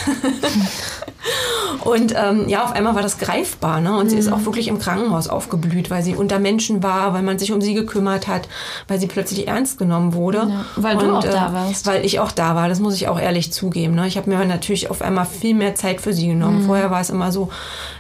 und 1.84 2.14
ähm, 2.16 2.48
ja, 2.48 2.64
auf 2.64 2.72
einmal 2.72 2.96
war 2.96 3.02
das 3.02 3.18
greifbar. 3.18 3.82
Ne? 3.82 3.98
Und 3.98 4.06
mhm. 4.06 4.10
sie 4.10 4.18
ist 4.18 4.28
mhm. 4.28 4.34
auch 4.34 4.46
wirklich 4.46 4.70
im 4.70 4.80
Krankenhaus 4.80 5.28
aufgeblüht, 5.28 5.90
weil 5.90 6.04
sie 6.04 6.16
unter 6.16 6.40
Menschen 6.40 6.84
war, 6.84 7.14
weil 7.14 7.22
man 7.22 7.38
sich 7.38 7.52
um 7.52 7.60
sie 7.60 7.74
gekümmert 7.74 8.30
hat, 8.30 8.48
weil 8.88 8.98
sie 8.98 9.08
plötzlich 9.08 9.48
ernst 9.48 9.78
genommen 9.78 10.14
wurde. 10.14 10.48
Ja, 10.50 10.66
weil 10.78 10.96
und, 10.96 11.04
du 11.04 11.16
auch 11.18 11.26
äh, 11.26 11.30
da 11.30 11.52
warst. 11.52 11.86
Weil 11.86 12.06
ich 12.06 12.22
auch 12.22 12.32
da 12.32 12.56
war, 12.56 12.70
das 12.70 12.80
muss 12.80 12.96
ich 12.96 13.10
auch 13.10 13.20
ehrlich 13.20 13.52
zugeben. 13.52 13.96
Ne? 13.96 14.08
Ich 14.08 14.16
habe 14.16 14.30
mir 14.30 14.44
natürlich 14.46 14.90
auf 14.90 15.02
einmal 15.02 15.26
viel 15.26 15.54
mehr 15.54 15.76
Zeit 15.76 16.00
für 16.00 16.14
sie 16.14 16.28
genommen. 16.28 16.62
Mhm. 16.62 16.66
Vorher 16.66 16.92
war 16.92 17.02
es 17.02 17.10
immer 17.10 17.34
so, 17.34 17.50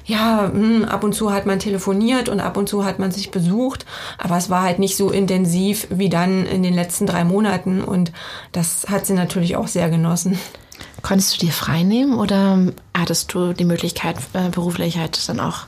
ja, 0.08 0.50
mh, 0.54 0.54
hm, 0.54 0.86
ab 0.86 1.04
und 1.04 1.14
zu 1.14 1.32
hat 1.34 1.46
man 1.46 1.60
telefoniert 1.60 2.30
und 2.30 2.40
ab 2.40 2.58
und 2.58 2.68
zu 2.68 2.86
hat 2.86 2.98
man 2.98 3.12
sich 3.12 3.30
besucht, 3.30 3.86
aber 4.18 4.38
es 4.38 4.50
war 4.50 4.64
halt 4.64 4.80
nicht 4.80 4.96
so 4.96 5.12
intensiv 5.12 5.88
wie 5.90 6.10
dann 6.10 6.46
in 6.46 6.64
den 6.64 6.74
letzten 6.74 7.06
drei 7.06 7.26
Monaten 7.26 7.82
und 7.84 8.14
das 8.54 8.88
hat 8.90 9.06
sie 9.06 9.14
natürlich 9.14 9.58
auch 9.58 9.68
sehr 9.68 9.90
genossen. 9.90 10.40
Konntest 11.02 11.36
du 11.36 11.46
dir 11.46 11.52
frei 11.52 11.84
nehmen 11.84 12.18
oder 12.18 12.58
hattest 12.98 13.34
du 13.34 13.54
die 13.54 13.66
Möglichkeit, 13.66 14.16
äh, 14.34 14.50
beruflich 14.50 14.98
halt 14.98 15.28
dann 15.28 15.40
auch? 15.40 15.66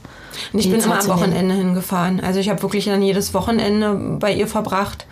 Ich 0.54 0.70
bin 0.70 0.80
immer 0.80 1.00
am 1.00 1.08
Wochenende 1.08 1.56
hingefahren. 1.56 2.20
Also 2.20 2.40
ich 2.40 2.50
habe 2.50 2.62
wirklich 2.62 2.86
dann 2.86 3.02
jedes 3.02 3.34
Wochenende 3.34 4.18
bei 4.20 4.34
ihr 4.34 4.48
verbracht 4.48 5.06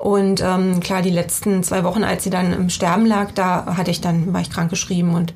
und 0.00 0.40
ähm, 0.40 0.80
klar, 0.80 1.02
die 1.02 1.10
letzten 1.10 1.62
zwei 1.62 1.84
Wochen, 1.84 2.04
als 2.04 2.24
sie 2.24 2.30
dann 2.30 2.54
im 2.54 2.70
Sterben 2.70 3.04
lag, 3.04 3.32
da 3.32 3.76
hatte 3.76 3.90
ich 3.90 4.00
dann, 4.00 4.32
war 4.32 4.40
ich 4.40 4.48
krank 4.48 4.70
geschrieben 4.70 5.14
und 5.14 5.34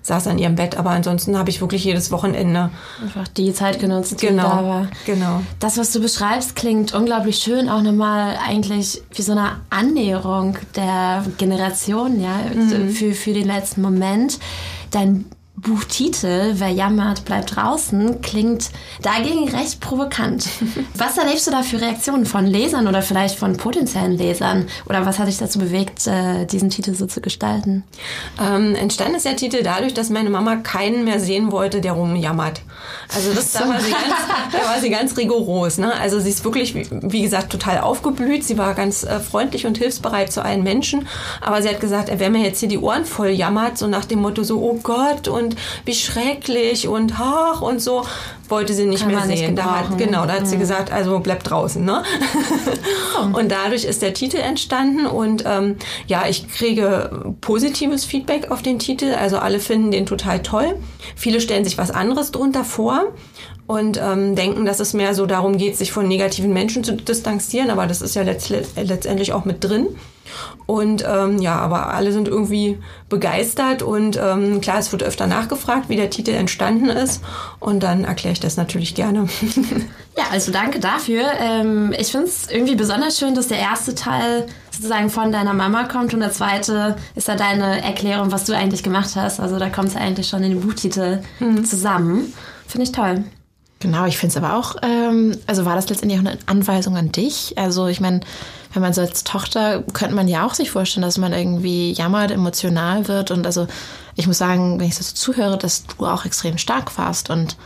saß 0.00 0.26
an 0.28 0.38
ihrem 0.38 0.54
Bett. 0.54 0.78
Aber 0.78 0.88
ansonsten 0.88 1.36
habe 1.36 1.50
ich 1.50 1.60
wirklich 1.60 1.84
jedes 1.84 2.10
Wochenende 2.10 2.70
einfach 3.02 3.28
die 3.28 3.52
Zeit 3.52 3.78
genutzt, 3.78 4.22
die 4.22 4.28
genau, 4.28 4.42
da 4.42 4.64
war. 4.64 4.88
Genau. 5.04 5.42
Das, 5.60 5.76
was 5.76 5.92
du 5.92 6.00
beschreibst, 6.00 6.56
klingt 6.56 6.94
unglaublich 6.94 7.36
schön, 7.40 7.68
auch 7.68 7.82
nochmal 7.82 8.38
eigentlich 8.42 9.02
wie 9.12 9.20
so 9.20 9.32
eine 9.32 9.60
Annäherung 9.68 10.56
der 10.74 11.22
Generation, 11.36 12.18
ja, 12.18 12.38
mhm. 12.54 12.88
für, 12.88 13.12
für 13.12 13.34
den 13.34 13.46
letzten 13.46 13.82
Moment. 13.82 14.38
Dein 14.92 15.26
Buchtitel 15.56 16.52
Wer 16.56 16.68
jammert, 16.68 17.24
bleibt 17.24 17.56
draußen 17.56 18.20
klingt 18.20 18.70
dagegen 19.00 19.48
recht 19.48 19.80
provokant. 19.80 20.46
Was 20.94 21.16
erlebst 21.16 21.46
du 21.46 21.50
da 21.50 21.62
für 21.62 21.80
Reaktionen 21.80 22.26
von 22.26 22.46
Lesern 22.46 22.86
oder 22.86 23.00
vielleicht 23.00 23.38
von 23.38 23.56
potenziellen 23.56 24.16
Lesern? 24.18 24.68
Oder 24.86 25.06
was 25.06 25.18
hat 25.18 25.28
dich 25.28 25.38
dazu 25.38 25.58
bewegt, 25.58 26.06
äh, 26.06 26.44
diesen 26.46 26.70
Titel 26.70 26.94
so 26.94 27.06
zu 27.06 27.20
gestalten? 27.20 27.84
Ähm, 28.40 28.74
entstanden 28.74 29.16
ist 29.16 29.24
der 29.24 29.36
Titel 29.36 29.62
dadurch, 29.62 29.94
dass 29.94 30.10
meine 30.10 30.30
Mama 30.30 30.56
keinen 30.56 31.04
mehr 31.04 31.20
sehen 31.20 31.50
wollte, 31.52 31.80
der 31.80 31.92
rumjammert. 31.92 32.60
Also 33.14 33.32
das, 33.32 33.52
da, 33.52 33.68
war 33.68 33.80
sie 33.80 33.90
ganz, 33.90 34.04
da 34.52 34.68
war 34.68 34.80
sie 34.80 34.90
ganz 34.90 35.16
rigoros. 35.16 35.78
Ne? 35.78 35.92
Also 35.94 36.20
sie 36.20 36.30
ist 36.30 36.44
wirklich, 36.44 36.74
wie 36.90 37.22
gesagt, 37.22 37.50
total 37.50 37.80
aufgeblüht. 37.80 38.44
Sie 38.44 38.58
war 38.58 38.74
ganz 38.74 39.04
äh, 39.04 39.20
freundlich 39.20 39.66
und 39.66 39.78
hilfsbereit 39.78 40.32
zu 40.32 40.42
allen 40.44 40.62
Menschen. 40.62 41.08
Aber 41.40 41.62
sie 41.62 41.68
hat 41.68 41.80
gesagt, 41.80 42.10
wer 42.14 42.30
mir 42.30 42.42
jetzt 42.42 42.60
hier 42.60 42.68
die 42.68 42.78
Ohren 42.78 43.04
voll 43.04 43.30
jammert, 43.30 43.78
so 43.78 43.86
nach 43.86 44.04
dem 44.04 44.20
Motto 44.20 44.42
so, 44.42 44.60
oh 44.60 44.78
Gott 44.82 45.28
und 45.28 45.55
und 45.56 45.86
wie 45.86 45.94
schrecklich 45.94 46.88
und 46.88 47.14
ach 47.18 47.60
und 47.60 47.80
so, 47.80 48.04
wollte 48.48 48.74
sie 48.74 48.86
nicht 48.86 49.02
Kann 49.02 49.12
mehr 49.12 49.22
sehen. 49.22 49.54
Nicht 49.54 49.58
da 49.58 49.80
hat, 49.80 49.98
genau, 49.98 50.26
da 50.26 50.34
hat 50.34 50.42
mhm. 50.42 50.46
sie 50.46 50.58
gesagt, 50.58 50.92
also 50.92 51.18
bleib 51.20 51.42
draußen. 51.44 51.84
Ne? 51.84 52.02
Oh. 53.18 53.38
Und 53.38 53.50
dadurch 53.50 53.84
ist 53.84 54.02
der 54.02 54.14
Titel 54.14 54.36
entstanden 54.36 55.06
und 55.06 55.44
ähm, 55.46 55.76
ja, 56.06 56.24
ich 56.28 56.48
kriege 56.48 57.34
positives 57.40 58.04
Feedback 58.04 58.50
auf 58.50 58.62
den 58.62 58.78
Titel. 58.78 59.14
Also 59.14 59.38
alle 59.38 59.58
finden 59.58 59.90
den 59.90 60.06
total 60.06 60.42
toll. 60.42 60.76
Viele 61.14 61.40
stellen 61.40 61.64
sich 61.64 61.78
was 61.78 61.90
anderes 61.90 62.30
drunter 62.30 62.64
vor. 62.64 63.04
Und 63.66 64.00
ähm, 64.00 64.36
denken, 64.36 64.64
dass 64.64 64.80
es 64.80 64.94
mehr 64.94 65.14
so 65.14 65.26
darum 65.26 65.58
geht, 65.58 65.76
sich 65.76 65.92
von 65.92 66.06
negativen 66.06 66.52
Menschen 66.52 66.84
zu 66.84 66.92
distanzieren, 66.92 67.70
aber 67.70 67.86
das 67.86 68.02
ist 68.02 68.14
ja 68.14 68.22
letzt 68.22 68.50
letztendlich 68.76 69.32
auch 69.32 69.44
mit 69.44 69.64
drin. 69.64 69.88
Und 70.66 71.04
ähm, 71.08 71.38
ja, 71.38 71.56
aber 71.56 71.94
alle 71.94 72.10
sind 72.12 72.26
irgendwie 72.26 72.78
begeistert 73.08 73.82
und 73.82 74.18
ähm, 74.20 74.60
klar, 74.60 74.78
es 74.78 74.90
wird 74.90 75.04
öfter 75.04 75.26
nachgefragt, 75.26 75.88
wie 75.88 75.96
der 75.96 76.10
Titel 76.10 76.32
entstanden 76.32 76.88
ist 76.88 77.22
und 77.60 77.82
dann 77.82 78.04
erkläre 78.04 78.32
ich 78.32 78.40
das 78.40 78.56
natürlich 78.56 78.94
gerne. 78.94 79.28
ja, 80.16 80.24
also 80.32 80.50
danke 80.50 80.80
dafür. 80.80 81.22
Ähm, 81.40 81.94
ich 81.96 82.10
finde 82.10 82.26
es 82.26 82.50
irgendwie 82.50 82.74
besonders 82.74 83.18
schön, 83.18 83.36
dass 83.36 83.48
der 83.48 83.58
erste 83.58 83.94
Teil 83.94 84.46
sozusagen 84.72 85.08
von 85.08 85.30
deiner 85.30 85.54
Mama 85.54 85.84
kommt 85.84 86.12
und 86.12 86.20
der 86.20 86.32
zweite 86.32 86.96
ist 87.14 87.28
ja 87.28 87.36
deine 87.36 87.82
Erklärung, 87.82 88.32
was 88.32 88.44
du 88.44 88.52
eigentlich 88.52 88.82
gemacht 88.82 89.10
hast. 89.14 89.38
Also 89.38 89.58
da 89.58 89.70
kommt 89.70 89.88
es 89.88 89.94
ja 89.94 90.00
eigentlich 90.00 90.28
schon 90.28 90.42
in 90.42 90.50
den 90.50 90.60
Buchtitel 90.60 91.22
mhm. 91.38 91.64
zusammen. 91.64 92.34
Finde 92.66 92.84
ich 92.84 92.92
toll. 92.92 93.24
Genau, 93.78 94.06
ich 94.06 94.16
finde 94.16 94.36
es 94.36 94.42
aber 94.42 94.56
auch, 94.56 94.76
ähm, 94.82 95.36
also 95.46 95.66
war 95.66 95.74
das 95.74 95.88
letztendlich 95.88 96.18
auch 96.18 96.24
eine 96.24 96.38
Anweisung 96.46 96.96
an 96.96 97.12
dich? 97.12 97.54
Also 97.56 97.88
ich 97.88 98.00
meine, 98.00 98.20
wenn 98.72 98.82
man 98.82 98.94
so 98.94 99.02
als 99.02 99.22
Tochter, 99.22 99.82
könnte 99.92 100.14
man 100.14 100.28
ja 100.28 100.46
auch 100.46 100.54
sich 100.54 100.70
vorstellen, 100.70 101.02
dass 101.02 101.18
man 101.18 101.32
irgendwie 101.32 101.92
jammert, 101.92 102.30
emotional 102.30 103.06
wird. 103.06 103.30
Und 103.30 103.46
also 103.46 103.66
ich 104.14 104.26
muss 104.26 104.38
sagen, 104.38 104.80
wenn 104.80 104.88
ich 104.88 104.96
so 104.96 105.02
zuhöre, 105.02 105.58
dass 105.58 105.84
du 105.86 106.06
auch 106.06 106.24
extrem 106.24 106.56
stark 106.56 106.96
warst 106.96 107.28
und 107.28 107.56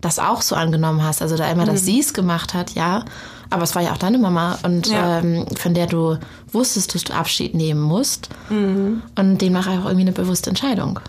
das 0.00 0.20
auch 0.20 0.42
so 0.42 0.54
angenommen 0.54 1.02
hast. 1.02 1.22
Also 1.22 1.36
da 1.36 1.50
immer, 1.50 1.64
dass 1.64 1.82
mhm. 1.82 1.86
sie 1.86 2.00
es 2.00 2.14
gemacht 2.14 2.54
hat, 2.54 2.72
ja. 2.72 3.04
Aber 3.50 3.62
es 3.62 3.74
war 3.74 3.82
ja 3.82 3.92
auch 3.92 3.98
deine 3.98 4.18
Mama 4.18 4.58
und 4.62 4.88
ja. 4.88 5.18
ähm, 5.18 5.46
von 5.56 5.74
der 5.74 5.86
du 5.86 6.18
wusstest, 6.52 6.94
dass 6.94 7.04
du 7.04 7.14
Abschied 7.14 7.54
nehmen 7.54 7.80
musst. 7.80 8.28
Mhm. 8.48 9.02
Und 9.16 9.38
demnach 9.38 9.66
auch 9.66 9.86
irgendwie 9.86 10.02
eine 10.02 10.12
bewusste 10.12 10.50
Entscheidung. 10.50 11.00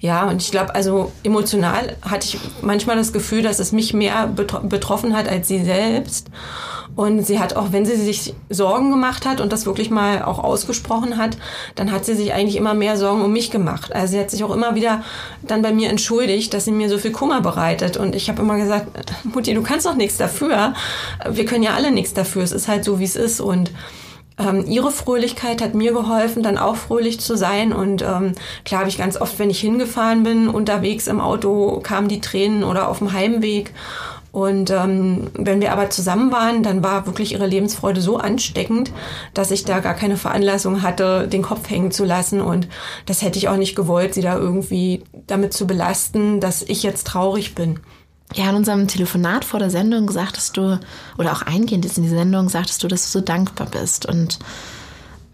Ja, 0.00 0.28
und 0.28 0.42
ich 0.42 0.50
glaube, 0.50 0.74
also 0.74 1.12
emotional 1.22 1.96
hatte 2.02 2.26
ich 2.26 2.38
manchmal 2.62 2.96
das 2.96 3.12
Gefühl, 3.12 3.42
dass 3.42 3.58
es 3.58 3.72
mich 3.72 3.94
mehr 3.94 4.26
betroffen 4.26 5.16
hat 5.16 5.28
als 5.28 5.48
sie 5.48 5.64
selbst. 5.64 6.28
Und 6.96 7.24
sie 7.24 7.38
hat 7.38 7.54
auch, 7.54 7.70
wenn 7.70 7.86
sie 7.86 7.94
sich 7.94 8.34
Sorgen 8.50 8.90
gemacht 8.90 9.24
hat 9.24 9.40
und 9.40 9.52
das 9.52 9.66
wirklich 9.66 9.88
mal 9.88 10.22
auch 10.22 10.40
ausgesprochen 10.40 11.16
hat, 11.16 11.36
dann 11.76 11.92
hat 11.92 12.04
sie 12.04 12.14
sich 12.14 12.32
eigentlich 12.32 12.56
immer 12.56 12.74
mehr 12.74 12.96
Sorgen 12.96 13.22
um 13.22 13.32
mich 13.32 13.52
gemacht. 13.52 13.94
Also 13.94 14.14
sie 14.14 14.20
hat 14.20 14.32
sich 14.32 14.42
auch 14.42 14.52
immer 14.52 14.74
wieder 14.74 15.04
dann 15.42 15.62
bei 15.62 15.72
mir 15.72 15.90
entschuldigt, 15.90 16.52
dass 16.52 16.64
sie 16.64 16.72
mir 16.72 16.88
so 16.88 16.98
viel 16.98 17.12
Kummer 17.12 17.40
bereitet. 17.40 17.96
Und 17.96 18.16
ich 18.16 18.28
habe 18.28 18.42
immer 18.42 18.56
gesagt, 18.56 18.88
Mutti, 19.22 19.54
du 19.54 19.62
kannst 19.62 19.86
doch 19.86 19.94
nichts 19.94 20.16
dafür. 20.16 20.74
Wir 21.30 21.44
können 21.44 21.62
ja 21.62 21.74
alle 21.74 21.92
nichts 21.92 22.14
dafür. 22.14 22.42
Es 22.42 22.50
ist 22.50 22.66
halt 22.66 22.84
so, 22.84 22.98
wie 22.98 23.04
es 23.04 23.14
ist. 23.14 23.40
Und 23.40 23.70
ähm, 24.38 24.64
ihre 24.66 24.90
Fröhlichkeit 24.90 25.62
hat 25.62 25.74
mir 25.74 25.92
geholfen, 25.92 26.42
dann 26.42 26.58
auch 26.58 26.76
fröhlich 26.76 27.20
zu 27.20 27.36
sein. 27.36 27.72
Und 27.72 28.02
ähm, 28.02 28.32
klar 28.64 28.80
habe 28.80 28.90
ich 28.90 28.98
ganz 28.98 29.20
oft, 29.20 29.38
wenn 29.38 29.50
ich 29.50 29.60
hingefahren 29.60 30.22
bin, 30.22 30.48
unterwegs 30.48 31.06
im 31.06 31.20
Auto 31.20 31.80
kamen 31.80 32.08
die 32.08 32.20
Tränen 32.20 32.64
oder 32.64 32.88
auf 32.88 32.98
dem 32.98 33.12
Heimweg. 33.12 33.72
Und 34.30 34.70
ähm, 34.70 35.30
wenn 35.34 35.60
wir 35.60 35.72
aber 35.72 35.90
zusammen 35.90 36.30
waren, 36.30 36.62
dann 36.62 36.84
war 36.84 37.06
wirklich 37.06 37.32
ihre 37.32 37.46
Lebensfreude 37.46 38.00
so 38.00 38.18
ansteckend, 38.18 38.92
dass 39.34 39.50
ich 39.50 39.64
da 39.64 39.80
gar 39.80 39.94
keine 39.94 40.16
Veranlassung 40.16 40.82
hatte, 40.82 41.26
den 41.26 41.42
Kopf 41.42 41.68
hängen 41.70 41.90
zu 41.90 42.04
lassen. 42.04 42.40
Und 42.40 42.68
das 43.06 43.22
hätte 43.22 43.38
ich 43.38 43.48
auch 43.48 43.56
nicht 43.56 43.74
gewollt, 43.74 44.14
sie 44.14 44.20
da 44.20 44.36
irgendwie 44.36 45.02
damit 45.26 45.54
zu 45.54 45.66
belasten, 45.66 46.40
dass 46.40 46.62
ich 46.62 46.82
jetzt 46.82 47.06
traurig 47.06 47.54
bin. 47.54 47.80
Ja, 48.34 48.50
in 48.50 48.56
unserem 48.56 48.88
Telefonat 48.88 49.44
vor 49.44 49.58
der 49.58 49.70
Sendung 49.70 50.10
sagtest 50.10 50.56
du, 50.56 50.78
oder 51.16 51.32
auch 51.32 51.42
eingehend 51.42 51.84
in 51.96 52.02
die 52.02 52.08
Sendung, 52.08 52.48
sagtest 52.48 52.82
du, 52.82 52.88
dass 52.88 53.04
du 53.04 53.18
so 53.18 53.24
dankbar 53.24 53.68
bist. 53.70 54.04
Und 54.04 54.38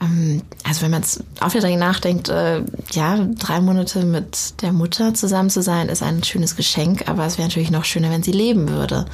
ähm, 0.01 0.43
also 0.63 0.83
wenn 0.83 0.93
man 0.93 1.03
jetzt 1.03 1.25
auch 1.41 1.55
wieder 1.55 1.75
nachdenkt, 1.77 2.29
äh, 2.29 2.63
ja, 2.93 3.27
drei 3.39 3.61
Monate 3.61 4.05
mit 4.05 4.63
der 4.63 4.73
Mutter 4.73 5.13
zusammen 5.15 5.51
zu 5.51 5.63
sein, 5.63 5.89
ist 5.89 6.03
ein 6.03 6.23
schönes 6.23 6.55
Geschenk, 6.57 7.09
aber 7.09 7.27
es 7.27 7.37
wäre 7.37 7.49
natürlich 7.49 7.71
noch 7.71 7.85
schöner, 7.85 8.11
wenn 8.11 8.23
sie 8.23 8.33
leben 8.33 8.69
würde. 8.69 9.07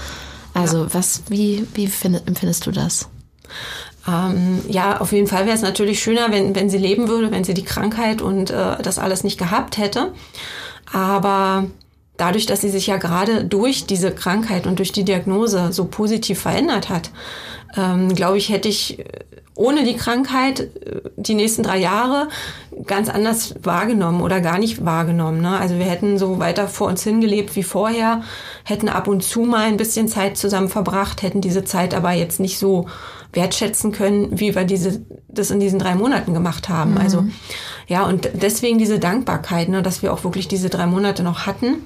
Also 0.53 0.85
ja. 0.85 0.95
was, 0.95 1.23
wie, 1.29 1.67
wie 1.75 1.87
find, 1.87 2.27
empfindest 2.27 2.67
du 2.67 2.73
das? 2.73 3.09
Ähm, 4.07 4.61
ja, 4.69 5.01
auf 5.01 5.13
jeden 5.13 5.27
Fall 5.27 5.47
wäre 5.47 5.57
es 5.57 5.63
natürlich 5.63 6.03
schöner, 6.03 6.31
wenn, 6.31 6.55
wenn 6.55 6.71
sie 6.71 6.79
leben 6.79 7.09
würde, 7.09 7.31
wenn 7.31 7.45
sie 7.45 7.55
die 7.55 7.65
Krankheit 7.65 8.23
und 8.23 8.51
äh, 8.51 8.81
das 8.83 8.99
alles 8.99 9.25
nicht 9.25 9.39
gehabt 9.39 9.79
hätte. 9.79 10.13
Aber 10.93 11.67
dadurch, 12.21 12.47
dass 12.47 12.61
sie 12.61 12.71
sich 12.71 12.87
ja 12.87 12.97
gerade 12.97 13.45
durch 13.45 13.87
diese 13.87 14.11
Krankheit 14.11 14.67
und 14.67 14.79
durch 14.79 14.93
die 14.93 15.05
Diagnose 15.05 15.73
so 15.73 15.87
positiv 15.87 16.41
verändert 16.41 16.89
hat, 16.89 17.11
ähm, 17.77 18.15
glaube 18.15 18.39
ich, 18.39 18.51
hätte 18.51 18.69
ich 18.69 18.99
äh, 18.99 19.05
ohne 19.55 19.85
die 19.85 19.97
Krankheit 19.97 20.61
äh, 20.61 21.01
die 21.17 21.35
nächsten 21.35 21.63
drei 21.63 21.79
Jahre 21.79 22.29
ganz 22.87 23.09
anders 23.09 23.55
wahrgenommen 23.63 24.23
oder 24.23 24.41
gar 24.41 24.59
nicht 24.59 24.85
wahrgenommen. 24.85 25.41
Ne? 25.41 25.57
Also 25.57 25.79
wir 25.79 25.85
hätten 25.85 26.19
so 26.19 26.39
weiter 26.39 26.69
vor 26.69 26.89
uns 26.89 27.03
hingelebt 27.03 27.57
wie 27.57 27.63
vorher, 27.63 28.23
hätten 28.65 28.89
ab 28.89 29.07
und 29.07 29.23
zu 29.23 29.41
mal 29.43 29.67
ein 29.67 29.77
bisschen 29.77 30.09
Zeit 30.09 30.37
zusammen 30.37 30.69
verbracht, 30.69 31.23
hätten 31.23 31.41
diese 31.41 31.65
Zeit 31.65 31.95
aber 31.95 32.13
jetzt 32.13 32.41
nicht 32.41 32.59
so 32.59 32.87
wertschätzen 33.33 33.93
können, 33.93 34.41
wie 34.41 34.55
wir 34.55 34.65
diese, 34.65 35.03
das 35.29 35.51
in 35.51 35.61
diesen 35.61 35.79
drei 35.79 35.95
Monaten 35.95 36.35
gemacht 36.35 36.69
haben. 36.69 36.93
Mhm. 36.93 36.99
Also 36.99 37.25
ja, 37.87 38.05
und 38.05 38.31
deswegen 38.35 38.79
diese 38.79 38.99
Dankbarkeit, 38.99 39.69
ne, 39.69 39.83
dass 39.83 40.03
wir 40.03 40.13
auch 40.13 40.25
wirklich 40.25 40.49
diese 40.49 40.69
drei 40.69 40.87
Monate 40.87 41.23
noch 41.23 41.47
hatten. 41.47 41.85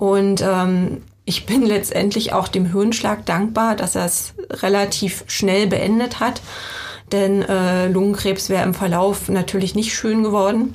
Und 0.00 0.40
ähm, 0.40 1.02
ich 1.26 1.44
bin 1.44 1.62
letztendlich 1.62 2.32
auch 2.32 2.48
dem 2.48 2.72
Hirnschlag 2.72 3.26
dankbar, 3.26 3.76
dass 3.76 3.96
er 3.96 4.06
es 4.06 4.32
relativ 4.48 5.24
schnell 5.26 5.66
beendet 5.66 6.20
hat. 6.20 6.40
Denn 7.12 7.42
äh, 7.42 7.86
Lungenkrebs 7.88 8.48
wäre 8.48 8.64
im 8.64 8.72
Verlauf 8.72 9.28
natürlich 9.28 9.74
nicht 9.74 9.92
schön 9.92 10.22
geworden. 10.22 10.74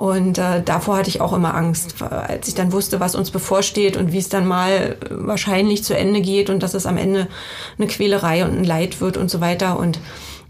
Und 0.00 0.38
äh, 0.38 0.60
davor 0.60 0.96
hatte 0.96 1.08
ich 1.08 1.20
auch 1.20 1.32
immer 1.32 1.54
Angst, 1.54 2.02
als 2.02 2.48
ich 2.48 2.56
dann 2.56 2.72
wusste, 2.72 2.98
was 2.98 3.14
uns 3.14 3.30
bevorsteht 3.30 3.96
und 3.96 4.10
wie 4.10 4.18
es 4.18 4.28
dann 4.28 4.48
mal 4.48 4.96
wahrscheinlich 5.08 5.84
zu 5.84 5.96
Ende 5.96 6.20
geht 6.20 6.50
und 6.50 6.64
dass 6.64 6.74
es 6.74 6.84
am 6.84 6.96
Ende 6.96 7.28
eine 7.78 7.86
Quälerei 7.86 8.44
und 8.44 8.58
ein 8.58 8.64
Leid 8.64 9.00
wird 9.00 9.16
und 9.16 9.30
so 9.30 9.40
weiter. 9.40 9.78
Und 9.78 10.00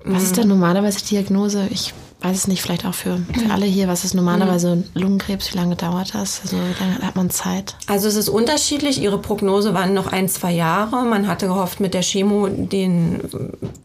was 0.05 0.23
ist 0.23 0.37
denn 0.37 0.49
normalerweise 0.49 0.99
die 1.01 1.17
Diagnose? 1.17 1.69
Ich 1.71 1.93
weiß 2.21 2.37
es 2.37 2.49
nicht, 2.49 2.63
vielleicht 2.63 2.85
auch 2.85 2.95
für, 2.95 3.19
für 3.33 3.53
alle 3.53 3.67
hier, 3.67 3.87
was 3.87 4.05
ist 4.05 4.15
normalerweise 4.15 4.77
mhm. 4.77 4.85
Lungenkrebs, 4.95 5.53
wie 5.53 5.57
lange 5.57 5.77
dauert 5.77 6.15
das? 6.15 6.41
Also 6.43 6.57
wie 6.57 6.85
lange 6.85 6.99
hat 7.01 7.15
man 7.15 7.31
Zeit? 7.31 7.77
Also 7.87 8.09
es 8.09 8.17
ist 8.17 8.29
unterschiedlich. 8.29 9.01
Ihre 9.01 9.19
Prognose 9.19 9.73
waren 9.73 9.95
noch 9.95 10.09
ein, 10.09 10.29
zwei 10.29 10.53
Jahre. 10.53 11.05
Man 11.05 11.29
hatte 11.29 11.47
gehofft, 11.47 11.79
mit 11.79 11.95
der 11.95 12.03
Chemo 12.03 12.49
den, 12.49 13.21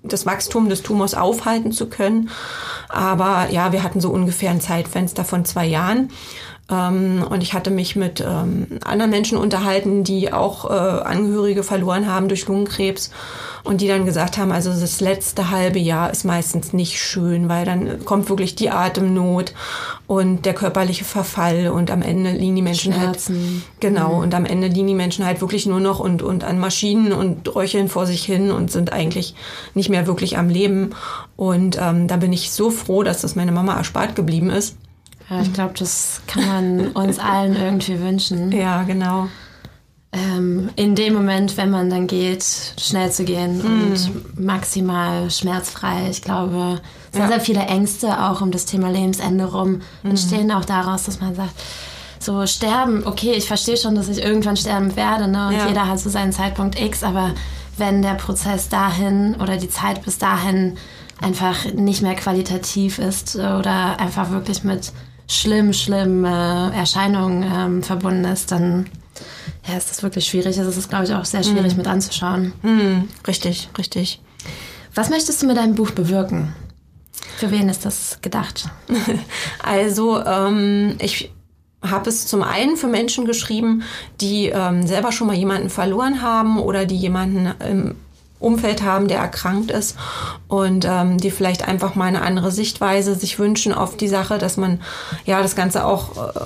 das 0.01 0.25
Wachstum 0.25 0.67
des 0.69 0.81
Tumors 0.81 1.13
aufhalten 1.13 1.71
zu 1.71 1.87
können. 1.87 2.29
Aber 2.89 3.49
ja, 3.51 3.71
wir 3.71 3.83
hatten 3.83 4.01
so 4.01 4.09
ungefähr 4.09 4.49
ein 4.49 4.61
Zeitfenster 4.61 5.25
von 5.25 5.45
zwei 5.45 5.67
Jahren. 5.67 6.09
Ähm, 6.71 7.25
und 7.29 7.43
ich 7.43 7.53
hatte 7.53 7.71
mich 7.71 7.95
mit 7.95 8.21
ähm, 8.21 8.67
anderen 8.85 9.11
Menschen 9.11 9.37
unterhalten, 9.37 10.03
die 10.03 10.31
auch 10.31 10.69
äh, 10.69 10.73
Angehörige 10.73 11.61
verloren 11.61 12.07
haben 12.07 12.29
durch 12.29 12.47
Lungenkrebs 12.47 13.11
und 13.63 13.81
die 13.81 13.87
dann 13.87 14.05
gesagt 14.05 14.37
haben, 14.37 14.51
also 14.51 14.69
das 14.69 15.01
letzte 15.01 15.49
halbe 15.49 15.79
Jahr 15.79 16.11
ist 16.11 16.23
meistens 16.23 16.71
nicht 16.71 17.01
schön, 17.01 17.49
weil 17.49 17.65
dann 17.65 18.05
kommt 18.05 18.29
wirklich 18.29 18.55
die 18.55 18.69
Atemnot 18.69 19.53
und 20.07 20.45
der 20.45 20.53
körperliche 20.53 21.03
Verfall 21.03 21.67
und 21.67 21.91
am 21.91 22.01
Ende 22.01 22.31
liegen 22.31 22.55
die 22.55 22.61
Menschen 22.61 22.93
halt 22.93 23.21
Schmerzen. 23.21 23.35
halt 23.35 23.81
genau 23.81 24.15
mhm. 24.15 24.19
und 24.19 24.33
am 24.33 24.45
Ende 24.45 24.67
liegen 24.67 24.87
die 24.87 24.95
Menschen 24.95 25.25
halt 25.25 25.41
wirklich 25.41 25.65
nur 25.65 25.79
noch 25.79 25.99
und 25.99 26.21
und 26.21 26.43
an 26.45 26.59
Maschinen 26.59 27.11
und 27.11 27.53
röcheln 27.55 27.89
vor 27.89 28.05
sich 28.05 28.23
hin 28.23 28.51
und 28.51 28.71
sind 28.71 28.91
eigentlich 28.91 29.35
nicht 29.73 29.89
mehr 29.89 30.07
wirklich 30.07 30.37
am 30.37 30.49
Leben 30.49 30.91
und 31.35 31.77
ähm, 31.81 32.07
da 32.07 32.17
bin 32.17 32.33
ich 32.33 32.51
so 32.51 32.69
froh, 32.69 33.03
dass 33.03 33.21
das 33.21 33.35
meine 33.35 33.51
Mama 33.51 33.75
erspart 33.75 34.15
geblieben 34.15 34.49
ist 34.49 34.75
ja, 35.33 35.41
ich 35.41 35.53
glaube, 35.53 35.73
das 35.77 36.21
kann 36.27 36.47
man 36.47 36.87
uns 36.89 37.19
allen 37.19 37.55
irgendwie 37.55 37.99
wünschen. 37.99 38.51
Ja, 38.63 38.83
genau. 38.83 39.27
Ähm, 40.11 40.69
in 40.75 40.93
dem 40.93 41.13
Moment, 41.13 41.57
wenn 41.57 41.71
man 41.71 41.89
dann 41.89 42.05
geht, 42.05 42.45
schnell 42.79 43.11
zu 43.11 43.25
gehen 43.25 43.57
mm. 43.57 43.65
und 43.65 44.39
maximal 44.39 45.31
schmerzfrei. 45.31 46.07
Ich 46.11 46.21
glaube, 46.21 46.81
sehr, 47.11 47.23
ja. 47.23 47.27
sehr 47.29 47.39
viele 47.39 47.61
Ängste 47.61 48.23
auch 48.23 48.41
um 48.41 48.51
das 48.51 48.65
Thema 48.65 48.91
Lebensende 48.91 49.45
rum 49.45 49.81
mm. 50.03 50.09
entstehen 50.09 50.51
auch 50.51 50.65
daraus, 50.65 51.03
dass 51.03 51.19
man 51.19 51.33
sagt, 51.33 51.53
so 52.19 52.45
sterben, 52.45 53.05
okay, 53.07 53.33
ich 53.33 53.47
verstehe 53.47 53.75
schon, 53.75 53.95
dass 53.95 54.07
ich 54.07 54.21
irgendwann 54.21 54.55
sterben 54.55 54.95
werde, 54.95 55.27
ne? 55.27 55.47
Und 55.47 55.53
ja. 55.55 55.67
jeder 55.67 55.87
hat 55.87 55.99
so 55.99 56.09
seinen 56.09 56.31
Zeitpunkt 56.31 56.79
X, 56.79 57.03
aber 57.03 57.31
wenn 57.77 58.03
der 58.03 58.13
Prozess 58.13 58.69
dahin 58.69 59.35
oder 59.41 59.57
die 59.57 59.69
Zeit 59.69 60.03
bis 60.03 60.19
dahin 60.19 60.77
einfach 61.19 61.65
nicht 61.73 62.01
mehr 62.01 62.15
qualitativ 62.15 62.99
ist 62.99 63.35
oder 63.35 63.99
einfach 63.99 64.29
wirklich 64.29 64.63
mit 64.63 64.91
schlimm, 65.27 65.73
schlimm 65.73 66.25
äh, 66.25 66.69
Erscheinungen 66.71 67.43
ähm, 67.43 67.83
verbunden 67.83 68.25
ist, 68.25 68.51
dann 68.51 68.89
ja, 69.67 69.77
ist 69.77 69.89
das 69.89 70.03
wirklich 70.03 70.25
schwierig. 70.25 70.57
Also 70.57 70.69
es 70.69 70.77
ist, 70.77 70.89
glaube 70.89 71.05
ich, 71.05 71.13
auch 71.13 71.25
sehr 71.25 71.43
schwierig 71.43 71.75
mm. 71.75 71.77
mit 71.77 71.87
anzuschauen. 71.87 72.53
Mm, 72.61 73.07
richtig, 73.27 73.69
richtig. 73.77 74.21
Was 74.93 75.09
möchtest 75.09 75.41
du 75.41 75.47
mit 75.47 75.57
deinem 75.57 75.75
Buch 75.75 75.91
bewirken? 75.91 76.53
Für 77.37 77.51
wen 77.51 77.69
ist 77.69 77.85
das 77.85 78.19
gedacht? 78.21 78.69
also, 79.63 80.23
ähm, 80.23 80.95
ich 80.99 81.31
habe 81.81 82.09
es 82.09 82.27
zum 82.27 82.43
einen 82.43 82.77
für 82.77 82.87
Menschen 82.87 83.25
geschrieben, 83.25 83.83
die 84.21 84.47
ähm, 84.47 84.87
selber 84.87 85.11
schon 85.11 85.27
mal 85.27 85.35
jemanden 85.35 85.69
verloren 85.69 86.21
haben 86.21 86.59
oder 86.59 86.85
die 86.85 86.97
jemanden 86.97 87.53
im 87.67 87.95
Umfeld 88.43 88.83
haben, 88.83 89.07
der 89.07 89.19
erkrankt 89.19 89.71
ist 89.71 89.97
und 90.47 90.85
ähm, 90.89 91.17
die 91.17 91.31
vielleicht 91.31 91.67
einfach 91.67 91.95
mal 91.95 92.05
eine 92.05 92.21
andere 92.21 92.51
Sichtweise 92.51 93.15
sich 93.15 93.39
wünschen 93.39 93.73
auf 93.73 93.97
die 93.97 94.07
Sache, 94.07 94.37
dass 94.37 94.57
man 94.57 94.81
ja 95.25 95.41
das 95.41 95.55
Ganze 95.55 95.85
auch 95.85 96.35
äh, 96.35 96.39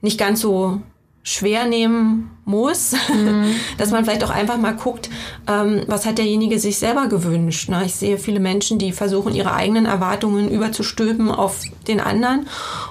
nicht 0.00 0.18
ganz 0.18 0.40
so 0.40 0.80
schwer 1.22 1.66
nehmen 1.66 2.30
muss, 2.44 2.92
mhm. 3.08 3.54
dass 3.78 3.90
man 3.90 4.04
vielleicht 4.04 4.24
auch 4.24 4.30
einfach 4.30 4.58
mal 4.58 4.74
guckt, 4.74 5.08
ähm, 5.48 5.82
was 5.86 6.06
hat 6.06 6.18
derjenige 6.18 6.58
sich 6.58 6.78
selber 6.78 7.06
gewünscht. 7.06 7.68
Ne? 7.68 7.82
Ich 7.86 7.94
sehe 7.94 8.18
viele 8.18 8.40
Menschen, 8.40 8.78
die 8.78 8.92
versuchen, 8.92 9.34
ihre 9.34 9.54
eigenen 9.54 9.86
Erwartungen 9.86 10.50
überzustülpen 10.50 11.30
auf 11.30 11.60
den 11.86 12.00
anderen 12.00 12.48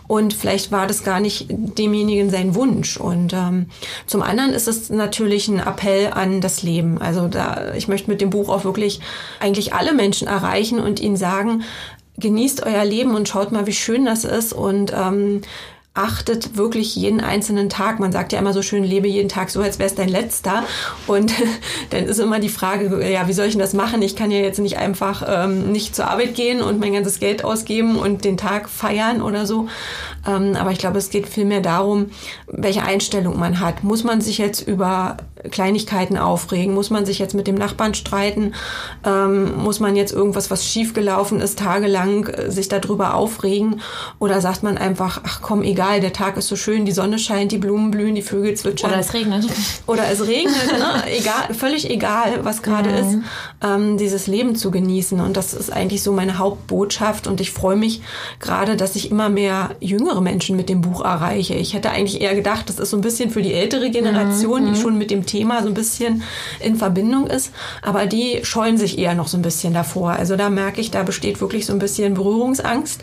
und 0.07 0.33
vielleicht 0.33 0.71
war 0.71 0.87
das 0.87 1.03
gar 1.03 1.19
nicht 1.19 1.47
demjenigen 1.49 2.29
sein 2.29 2.55
Wunsch. 2.55 2.97
Und 2.97 3.33
ähm, 3.33 3.67
zum 4.07 4.21
anderen 4.21 4.51
ist 4.53 4.67
es 4.67 4.89
natürlich 4.89 5.47
ein 5.47 5.59
Appell 5.59 6.11
an 6.13 6.41
das 6.41 6.63
Leben. 6.63 6.97
Also 7.01 7.27
da, 7.27 7.73
ich 7.75 7.87
möchte 7.87 8.09
mit 8.09 8.21
dem 8.21 8.29
Buch 8.29 8.49
auch 8.49 8.63
wirklich 8.63 9.01
eigentlich 9.39 9.73
alle 9.73 9.93
Menschen 9.93 10.27
erreichen 10.27 10.79
und 10.79 10.99
ihnen 10.99 11.17
sagen, 11.17 11.63
genießt 12.17 12.65
euer 12.65 12.85
Leben 12.85 13.15
und 13.15 13.27
schaut 13.27 13.51
mal, 13.51 13.67
wie 13.67 13.73
schön 13.73 14.05
das 14.05 14.23
ist 14.23 14.53
und 14.53 14.93
ähm, 14.95 15.41
achtet 15.93 16.55
wirklich 16.55 16.95
jeden 16.95 17.19
einzelnen 17.19 17.67
Tag. 17.67 17.99
Man 17.99 18.13
sagt 18.13 18.31
ja 18.31 18.39
immer 18.39 18.53
so 18.53 18.61
schön, 18.61 18.83
lebe 18.83 19.09
jeden 19.09 19.27
Tag 19.27 19.49
so, 19.49 19.61
als 19.61 19.77
wäre 19.77 19.89
es 19.89 19.95
dein 19.95 20.07
letzter. 20.07 20.63
Und 21.05 21.33
dann 21.89 22.05
ist 22.05 22.19
immer 22.19 22.39
die 22.39 22.49
Frage, 22.49 23.09
ja, 23.11 23.27
wie 23.27 23.33
soll 23.33 23.47
ich 23.47 23.53
denn 23.53 23.59
das 23.59 23.73
machen? 23.73 24.01
Ich 24.01 24.15
kann 24.15 24.31
ja 24.31 24.39
jetzt 24.39 24.59
nicht 24.59 24.77
einfach 24.77 25.23
ähm, 25.27 25.71
nicht 25.71 25.93
zur 25.93 26.07
Arbeit 26.07 26.35
gehen 26.35 26.61
und 26.61 26.79
mein 26.79 26.93
ganzes 26.93 27.19
Geld 27.19 27.43
ausgeben 27.43 27.97
und 27.97 28.23
den 28.23 28.37
Tag 28.37 28.69
feiern 28.69 29.21
oder 29.21 29.45
so. 29.45 29.67
Ähm, 30.25 30.55
aber 30.55 30.71
ich 30.71 30.79
glaube, 30.79 30.97
es 30.97 31.09
geht 31.09 31.27
vielmehr 31.27 31.61
darum, 31.61 32.11
welche 32.47 32.83
Einstellung 32.83 33.37
man 33.37 33.59
hat. 33.59 33.83
Muss 33.83 34.05
man 34.05 34.21
sich 34.21 34.37
jetzt 34.37 34.61
über 34.61 35.17
Kleinigkeiten 35.49 36.17
aufregen? 36.17 36.73
Muss 36.73 36.89
man 36.89 37.05
sich 37.05 37.19
jetzt 37.19 37.33
mit 37.33 37.47
dem 37.47 37.55
Nachbarn 37.55 37.93
streiten? 37.93 38.53
Ähm, 39.05 39.57
muss 39.57 39.79
man 39.79 39.95
jetzt 39.95 40.13
irgendwas, 40.13 40.51
was 40.51 40.65
schiefgelaufen 40.65 41.41
ist, 41.41 41.59
tagelang 41.59 42.27
äh, 42.27 42.51
sich 42.51 42.67
darüber 42.67 43.15
aufregen? 43.15 43.81
Oder 44.19 44.41
sagt 44.41 44.63
man 44.63 44.77
einfach, 44.77 45.21
ach 45.23 45.41
komm, 45.41 45.63
egal, 45.63 46.01
der 46.01 46.13
Tag 46.13 46.37
ist 46.37 46.47
so 46.47 46.55
schön, 46.55 46.85
die 46.85 46.91
Sonne 46.91 47.19
scheint, 47.19 47.51
die 47.51 47.57
Blumen 47.57 47.91
blühen, 47.91 48.15
die 48.15 48.21
Vögel 48.21 48.53
zwitschern. 48.55 48.91
Oder 48.91 48.99
es 48.99 49.13
regnet. 49.13 49.45
Oder 49.87 50.09
es 50.11 50.27
regnet, 50.27 50.71
ne? 50.77 51.03
egal, 51.17 51.53
völlig 51.53 51.89
egal, 51.89 52.39
was 52.43 52.61
gerade 52.61 52.89
mhm. 52.89 52.95
ist, 52.95 53.17
ähm, 53.63 53.97
dieses 53.97 54.27
Leben 54.27 54.55
zu 54.55 54.71
genießen. 54.71 55.19
Und 55.19 55.37
das 55.37 55.53
ist 55.53 55.71
eigentlich 55.71 56.03
so 56.03 56.11
meine 56.11 56.37
Hauptbotschaft. 56.37 57.27
Und 57.27 57.41
ich 57.41 57.51
freue 57.51 57.75
mich 57.75 58.01
gerade, 58.39 58.75
dass 58.75 58.95
ich 58.95 59.11
immer 59.11 59.29
mehr 59.29 59.71
jüngere 59.79 60.21
Menschen 60.21 60.55
mit 60.55 60.69
dem 60.69 60.81
Buch 60.81 61.03
erreiche. 61.03 61.55
Ich 61.55 61.73
hätte 61.73 61.91
eigentlich 61.91 62.21
eher 62.21 62.35
gedacht, 62.35 62.69
das 62.69 62.79
ist 62.79 62.89
so 62.89 62.97
ein 62.97 63.01
bisschen 63.01 63.31
für 63.31 63.41
die 63.41 63.53
ältere 63.53 63.89
Generation, 63.89 64.65
mhm. 64.65 64.73
die 64.73 64.79
schon 64.79 64.97
mit 64.97 65.11
dem 65.11 65.25
Thema 65.31 65.61
so 65.61 65.67
ein 65.69 65.73
bisschen 65.73 66.23
in 66.59 66.75
Verbindung 66.75 67.27
ist. 67.27 67.51
Aber 67.81 68.05
die 68.05 68.41
scheuen 68.43 68.77
sich 68.77 68.97
eher 68.97 69.15
noch 69.15 69.27
so 69.27 69.37
ein 69.37 69.41
bisschen 69.41 69.73
davor. 69.73 70.11
Also 70.11 70.35
da 70.35 70.49
merke 70.49 70.81
ich, 70.81 70.91
da 70.91 71.03
besteht 71.03 71.41
wirklich 71.41 71.65
so 71.65 71.73
ein 71.73 71.79
bisschen 71.79 72.13
Berührungsangst. 72.13 73.01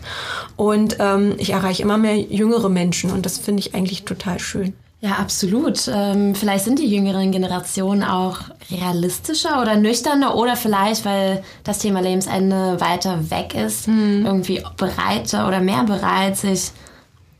Und 0.55 0.97
ähm, 0.99 1.35
ich 1.37 1.51
erreiche 1.51 1.83
immer 1.83 1.97
mehr 1.97 2.17
jüngere 2.17 2.69
Menschen 2.69 3.11
und 3.11 3.25
das 3.25 3.37
finde 3.37 3.61
ich 3.61 3.73
eigentlich 3.73 4.03
total 4.03 4.39
schön. 4.39 4.73
Ja, 5.01 5.11
absolut. 5.11 5.89
Ähm, 5.93 6.35
vielleicht 6.35 6.65
sind 6.65 6.79
die 6.79 6.93
jüngeren 6.93 7.31
Generationen 7.31 8.03
auch 8.03 8.39
realistischer 8.69 9.61
oder 9.61 9.77
nüchterner 9.77 10.35
oder 10.35 10.57
vielleicht, 10.57 11.05
weil 11.05 11.41
das 11.63 11.79
Thema 11.79 12.01
Lebensende 12.01 12.81
weiter 12.81 13.31
weg 13.31 13.55
ist, 13.55 13.87
mhm. 13.87 14.25
irgendwie 14.25 14.61
bereiter 14.75 15.47
oder 15.47 15.61
mehr 15.61 15.83
bereit, 15.85 16.35
sich 16.35 16.71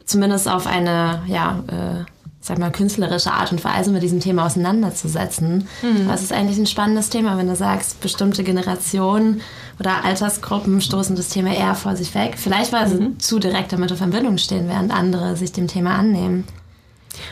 zumindest 0.06 0.47
auf 0.47 0.67
eine, 0.67 1.21
ja, 1.28 1.62
äh, 1.67 2.06
sag 2.41 2.58
mal, 2.58 2.71
künstlerische 2.71 3.32
Art 3.32 3.52
und 3.52 3.63
Weise 3.63 3.91
mit 3.91 4.02
diesem 4.02 4.19
Thema 4.19 4.45
auseinanderzusetzen. 4.45 5.67
Mhm. 5.82 6.08
Das 6.08 6.21
ist 6.21 6.32
eigentlich 6.32 6.58
ein 6.58 6.67
spannendes 6.67 7.10
Thema, 7.10 7.38
wenn 7.38 7.47
du 7.47 7.56
sagst, 7.56 7.99
bestimmte 7.99 8.43
Generationen 8.43 9.41
oder 9.80 10.04
Altersgruppen 10.06 10.82
stoßen 10.82 11.15
das 11.15 11.30
Thema 11.30 11.54
eher 11.54 11.75
vor 11.75 11.95
sich 11.95 12.15
weg. 12.15 12.36
Vielleicht, 12.38 12.71
weil 12.71 12.88
sie 12.88 12.95
mhm. 12.95 13.19
zu 13.19 13.39
direkt 13.39 13.73
damit 13.73 13.91
in 13.91 13.97
Verbindung 13.97 14.38
stehen, 14.38 14.69
während 14.69 14.93
andere 14.93 15.36
sich 15.36 15.52
dem 15.52 15.67
Thema 15.67 15.95
annehmen. 15.95 16.45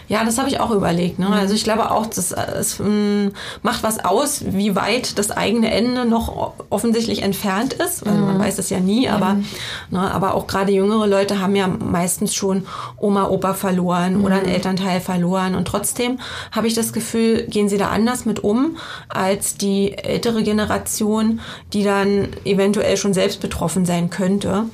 Ja, 0.07 0.23
das 0.23 0.37
habe 0.37 0.49
ich 0.49 0.59
auch 0.59 0.71
überlegt. 0.71 1.19
Ne? 1.19 1.27
Also 1.27 1.53
ich 1.53 1.63
glaube 1.63 1.91
auch, 1.91 2.05
das, 2.05 2.31
es 2.31 2.79
mm, 2.79 3.27
macht 3.61 3.83
was 3.83 4.03
aus, 4.03 4.43
wie 4.45 4.75
weit 4.75 5.17
das 5.17 5.31
eigene 5.31 5.71
Ende 5.71 6.05
noch 6.05 6.53
offensichtlich 6.69 7.21
entfernt 7.21 7.73
ist. 7.73 8.05
Also 8.05 8.19
man 8.19 8.37
mhm. 8.37 8.39
weiß 8.39 8.57
es 8.59 8.69
ja 8.69 8.79
nie, 8.79 9.09
aber, 9.09 9.35
mhm. 9.35 9.45
ne, 9.91 10.11
aber 10.11 10.33
auch 10.33 10.47
gerade 10.47 10.71
jüngere 10.71 11.07
Leute 11.07 11.39
haben 11.39 11.55
ja 11.55 11.67
meistens 11.67 12.33
schon 12.33 12.65
Oma, 12.97 13.27
Opa 13.29 13.53
verloren 13.53 14.19
mhm. 14.19 14.25
oder 14.25 14.35
einen 14.35 14.49
Elternteil 14.49 15.01
verloren. 15.01 15.55
Und 15.55 15.67
trotzdem 15.67 16.19
habe 16.51 16.67
ich 16.67 16.73
das 16.73 16.93
Gefühl, 16.93 17.43
gehen 17.47 17.69
sie 17.69 17.77
da 17.77 17.89
anders 17.89 18.25
mit 18.25 18.43
um 18.43 18.77
als 19.09 19.57
die 19.57 19.97
ältere 19.97 20.43
Generation, 20.43 21.41
die 21.73 21.83
dann 21.83 22.29
eventuell 22.45 22.97
schon 22.97 23.13
selbst 23.13 23.41
betroffen 23.41 23.85
sein 23.85 24.09
könnte. 24.09 24.65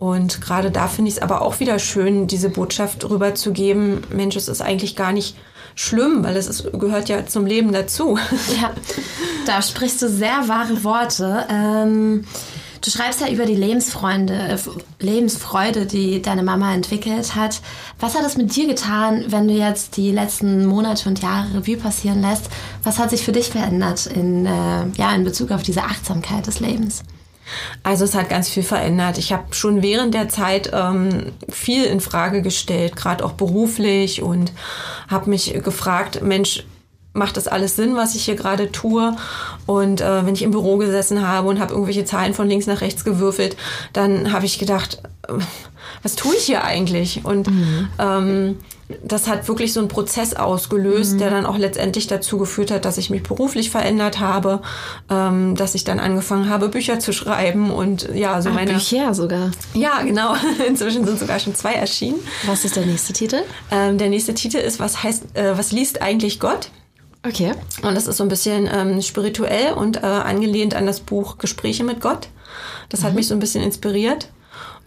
Und 0.00 0.40
gerade 0.40 0.70
da 0.70 0.88
finde 0.88 1.10
ich 1.10 1.18
es 1.18 1.22
aber 1.22 1.42
auch 1.42 1.60
wieder 1.60 1.78
schön, 1.78 2.26
diese 2.26 2.48
Botschaft 2.48 3.08
rüberzugeben, 3.08 4.02
Mensch, 4.08 4.34
es 4.34 4.48
ist 4.48 4.62
eigentlich 4.62 4.96
gar 4.96 5.12
nicht 5.12 5.36
schlimm, 5.74 6.24
weil 6.24 6.38
es 6.38 6.46
ist, 6.46 6.72
gehört 6.72 7.10
ja 7.10 7.26
zum 7.26 7.44
Leben 7.44 7.70
dazu. 7.70 8.18
Ja, 8.60 8.72
da 9.44 9.60
sprichst 9.60 10.00
du 10.00 10.08
sehr 10.08 10.48
wahre 10.48 10.84
Worte. 10.84 11.44
Ähm, 11.50 12.24
du 12.80 12.90
schreibst 12.90 13.20
ja 13.20 13.28
über 13.28 13.44
die 13.44 13.54
Lebensfreunde, 13.54 14.32
äh, 14.32 14.58
Lebensfreude, 15.04 15.84
die 15.84 16.22
deine 16.22 16.42
Mama 16.42 16.72
entwickelt 16.72 17.34
hat. 17.36 17.60
Was 17.98 18.14
hat 18.14 18.24
es 18.24 18.38
mit 18.38 18.56
dir 18.56 18.66
getan, 18.66 19.26
wenn 19.28 19.48
du 19.48 19.54
jetzt 19.54 19.98
die 19.98 20.12
letzten 20.12 20.64
Monate 20.64 21.10
und 21.10 21.20
Jahre 21.20 21.58
Revue 21.58 21.76
passieren 21.76 22.22
lässt? 22.22 22.48
Was 22.84 22.98
hat 22.98 23.10
sich 23.10 23.22
für 23.22 23.32
dich 23.32 23.50
verändert 23.50 24.06
in, 24.06 24.46
äh, 24.46 24.86
ja, 24.96 25.14
in 25.14 25.24
Bezug 25.24 25.50
auf 25.50 25.62
diese 25.62 25.82
Achtsamkeit 25.82 26.46
des 26.46 26.60
Lebens? 26.60 27.02
Also 27.82 28.04
es 28.04 28.14
hat 28.14 28.28
ganz 28.28 28.48
viel 28.48 28.62
verändert. 28.62 29.18
Ich 29.18 29.32
habe 29.32 29.54
schon 29.54 29.82
während 29.82 30.14
der 30.14 30.28
Zeit 30.28 30.70
ähm, 30.72 31.32
viel 31.48 31.84
in 31.84 32.00
Frage 32.00 32.42
gestellt, 32.42 32.96
gerade 32.96 33.24
auch 33.24 33.32
beruflich 33.32 34.22
und 34.22 34.52
habe 35.08 35.30
mich 35.30 35.52
gefragt, 35.62 36.22
Mensch, 36.22 36.64
macht 37.12 37.36
das 37.36 37.48
alles 37.48 37.76
Sinn, 37.76 37.96
was 37.96 38.14
ich 38.14 38.24
hier 38.24 38.36
gerade 38.36 38.70
tue? 38.70 39.16
Und 39.66 40.00
äh, 40.00 40.24
wenn 40.24 40.34
ich 40.34 40.42
im 40.42 40.52
Büro 40.52 40.76
gesessen 40.76 41.26
habe 41.26 41.48
und 41.48 41.60
habe 41.60 41.72
irgendwelche 41.72 42.04
Zahlen 42.04 42.34
von 42.34 42.48
links 42.48 42.66
nach 42.66 42.80
rechts 42.80 43.04
gewürfelt, 43.04 43.56
dann 43.92 44.32
habe 44.32 44.46
ich 44.46 44.58
gedacht, 44.58 45.02
äh, 45.28 45.32
was 46.02 46.14
tue 46.14 46.34
ich 46.36 46.44
hier 46.44 46.64
eigentlich? 46.64 47.24
Und 47.24 47.48
mhm. 47.48 47.88
ähm, 47.98 48.58
das 49.04 49.28
hat 49.28 49.48
wirklich 49.48 49.72
so 49.72 49.80
einen 49.80 49.88
Prozess 49.88 50.34
ausgelöst, 50.34 51.14
mhm. 51.14 51.18
der 51.18 51.30
dann 51.30 51.46
auch 51.46 51.58
letztendlich 51.58 52.06
dazu 52.06 52.38
geführt 52.38 52.70
hat, 52.70 52.84
dass 52.84 52.98
ich 52.98 53.10
mich 53.10 53.22
beruflich 53.22 53.70
verändert 53.70 54.20
habe, 54.20 54.62
ähm, 55.10 55.54
dass 55.56 55.74
ich 55.74 55.84
dann 55.84 56.00
angefangen 56.00 56.48
habe, 56.48 56.68
Bücher 56.68 56.98
zu 56.98 57.12
schreiben 57.12 57.70
und 57.70 58.08
ja, 58.14 58.40
so 58.42 58.50
Ach, 58.50 58.54
meine 58.54 58.72
Bücher 58.74 59.14
sogar. 59.14 59.50
Ja, 59.74 60.02
genau. 60.02 60.34
Inzwischen 60.68 61.04
sind 61.04 61.18
sogar 61.18 61.38
schon 61.38 61.54
zwei 61.54 61.74
erschienen. 61.74 62.20
Was 62.46 62.64
ist 62.64 62.76
der 62.76 62.86
nächste 62.86 63.12
Titel? 63.12 63.42
Ähm, 63.70 63.98
der 63.98 64.08
nächste 64.08 64.34
Titel 64.34 64.58
ist 64.58 64.80
was 64.80 65.02
heißt 65.02 65.36
äh, 65.36 65.56
was 65.56 65.72
liest 65.72 66.02
eigentlich 66.02 66.40
Gott? 66.40 66.70
Okay. 67.26 67.52
Und 67.82 67.94
das 67.94 68.06
ist 68.06 68.16
so 68.16 68.24
ein 68.24 68.28
bisschen 68.28 68.68
ähm, 68.72 69.02
spirituell 69.02 69.74
und 69.74 69.98
äh, 69.98 70.06
angelehnt 70.06 70.74
an 70.74 70.86
das 70.86 71.00
Buch 71.00 71.38
Gespräche 71.38 71.84
mit 71.84 72.00
Gott. 72.00 72.28
Das 72.88 73.00
mhm. 73.00 73.04
hat 73.04 73.14
mich 73.14 73.28
so 73.28 73.34
ein 73.34 73.40
bisschen 73.40 73.62
inspiriert. 73.62 74.30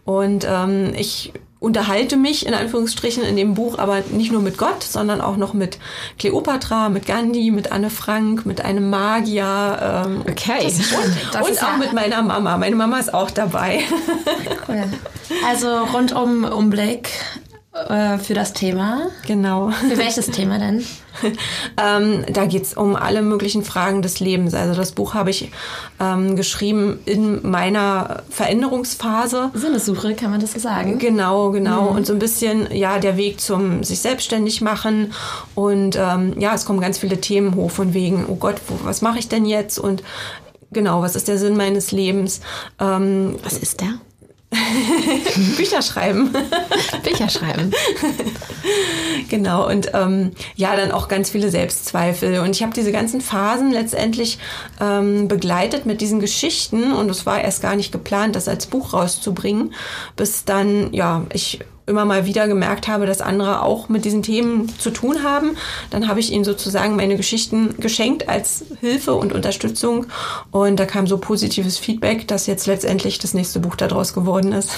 Und 0.05 0.45
ähm, 0.49 0.93
ich 0.97 1.33
unterhalte 1.63 2.17
mich 2.17 2.45
in 2.45 2.53
Anführungsstrichen 2.53 3.23
in 3.23 3.37
dem 3.37 3.53
Buch 3.53 3.79
aber 3.79 4.03
nicht 4.11 4.33
nur 4.33 4.41
mit 4.41 4.57
Gott, 4.57 4.83
sondern 4.83 5.21
auch 5.21 5.37
noch 5.37 5.53
mit 5.53 5.77
Cleopatra, 6.19 6.89
mit 6.89 7.05
Gandhi, 7.05 7.51
mit 7.51 7.71
Anne 7.71 7.89
Frank, 7.89 8.45
mit 8.45 8.59
einem 8.59 8.89
Magier. 8.89 10.03
Ähm, 10.05 10.21
okay. 10.29 10.59
Das, 10.61 10.73
und, 10.75 11.15
das 11.31 11.49
und 11.49 11.63
auch 11.63 11.77
mit 11.77 11.93
meiner 11.93 12.21
Mama. 12.21 12.57
Meine 12.57 12.75
Mama 12.75 12.99
ist 12.99 13.13
auch 13.13 13.31
dabei. 13.31 13.79
Cool. 14.67 14.83
Also 15.45 15.67
rundum 15.93 16.43
Umblick 16.43 17.09
äh, 17.73 18.19
für 18.19 18.35
das 18.35 18.53
Thema. 18.53 19.07
Genau. 19.25 19.71
Für 19.71 19.97
welches 19.97 20.27
Thema 20.27 20.59
denn? 20.59 20.85
ähm, 21.83 22.23
da 22.31 22.45
geht's 22.45 22.75
um 22.75 22.95
alle 22.95 23.23
möglichen 23.23 23.63
Fragen 23.63 24.03
des 24.03 24.19
Lebens. 24.19 24.53
Also 24.53 24.75
das 24.75 24.91
Buch 24.91 25.15
habe 25.15 25.31
ich 25.31 25.51
ähm, 25.99 26.35
geschrieben 26.35 26.99
in 27.05 27.49
meiner 27.49 28.21
Veränderungsphase. 28.29 29.49
Sinnessuche, 29.55 30.13
kann 30.13 30.29
man 30.29 30.39
das 30.39 30.53
so 30.53 30.59
sagen? 30.59 30.99
Genau, 30.99 31.49
genau. 31.49 31.89
Mhm. 31.89 31.97
Und 31.97 32.05
so 32.05 32.13
ein 32.13 32.19
bisschen, 32.19 32.71
ja, 32.71 32.99
der 32.99 33.17
Weg 33.17 33.41
zum 33.41 33.83
sich 33.83 33.99
selbstständig 34.01 34.61
machen. 34.61 35.11
Und 35.55 35.97
ähm, 35.99 36.39
ja, 36.39 36.53
es 36.53 36.65
kommen 36.65 36.79
ganz 36.79 36.99
viele 36.99 37.21
Themen 37.21 37.55
hoch 37.55 37.71
von 37.71 37.95
wegen, 37.95 38.25
oh 38.27 38.35
Gott, 38.35 38.57
wo, 38.67 38.85
was 38.85 39.01
mache 39.01 39.17
ich 39.17 39.29
denn 39.29 39.45
jetzt? 39.45 39.79
Und 39.79 40.03
genau, 40.71 41.01
was 41.01 41.15
ist 41.15 41.27
der 41.27 41.39
Sinn 41.39 41.57
meines 41.57 41.91
Lebens? 41.91 42.41
Ähm, 42.79 43.35
was 43.43 43.57
ist 43.57 43.81
der? 43.81 43.95
Bücher 45.57 45.81
schreiben. 45.81 46.31
Bücher 47.03 47.29
schreiben. 47.29 47.71
genau, 49.29 49.67
und 49.67 49.91
ähm, 49.93 50.31
ja, 50.55 50.75
dann 50.75 50.91
auch 50.91 51.07
ganz 51.07 51.29
viele 51.29 51.49
Selbstzweifel. 51.49 52.39
Und 52.39 52.51
ich 52.51 52.63
habe 52.63 52.73
diese 52.73 52.91
ganzen 52.91 53.21
Phasen 53.21 53.71
letztendlich 53.71 54.39
ähm, 54.79 55.27
begleitet 55.27 55.85
mit 55.85 56.01
diesen 56.01 56.19
Geschichten 56.19 56.93
und 56.93 57.09
es 57.09 57.25
war 57.25 57.41
erst 57.41 57.61
gar 57.61 57.75
nicht 57.75 57.91
geplant, 57.91 58.35
das 58.35 58.47
als 58.47 58.65
Buch 58.65 58.93
rauszubringen, 58.93 59.73
bis 60.15 60.45
dann, 60.45 60.93
ja, 60.93 61.25
ich 61.33 61.59
immer 61.85 62.05
mal 62.05 62.25
wieder 62.25 62.47
gemerkt 62.47 62.87
habe, 62.87 63.05
dass 63.05 63.21
andere 63.21 63.61
auch 63.61 63.89
mit 63.89 64.05
diesen 64.05 64.23
Themen 64.23 64.69
zu 64.79 64.89
tun 64.89 65.23
haben. 65.23 65.57
Dann 65.89 66.07
habe 66.07 66.19
ich 66.19 66.31
ihnen 66.31 66.43
sozusagen 66.43 66.95
meine 66.95 67.17
Geschichten 67.17 67.75
geschenkt 67.79 68.29
als 68.29 68.63
Hilfe 68.79 69.13
und 69.15 69.33
Unterstützung. 69.33 70.05
Und 70.51 70.79
da 70.79 70.85
kam 70.85 71.07
so 71.07 71.17
positives 71.17 71.77
Feedback, 71.77 72.27
dass 72.27 72.47
jetzt 72.47 72.67
letztendlich 72.67 73.19
das 73.19 73.33
nächste 73.33 73.59
Buch 73.59 73.75
daraus 73.75 74.13
geworden 74.13 74.53
ist. 74.53 74.71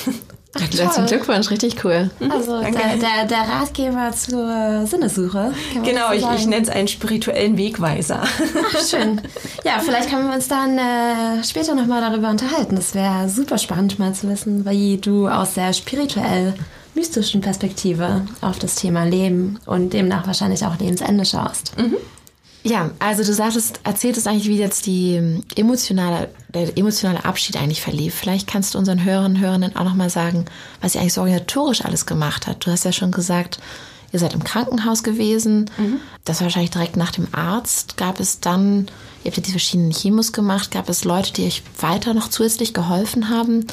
Herzlichen 0.58 1.06
Glückwunsch, 1.06 1.52
richtig 1.52 1.84
cool. 1.84 2.10
Also 2.30 2.62
der, 2.62 2.72
der, 2.72 3.26
der 3.28 3.40
Ratgeber 3.40 4.12
zur 4.14 4.46
man 4.46 4.88
Genau, 5.84 6.08
so 6.08 6.14
ich, 6.14 6.40
ich 6.40 6.48
nenne 6.48 6.64
es 6.64 6.70
einen 6.70 6.88
spirituellen 6.88 7.58
Wegweiser. 7.58 8.22
Ach, 8.24 8.88
schön. 8.88 9.22
Ja, 9.66 9.80
vielleicht 9.84 10.10
können 10.10 10.30
wir 10.30 10.34
uns 10.34 10.48
dann 10.48 10.78
äh, 10.78 11.44
später 11.44 11.76
nochmal 11.76 12.00
darüber 12.00 12.30
unterhalten. 12.30 12.78
Das 12.78 12.96
wäre 12.96 13.28
super 13.28 13.58
spannend, 13.58 14.00
mal 14.00 14.14
zu 14.14 14.30
wissen, 14.30 14.66
wie 14.66 14.98
du 14.98 15.28
aus 15.28 15.56
der 15.56 15.74
spirituell 15.74 16.54
mystischen 16.96 17.42
Perspektive 17.42 18.26
auf 18.42 18.58
das 18.58 18.76
Thema 18.76 19.04
Leben 19.04 19.60
und 19.66 19.94
demnach 19.94 20.26
wahrscheinlich 20.26 20.66
auch 20.66 20.80
Lebensende 20.80 21.26
schaust. 21.26 21.74
Ja, 22.64 22.90
also 22.98 23.24
du 23.24 23.32
sagtest, 23.32 23.80
erzähltest 23.84 24.28
eigentlich, 24.28 24.48
wie 24.48 24.58
jetzt 24.58 24.88
die 24.88 25.44
emotionale, 25.56 26.30
der 26.52 26.76
emotionale 26.76 27.24
Abschied 27.24 27.58
eigentlich 27.58 27.82
verlief. 27.82 28.16
Vielleicht 28.16 28.48
kannst 28.48 28.74
du 28.74 28.80
unseren 28.80 29.04
Hörerinnen 29.04 29.38
und 29.38 29.44
Hörern 29.44 29.76
auch 29.76 29.84
nochmal 29.84 30.10
sagen, 30.10 30.46
was 30.82 30.96
ihr 30.96 31.02
eigentlich 31.02 31.14
so 31.14 31.22
organisatorisch 31.22 31.86
alles 31.86 32.08
gemacht 32.08 32.48
hat. 32.48 32.66
Du 32.66 32.72
hast 32.72 32.84
ja 32.84 32.92
schon 32.92 33.12
gesagt, 33.12 33.60
ihr 34.12 34.20
seid 34.20 34.34
im 34.34 34.44
Krankenhaus 34.44 35.04
gewesen. 35.04 35.70
Das 36.24 36.40
war 36.40 36.46
wahrscheinlich 36.46 36.72
direkt 36.72 36.98
nach 36.98 37.12
dem 37.12 37.28
Arzt. 37.34 37.98
Gab 37.98 38.20
es 38.20 38.40
dann, 38.40 38.88
ihr 39.24 39.30
habt 39.30 39.38
ja 39.38 39.44
die 39.44 39.52
verschiedenen 39.52 39.92
Chemos 39.92 40.32
gemacht, 40.32 40.72
gab 40.72 40.90
es 40.90 41.04
Leute, 41.04 41.34
die 41.34 41.46
euch 41.46 41.62
weiter 41.80 42.16
noch 42.16 42.30
zusätzlich 42.30 42.74
geholfen 42.74 43.30
haben, 43.30 43.68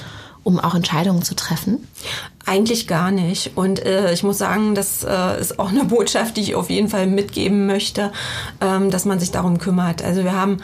um 0.45 0.59
auch 0.59 0.75
Entscheidungen 0.75 1.23
zu 1.23 1.35
treffen? 1.35 1.87
Eigentlich 2.45 2.89
gar 2.89 3.11
nicht. 3.11 3.53
Und 3.57 3.85
äh, 3.85 4.13
ich 4.13 4.23
muss 4.23 4.39
sagen, 4.39 4.75
das 4.75 5.05
äh, 5.05 5.41
ist 5.41 5.59
auch 5.59 5.69
eine 5.69 5.85
Botschaft, 5.85 6.37
die 6.37 6.41
ich 6.41 6.55
auf 6.55 6.71
jeden 6.71 6.89
Fall 6.89 7.07
mitgeben 7.07 7.67
möchte, 7.67 8.13
ähm, 8.61 8.91
dass 8.91 9.05
man 9.05 9.21
sich 9.21 9.31
darum 9.31 9.59
kümmert. 9.59 10.03
Also 10.03 10.25
wir 10.25 10.35
haben 10.35 10.59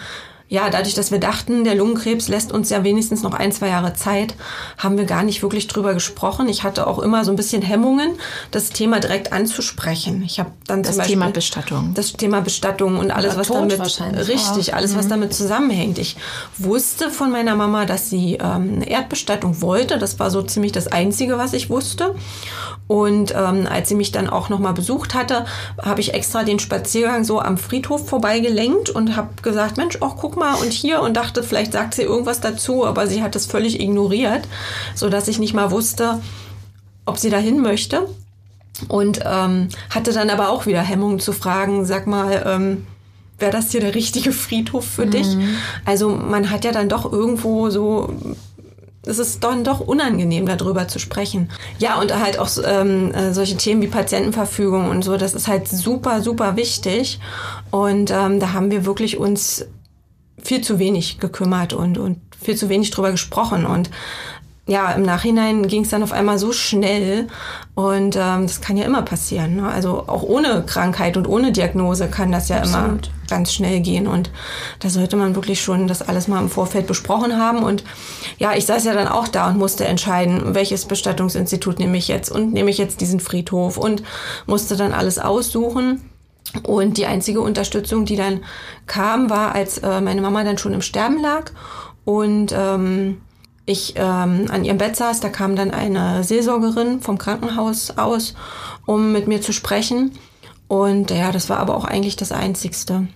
ja, 0.48 0.70
dadurch, 0.70 0.94
dass 0.94 1.11
wir 1.11 1.20
dachten, 1.20 1.64
der 1.64 1.74
Lungenkrebs 1.74 2.28
lässt 2.28 2.52
uns 2.52 2.70
ja 2.70 2.82
wenigstens 2.82 3.22
noch 3.22 3.34
ein, 3.34 3.52
zwei 3.52 3.68
Jahre 3.68 3.92
Zeit, 3.92 4.34
haben 4.78 4.96
wir 4.96 5.04
gar 5.04 5.22
nicht 5.22 5.42
wirklich 5.42 5.66
drüber 5.66 5.92
gesprochen. 5.92 6.48
Ich 6.48 6.64
hatte 6.64 6.87
auch 6.87 6.98
immer 6.98 7.24
so 7.24 7.30
ein 7.30 7.37
bisschen 7.37 7.61
Hemmungen, 7.61 8.12
das 8.50 8.70
Thema 8.70 8.98
direkt 8.98 9.32
anzusprechen. 9.32 10.22
Ich 10.24 10.38
habe 10.38 10.50
dann 10.66 10.82
Das 10.82 10.92
zum 10.92 10.98
Beispiel 10.98 11.16
Thema 11.16 11.30
Bestattung. 11.30 11.92
das 11.94 12.12
Thema 12.14 12.40
Bestattung 12.40 12.98
und 12.98 13.11
alles, 13.11 13.32
Oder 13.32 13.40
was 13.40 13.46
Tod 13.48 13.56
damit 13.56 14.28
richtig, 14.28 14.74
alles, 14.74 14.96
was 14.96 15.08
damit 15.08 15.34
zusammenhängt. 15.34 15.98
Ich 15.98 16.16
wusste 16.56 17.11
von 17.11 17.30
meiner 17.30 17.54
Mama, 17.54 17.84
dass 17.84 18.08
sie 18.08 18.34
ähm, 18.34 18.74
eine 18.76 18.88
Erdbestattung 18.88 19.61
wollte. 19.61 19.98
Das 19.98 20.18
war 20.18 20.30
so 20.30 20.40
ziemlich 20.42 20.72
das 20.72 20.87
Einzige, 20.88 21.37
was 21.37 21.52
ich 21.52 21.68
wusste. 21.68 22.14
Und 22.87 23.34
ähm, 23.37 23.66
als 23.70 23.90
sie 23.90 23.94
mich 23.94 24.12
dann 24.12 24.30
auch 24.30 24.48
noch 24.48 24.61
mal 24.61 24.72
besucht 24.72 25.14
hatte, 25.14 25.44
habe 25.82 26.00
ich 26.00 26.14
extra 26.14 26.42
den 26.42 26.58
Spaziergang 26.58 27.22
so 27.22 27.38
am 27.38 27.58
Friedhof 27.58 28.08
vorbeigelenkt 28.08 28.88
und 28.88 29.14
habe 29.14 29.28
gesagt, 29.42 29.76
Mensch, 29.76 29.98
ach 30.00 30.14
guck 30.16 30.38
mal 30.38 30.55
und 30.57 30.72
hier 30.72 31.01
und 31.01 31.16
dachte, 31.16 31.42
vielleicht 31.42 31.72
sagt 31.72 31.94
sie 31.94 32.03
irgendwas 32.03 32.40
dazu, 32.40 32.87
aber 32.87 33.07
sie 33.07 33.22
hat 33.22 33.37
es 33.37 33.46
völlig 33.46 33.81
ignoriert, 33.81 34.46
so 34.94 35.09
dass 35.09 35.29
ich 35.29 35.38
nicht 35.38 35.55
mal 35.55 35.70
wusste, 35.70 36.20
ob 37.05 37.18
sie 37.18 37.31
dahin 37.31 37.61
möchte 37.61 38.09
und 38.87 39.20
ähm, 39.24 39.68
hatte 39.90 40.12
dann 40.12 40.31
aber 40.31 40.51
auch 40.51 40.66
wieder 40.66 40.83
Hemmungen 40.83 41.20
zu 41.20 41.33
fragen, 41.33 41.85
sag 41.85 42.07
mal, 42.07 42.44
ähm, 42.46 42.87
wäre 43.38 43.53
das 43.53 43.70
hier 43.70 43.81
der 43.81 43.94
richtige 43.94 44.33
Friedhof 44.33 44.85
für 44.85 45.07
dich? 45.07 45.27
Also 45.85 46.11
man 46.11 46.51
hat 46.51 46.64
ja 46.64 46.72
dann 46.72 46.88
doch 46.88 47.11
irgendwo 47.11 47.70
so 47.70 48.12
es 49.09 49.18
ist 49.18 49.42
dann 49.42 49.64
doch 49.64 49.81
unangenehm, 49.81 50.44
darüber 50.44 50.87
zu 50.87 50.98
sprechen. 50.98 51.51
Ja, 51.79 51.98
und 51.98 52.14
halt 52.18 52.38
auch 52.38 52.51
ähm, 52.64 53.12
äh, 53.14 53.33
solche 53.33 53.57
Themen 53.57 53.81
wie 53.81 53.87
Patientenverfügung 53.87 54.90
und 54.90 55.03
so, 55.03 55.16
das 55.16 55.35
ist 55.35 55.48
halt 55.48 55.66
super, 55.66 56.20
super 56.20 56.57
wichtig. 56.57 57.18
Und 57.70 58.11
ähm, 58.11 58.38
da 58.38 58.53
haben 58.53 58.70
wir 58.70 58.85
wirklich 58.85 59.16
uns 59.16 59.66
viel 60.42 60.61
zu 60.61 60.79
wenig 60.79 61.18
gekümmert 61.18 61.72
und, 61.72 61.98
und 61.98 62.18
viel 62.40 62.57
zu 62.57 62.68
wenig 62.68 62.90
drüber 62.90 63.11
gesprochen. 63.11 63.66
Und 63.66 63.90
ja, 64.68 64.92
im 64.92 65.03
Nachhinein 65.03 65.66
ging 65.66 65.83
es 65.83 65.88
dann 65.88 66.03
auf 66.03 66.12
einmal 66.12 66.38
so 66.38 66.53
schnell 66.53 67.27
und 67.74 68.16
ähm, 68.16 68.46
das 68.46 68.61
kann 68.61 68.77
ja 68.77 68.85
immer 68.85 69.01
passieren. 69.01 69.57
Ne? 69.57 69.66
Also 69.66 70.05
auch 70.07 70.22
ohne 70.22 70.62
Krankheit 70.66 71.16
und 71.16 71.27
ohne 71.27 71.53
Diagnose 71.53 72.07
kann 72.09 72.31
das 72.31 72.51
ja 72.51 72.59
immer 72.59 72.81
Absolut. 72.81 73.11
ganz 73.31 73.55
schnell 73.55 73.81
gehen 73.81 74.07
und 74.07 74.31
da 74.81 74.90
sollte 74.90 75.16
man 75.16 75.35
wirklich 75.35 75.62
schon 75.62 75.88
das 75.88 76.03
alles 76.03 76.29
mal 76.29 76.42
im 76.42 76.51
Vorfeld 76.51 76.87
besprochen 76.87 77.38
haben 77.38 77.62
und 77.62 77.83
ja, 78.37 78.55
ich 78.55 78.66
saß 78.66 78.85
ja 78.85 78.92
dann 78.92 79.09
auch 79.09 79.27
da 79.27 79.48
und 79.48 79.57
musste 79.57 79.87
entscheiden, 79.87 80.55
welches 80.55 80.85
Bestattungsinstitut 80.85 81.79
nehme 81.79 81.96
ich 81.96 82.09
jetzt 82.09 82.31
und 82.31 82.53
nehme 82.53 82.68
ich 82.68 82.77
jetzt 82.77 83.01
diesen 83.01 83.20
Friedhof 83.20 83.79
und 83.79 84.03
musste 84.46 84.77
dann 84.77 84.92
alles 84.92 85.18
aussuchen. 85.18 86.03
Und 86.62 86.96
die 86.96 87.06
einzige 87.06 87.40
Unterstützung, 87.40 88.04
die 88.04 88.16
dann 88.16 88.40
kam, 88.87 89.30
war, 89.30 89.54
als 89.54 89.78
äh, 89.78 90.00
meine 90.00 90.22
Mama 90.22 90.44
dann 90.44 90.58
schon 90.58 90.72
im 90.72 90.82
Sterben 90.82 91.20
lag 91.20 91.52
und 92.04 92.54
ähm, 92.56 93.20
ich 93.66 93.94
ähm, 93.96 94.46
an 94.50 94.64
ihrem 94.64 94.78
Bett 94.78 94.96
saß, 94.96 95.20
da 95.20 95.28
kam 95.28 95.54
dann 95.54 95.72
eine 95.72 96.24
Seelsorgerin 96.24 97.02
vom 97.02 97.18
Krankenhaus 97.18 97.98
aus, 97.98 98.34
um 98.87 99.12
mit 99.12 99.28
mir 99.28 99.42
zu 99.42 99.52
sprechen. 99.52 100.12
Und 100.68 101.11
ja, 101.11 101.32
das 101.32 101.50
war 101.50 101.58
aber 101.58 101.76
auch 101.76 101.84
eigentlich 101.84 102.16
das 102.16 102.32
Einzigste. 102.32 103.08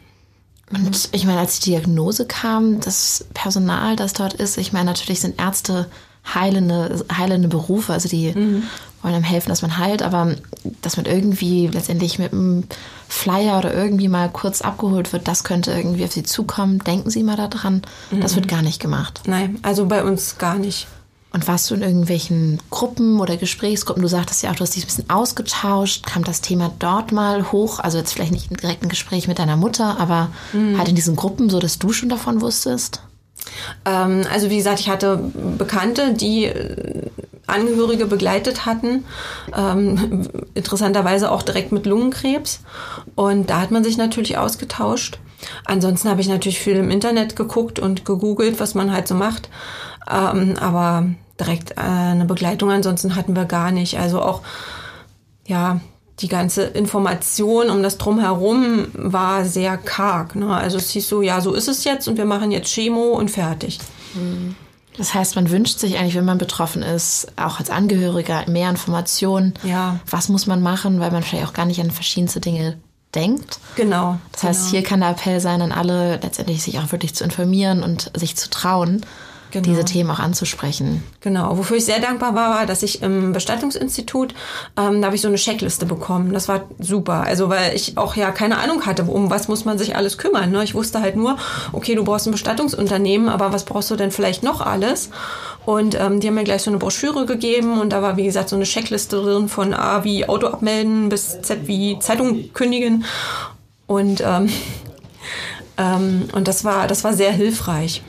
Und 0.70 1.08
ich 1.12 1.24
meine, 1.24 1.40
als 1.40 1.60
die 1.60 1.70
Diagnose 1.70 2.26
kam, 2.26 2.80
das 2.80 3.26
Personal, 3.32 3.96
das 3.96 4.12
dort 4.12 4.34
ist, 4.34 4.58
ich 4.58 4.74
meine, 4.74 4.86
natürlich 4.86 5.20
sind 5.20 5.40
Ärzte 5.40 5.88
heilende, 6.24 7.04
heilende 7.16 7.48
Berufe, 7.48 7.92
also 7.92 8.08
die 8.08 8.35
wollen 9.02 9.14
einem 9.14 9.24
helfen, 9.24 9.48
dass 9.48 9.62
man 9.62 9.78
heilt, 9.78 10.02
aber 10.02 10.37
dass 10.80 10.96
man 10.96 11.06
irgendwie 11.06 11.66
letztendlich 11.66 12.18
mit 12.18 12.32
einem 12.32 12.64
Flyer 13.08 13.58
oder 13.58 13.74
irgendwie 13.74 14.08
mal 14.08 14.28
kurz 14.30 14.62
abgeholt 14.62 15.12
wird, 15.12 15.26
das 15.28 15.44
könnte 15.44 15.72
irgendwie 15.72 16.04
auf 16.04 16.12
sie 16.12 16.22
zukommen. 16.22 16.78
Denken 16.78 17.11
Sie 17.11 17.22
mal 17.22 17.37
daran. 17.37 17.82
Das 18.11 18.37
wird 18.37 18.48
gar 18.48 18.62
nicht 18.62 18.80
gemacht. 18.80 19.22
Nein, 19.26 19.58
also 19.62 19.87
bei 19.87 20.04
uns 20.04 20.38
gar 20.38 20.56
nicht. 20.56 20.87
Und 21.35 21.48
warst 21.48 21.70
du 21.70 21.74
in 21.74 21.82
irgendwelchen 21.82 22.61
Gruppen 22.70 23.18
oder 23.18 23.38
Gesprächsgruppen? 23.38 24.02
Du 24.02 24.08
sagtest 24.08 24.42
ja 24.42 24.50
auch, 24.50 24.54
du 24.54 24.61
hast 24.61 24.76
dich 24.76 24.85
ein 24.85 24.87
bisschen 24.87 25.11
ausgetauscht. 25.11 26.04
Kam 26.06 26.24
das 26.24 26.42
Thema 26.42 26.70
dort 26.78 27.11
mal 27.11 27.50
hoch? 27.52 27.80
Also 27.80 27.96
jetzt 27.98 28.12
vielleicht 28.12 28.32
nicht 28.32 28.50
im 28.50 28.58
direkten 28.58 28.88
Gespräch 28.90 29.28
mit 29.28 29.38
deiner 29.38 29.56
Mutter, 29.56 29.98
aber 29.98 30.28
halt 30.52 30.88
in 30.88 30.94
diesen 30.94 31.16
Gruppen, 31.16 31.48
so 31.48 31.58
dass 31.58 31.78
du 31.78 31.92
schon 31.92 32.11
davon 32.11 32.40
wusstest? 32.42 33.02
Ähm, 33.85 34.22
also 34.33 34.50
wie 34.50 34.57
gesagt, 34.57 34.81
ich 34.81 34.88
hatte 34.88 35.20
Bekannte, 35.59 36.14
die 36.14 36.46
äh, 36.46 37.11
Angehörige 37.46 38.07
begleitet 38.07 38.66
hatten, 38.66 39.05
ähm, 39.57 40.28
interessanterweise 40.55 41.31
auch 41.31 41.42
direkt 41.42 41.72
mit 41.72 41.87
Lungenkrebs. 41.87 42.61
Und 43.14 43.50
da 43.50 43.61
hat 43.61 43.70
man 43.70 43.85
sich 43.85 43.96
natürlich 43.96 44.38
ausgetauscht. 44.38 45.18
Ansonsten 45.64 46.09
habe 46.09 46.20
ich 46.20 46.28
natürlich 46.28 46.61
viel 46.61 46.76
im 46.76 46.90
Internet 46.90 47.37
geguckt 47.37 47.78
und 47.78 48.05
gegoogelt, 48.05 48.61
was 48.61 48.74
man 48.74 48.92
halt 48.92 49.09
so 49.09 49.14
macht. 49.14 49.48
Ähm, 50.11 50.57
aber 50.61 51.07
direkt 51.38 51.72
äh, 51.72 51.81
eine 51.81 52.24
Begleitung 52.24 52.70
ansonsten 52.70 53.16
hatten 53.16 53.35
wir 53.35 53.44
gar 53.44 53.70
nicht. 53.70 53.98
Also 53.98 54.22
auch, 54.22 54.42
ja, 55.46 55.81
die 56.22 56.28
ganze 56.28 56.62
Information 56.62 57.68
um 57.68 57.82
das 57.82 57.98
Drumherum 57.98 58.87
war 58.94 59.44
sehr 59.44 59.76
karg. 59.76 60.37
Ne? 60.37 60.54
Also 60.54 60.78
es 60.78 60.90
hieß 60.90 61.08
so, 61.08 61.20
ja, 61.20 61.40
so 61.40 61.52
ist 61.52 61.68
es 61.68 61.85
jetzt 61.85 62.08
und 62.08 62.16
wir 62.16 62.24
machen 62.24 62.50
jetzt 62.52 62.72
Chemo 62.72 63.12
und 63.12 63.30
fertig. 63.30 63.78
Das 64.96 65.14
heißt, 65.14 65.37
man 65.37 65.50
wünscht 65.50 65.78
sich 65.78 65.98
eigentlich, 65.98 66.14
wenn 66.14 66.24
man 66.24 66.38
betroffen 66.38 66.82
ist, 66.82 67.28
auch 67.37 67.58
als 67.58 67.70
Angehöriger 67.70 68.48
mehr 68.48 68.70
Informationen. 68.70 69.54
Ja. 69.62 70.00
Was 70.08 70.28
muss 70.28 70.46
man 70.46 70.62
machen, 70.62 71.00
weil 71.00 71.11
man 71.11 71.22
vielleicht 71.22 71.46
auch 71.46 71.54
gar 71.54 71.66
nicht 71.66 71.80
an 71.80 71.90
verschiedenste 71.90 72.40
Dinge 72.40 72.78
denkt. 73.14 73.58
Genau. 73.76 74.18
Das 74.32 74.42
heißt, 74.42 74.61
genau. 74.61 74.70
hier 74.70 74.82
kann 74.82 75.00
der 75.00 75.11
Appell 75.11 75.40
sein, 75.40 75.61
an 75.61 75.72
alle 75.72 76.16
letztendlich 76.16 76.62
sich 76.62 76.78
auch 76.78 76.92
wirklich 76.92 77.14
zu 77.14 77.24
informieren 77.24 77.82
und 77.82 78.11
sich 78.14 78.37
zu 78.37 78.48
trauen, 78.48 79.04
Genau. 79.52 79.68
diese 79.68 79.84
Themen 79.84 80.10
auch 80.10 80.18
anzusprechen. 80.18 81.02
Genau, 81.20 81.58
wofür 81.58 81.76
ich 81.76 81.84
sehr 81.84 82.00
dankbar 82.00 82.34
war, 82.34 82.50
war, 82.50 82.66
dass 82.66 82.82
ich 82.82 83.02
im 83.02 83.32
Bestattungsinstitut, 83.32 84.34
ähm, 84.78 85.00
da 85.00 85.06
habe 85.06 85.14
ich 85.14 85.20
so 85.20 85.28
eine 85.28 85.36
Checkliste 85.36 85.84
bekommen. 85.84 86.32
Das 86.32 86.48
war 86.48 86.62
super. 86.78 87.24
Also 87.24 87.50
weil 87.50 87.76
ich 87.76 87.98
auch 87.98 88.16
ja 88.16 88.30
keine 88.30 88.58
Ahnung 88.58 88.86
hatte, 88.86 89.04
um 89.04 89.30
was 89.30 89.48
muss 89.48 89.66
man 89.66 89.76
sich 89.76 89.94
alles 89.94 90.16
kümmern. 90.16 90.50
Ne? 90.50 90.64
Ich 90.64 90.74
wusste 90.74 91.00
halt 91.00 91.16
nur, 91.16 91.36
okay, 91.72 91.94
du 91.94 92.02
brauchst 92.02 92.26
ein 92.26 92.32
Bestattungsunternehmen, 92.32 93.28
aber 93.28 93.52
was 93.52 93.64
brauchst 93.64 93.90
du 93.90 93.96
denn 93.96 94.10
vielleicht 94.10 94.42
noch 94.42 94.62
alles? 94.62 95.10
Und 95.66 96.00
ähm, 96.00 96.20
die 96.20 96.28
haben 96.28 96.34
mir 96.34 96.44
gleich 96.44 96.62
so 96.62 96.70
eine 96.70 96.78
Broschüre 96.78 97.26
gegeben 97.26 97.78
und 97.78 97.90
da 97.90 98.00
war, 98.00 98.16
wie 98.16 98.24
gesagt, 98.24 98.48
so 98.48 98.56
eine 98.56 98.64
Checkliste 98.64 99.22
drin 99.22 99.48
von 99.48 99.74
A 99.74 100.02
wie 100.02 100.28
Auto 100.28 100.46
abmelden 100.48 101.08
bis 101.10 101.42
Z 101.42 101.66
wie 101.68 101.98
Zeitung 101.98 102.52
kündigen. 102.54 103.04
Und, 103.86 104.22
ähm, 104.26 104.48
ähm, 105.76 106.28
und 106.32 106.48
das 106.48 106.64
war, 106.64 106.88
das 106.88 107.04
war 107.04 107.12
sehr 107.12 107.32
hilfreich. 107.32 108.02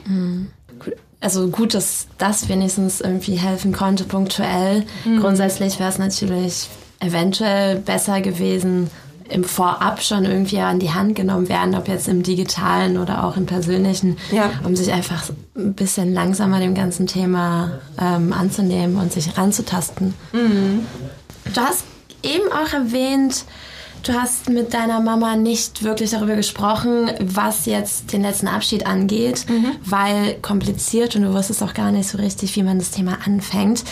Also 1.24 1.48
gut, 1.48 1.72
dass 1.72 2.06
das 2.18 2.48
wenigstens 2.50 3.00
irgendwie 3.00 3.36
helfen 3.36 3.72
konnte, 3.72 4.04
punktuell. 4.04 4.84
Grundsätzlich 5.20 5.78
wäre 5.80 5.88
es 5.88 5.96
natürlich 5.98 6.68
eventuell 7.00 7.76
besser 7.76 8.20
gewesen, 8.20 8.90
im 9.30 9.42
Vorab 9.42 10.02
schon 10.02 10.26
irgendwie 10.26 10.58
an 10.58 10.78
die 10.80 10.90
Hand 10.90 11.14
genommen 11.16 11.48
werden, 11.48 11.74
ob 11.74 11.88
jetzt 11.88 12.08
im 12.08 12.22
digitalen 12.22 12.98
oder 12.98 13.24
auch 13.24 13.38
im 13.38 13.46
persönlichen, 13.46 14.18
Ja. 14.30 14.50
um 14.64 14.76
sich 14.76 14.92
einfach 14.92 15.30
ein 15.56 15.72
bisschen 15.72 16.12
langsamer 16.12 16.60
dem 16.60 16.74
ganzen 16.74 17.06
Thema 17.06 17.78
ähm, 17.98 18.34
anzunehmen 18.34 18.96
und 18.96 19.10
sich 19.12 19.38
ranzutasten. 19.38 20.12
Du 20.32 21.60
hast 21.60 21.84
eben 22.22 22.52
auch 22.52 22.70
erwähnt, 22.74 23.46
du 24.04 24.12
hast 24.12 24.48
mit 24.48 24.74
deiner 24.74 25.00
Mama 25.00 25.36
nicht 25.36 25.82
wirklich 25.82 26.10
darüber 26.10 26.36
gesprochen, 26.36 27.10
was 27.20 27.66
jetzt 27.66 28.12
den 28.12 28.22
letzten 28.22 28.48
Abschied 28.48 28.86
angeht, 28.86 29.46
weil 29.84 30.34
kompliziert 30.34 31.16
und 31.16 31.22
du 31.22 31.32
wusstest 31.32 31.62
auch 31.62 31.74
gar 31.74 31.90
nicht 31.90 32.08
so 32.08 32.18
richtig, 32.18 32.54
wie 32.56 32.62
man 32.62 32.78
das 32.78 32.90
Thema 32.90 33.18
anfängt. 33.24 33.84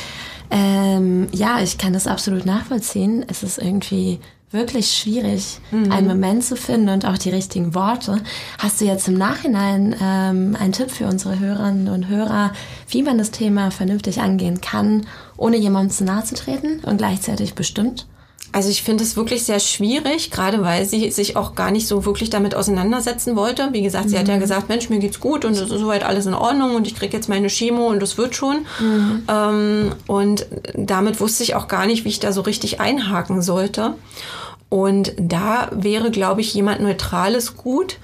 Ähm, 0.51 1.29
ja, 1.33 1.61
ich 1.61 1.79
kann 1.79 1.95
das 1.95 2.07
absolut 2.07 2.45
nachvollziehen. 2.45 3.25
Es 3.27 3.43
ist 3.43 3.59
irgendwie 3.59 4.21
wirklich 4.51 4.93
schwierig, 4.93 5.61
mhm. 5.71 5.91
einen 5.91 6.07
Moment 6.07 6.45
zu 6.45 6.57
finden 6.57 6.91
und 6.91 7.07
auch 7.07 7.17
die 7.17 7.31
richtigen 7.31 7.75
Worte. 7.75 8.21
Hast 8.59 8.81
du 8.81 8.85
jetzt 8.85 9.09
im 9.09 9.15
Nachhinein 9.15 9.97
ähm, 9.99 10.57
einen 10.61 10.73
Tipp 10.73 10.91
für 10.91 11.07
unsere 11.07 11.39
Hörerinnen 11.39 11.89
und 11.89 12.09
Hörer, 12.09 12.53
wie 12.89 13.03
man 13.03 13.17
das 13.17 13.31
Thema 13.31 13.71
vernünftig 13.71 14.21
angehen 14.21 14.61
kann, 14.61 15.07
ohne 15.39 15.57
jemandem 15.57 15.91
zu 15.91 16.05
nahe 16.05 16.25
zu 16.25 16.35
treten 16.35 16.81
und 16.85 16.99
gleichzeitig 16.99 17.55
bestimmt? 17.55 18.07
Also 18.53 18.69
ich 18.69 18.83
finde 18.83 19.03
es 19.03 19.17
wirklich 19.17 19.45
sehr 19.45 19.61
schwierig, 19.61 20.31
gerade 20.31 20.63
weil 20.63 20.85
sie 20.85 21.11
sich 21.11 21.37
auch 21.37 21.55
gar 21.55 21.71
nicht 21.71 21.89
so 21.89 22.05
wirklich 22.05 22.29
damit 22.29 22.55
auseinandersetzen 22.55 23.35
wollte. 23.35 23.71
Wie 23.73 23.81
gesagt, 23.81 24.11
sie 24.11 24.17
mhm. 24.17 24.21
hat 24.21 24.29
ja 24.29 24.37
mhm. 24.37 24.41
gesagt, 24.41 24.69
Mensch, 24.69 24.91
mir 24.91 24.99
geht's 24.99 25.21
gut 25.21 25.47
und 25.47 25.53
es 25.53 25.61
ist 25.61 25.71
soweit 25.71 26.05
alles 26.05 26.27
in 26.27 26.35
Ordnung 26.35 26.75
und 26.75 26.87
ich 26.87 26.95
kriege 26.95 27.17
jetzt 27.17 27.31
meine 27.31 27.49
Chemo 27.49 27.87
und 27.87 28.01
das 28.01 28.19
wird 28.19 28.37
schon. 28.37 28.67
Mhm. 28.79 29.23
Ähm, 29.27 29.93
und 30.07 30.47
damit 30.75 31.19
wusste 31.21 31.43
ich 31.43 31.55
auch 31.55 31.67
gar 31.67 31.87
nicht, 31.87 32.05
wie 32.05 32.11
ich 32.11 32.21
da 32.21 32.31
so 32.33 32.43
richtig 32.43 32.79
einhaken 32.79 33.41
sollte. 33.41 33.95
Und 34.69 35.13
da 35.19 35.69
wäre, 35.73 36.11
glaube 36.11 36.41
ich, 36.41 36.55
jemand 36.55 36.81
Neutrales 36.81 37.57
gut, 37.57 37.99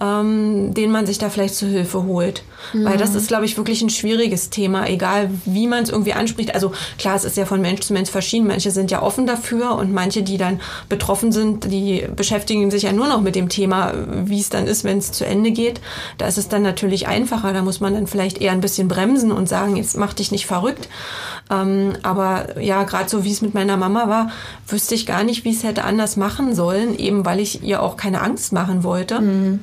ähm, 0.00 0.72
den 0.72 0.90
man 0.90 1.06
sich 1.06 1.18
da 1.18 1.28
vielleicht 1.28 1.54
zu 1.54 1.66
Hilfe 1.66 2.04
holt. 2.04 2.42
Mhm. 2.72 2.84
Weil 2.84 2.96
das 2.96 3.14
ist, 3.14 3.28
glaube 3.28 3.44
ich, 3.44 3.56
wirklich 3.56 3.82
ein 3.82 3.90
schwieriges 3.90 4.50
Thema, 4.50 4.88
egal 4.88 5.30
wie 5.44 5.66
man 5.66 5.82
es 5.82 5.90
irgendwie 5.90 6.14
anspricht. 6.14 6.54
Also 6.54 6.72
klar, 6.98 7.16
es 7.16 7.24
ist 7.24 7.36
ja 7.36 7.44
von 7.44 7.60
Mensch 7.60 7.82
zu 7.82 7.92
Mensch 7.92 8.10
verschieden. 8.10 8.46
Manche 8.46 8.70
sind 8.70 8.90
ja 8.90 9.02
offen 9.02 9.26
dafür 9.26 9.76
und 9.76 9.92
manche, 9.92 10.22
die 10.22 10.38
dann 10.38 10.60
betroffen 10.88 11.32
sind, 11.32 11.70
die 11.70 12.06
beschäftigen 12.16 12.70
sich 12.70 12.84
ja 12.84 12.92
nur 12.92 13.08
noch 13.08 13.20
mit 13.20 13.34
dem 13.34 13.48
Thema, 13.48 13.92
wie 14.24 14.40
es 14.40 14.48
dann 14.48 14.66
ist, 14.66 14.84
wenn 14.84 14.98
es 14.98 15.12
zu 15.12 15.26
Ende 15.26 15.50
geht. 15.50 15.80
Da 16.16 16.26
ist 16.26 16.38
es 16.38 16.48
dann 16.48 16.62
natürlich 16.62 17.06
einfacher. 17.06 17.52
Da 17.52 17.62
muss 17.62 17.80
man 17.80 17.94
dann 17.94 18.06
vielleicht 18.06 18.40
eher 18.40 18.52
ein 18.52 18.62
bisschen 18.62 18.88
bremsen 18.88 19.32
und 19.32 19.48
sagen, 19.48 19.76
jetzt 19.76 19.96
mach 19.96 20.14
dich 20.14 20.32
nicht 20.32 20.46
verrückt. 20.46 20.88
Ähm, 21.50 21.92
aber 22.02 22.60
ja, 22.60 22.84
gerade 22.84 23.10
so 23.10 23.24
wie 23.24 23.32
es 23.32 23.42
mit 23.42 23.52
meiner 23.52 23.76
Mama 23.76 24.08
war, 24.08 24.30
wüsste 24.66 24.94
ich 24.94 25.04
gar 25.04 25.24
nicht, 25.24 25.44
wie 25.44 25.50
es 25.50 25.62
hätte 25.62 25.84
anders 25.84 26.16
machen 26.16 26.54
sollen, 26.54 26.96
eben 26.96 27.26
weil 27.26 27.40
ich 27.40 27.62
ihr 27.62 27.82
auch 27.82 27.96
keine 27.96 28.22
Angst 28.22 28.52
machen 28.52 28.82
wollte. 28.82 29.20
Mhm. 29.20 29.60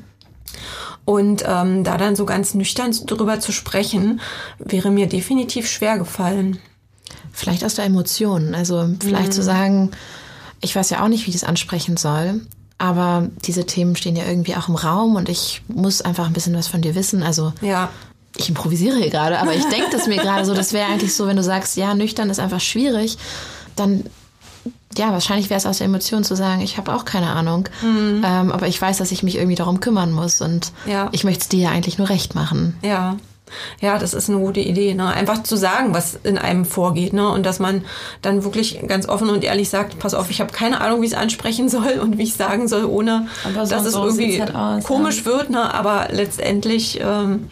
Und 1.06 1.44
ähm, 1.48 1.84
da 1.84 1.98
dann 1.98 2.16
so 2.16 2.26
ganz 2.26 2.54
nüchtern 2.54 2.92
drüber 3.06 3.40
zu 3.40 3.52
sprechen, 3.52 4.20
wäre 4.60 4.92
mir 4.92 5.08
definitiv 5.08 5.70
schwer 5.70 5.98
gefallen. 5.98 6.60
Vielleicht 7.32 7.64
aus 7.64 7.76
der 7.76 7.86
Emotion. 7.86 8.56
Also 8.56 8.90
vielleicht 9.00 9.28
mhm. 9.28 9.32
zu 9.32 9.44
sagen, 9.44 9.92
ich 10.60 10.76
weiß 10.76 10.90
ja 10.90 11.04
auch 11.04 11.08
nicht, 11.08 11.26
wie 11.26 11.30
ich 11.30 11.40
das 11.40 11.48
ansprechen 11.48 11.98
soll. 11.98 12.42
Aber 12.78 13.30
diese 13.46 13.66
Themen 13.66 13.96
stehen 13.96 14.16
ja 14.16 14.26
irgendwie 14.26 14.56
auch 14.56 14.68
im 14.68 14.76
Raum 14.76 15.16
und 15.16 15.30
ich 15.30 15.62
muss 15.68 16.02
einfach 16.02 16.28
ein 16.28 16.34
bisschen 16.34 16.56
was 16.56 16.68
von 16.68 16.82
dir 16.82 16.94
wissen. 16.94 17.24
Also 17.24 17.54
ja. 17.62 17.90
ich 18.36 18.50
improvisiere 18.50 18.98
hier 18.98 19.10
gerade, 19.10 19.40
aber 19.40 19.56
ich 19.56 19.66
denke 19.66 19.90
das 19.92 20.08
mir 20.08 20.18
gerade 20.22 20.46
so, 20.46 20.54
das 20.54 20.74
wäre 20.74 20.88
eigentlich 20.88 21.16
so, 21.16 21.26
wenn 21.26 21.38
du 21.38 21.44
sagst, 21.44 21.76
ja, 21.78 21.96
nüchtern 21.96 22.30
ist 22.30 22.40
einfach 22.40 22.60
schwierig, 22.60 23.18
dann 23.76 24.04
ja, 24.98 25.12
wahrscheinlich 25.12 25.50
wäre 25.50 25.58
es 25.58 25.66
aus 25.66 25.80
der 25.80 25.86
Emotion 25.86 26.24
zu 26.24 26.36
sagen, 26.36 26.62
ich 26.62 26.78
habe 26.78 26.94
auch 26.94 27.06
keine 27.06 27.28
Ahnung, 27.28 27.70
mhm. 27.82 28.24
ähm, 28.26 28.52
aber 28.52 28.68
ich 28.68 28.82
weiß, 28.82 28.98
dass 28.98 29.12
ich 29.12 29.24
mich 29.24 29.38
irgendwie 29.38 29.56
darum 29.56 29.80
kümmern 29.80 30.12
muss 30.12 30.42
und 30.42 30.72
ja. 30.86 31.10
ich 31.12 31.24
möchte 31.24 31.42
es 31.42 31.50
dir 31.50 31.60
ja 31.60 31.70
eigentlich 31.70 31.98
nur 31.98 32.10
recht 32.10 32.36
machen. 32.36 32.78
Ja. 32.82 33.18
Ja, 33.80 33.98
das 33.98 34.14
ist 34.14 34.30
eine 34.30 34.40
gute 34.40 34.60
Idee, 34.60 34.94
ne? 34.94 35.08
Einfach 35.08 35.44
zu 35.44 35.56
sagen, 35.56 35.94
was 35.94 36.20
in 36.24 36.38
einem 36.38 36.66
vorgeht, 36.66 37.14
ne? 37.14 37.30
Und 37.30 37.46
dass 37.46 37.60
man 37.60 37.86
dann 38.22 38.44
wirklich 38.44 38.86
ganz 38.88 39.08
offen 39.08 39.30
und 39.30 39.44
ehrlich 39.44 39.70
sagt, 39.70 40.00
pass 40.00 40.14
auf, 40.14 40.30
ich 40.30 40.42
habe 40.42 40.52
keine 40.52 40.82
Ahnung, 40.82 41.02
wie 41.02 41.06
ich 41.06 41.14
es 41.14 41.18
ansprechen 41.18 41.70
soll 41.70 42.00
und 42.02 42.18
wie 42.18 42.24
ich 42.24 42.34
sagen 42.34 42.68
soll, 42.68 42.86
ohne 42.86 43.28
so 43.46 43.70
dass 43.70 43.86
es 43.86 43.94
so 43.94 44.04
irgendwie 44.04 44.42
halt 44.42 44.54
aus, 44.54 44.84
komisch 44.84 45.20
ja. 45.20 45.26
wird, 45.26 45.50
ne? 45.50 45.74
Aber 45.74 46.10
letztendlich, 46.12 47.00
ähm, 47.02 47.50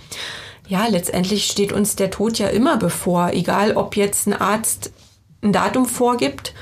ja, 0.68 0.86
letztendlich 0.88 1.46
steht 1.46 1.72
uns 1.72 1.96
der 1.96 2.12
Tod 2.12 2.38
ja 2.40 2.48
immer 2.48 2.78
bevor, 2.78 3.32
egal 3.32 3.78
ob 3.78 3.96
jetzt 3.96 4.28
ein 4.28 4.34
Arzt 4.34 4.92
ein 5.42 5.54
Datum 5.54 5.86
vorgibt 5.86 6.54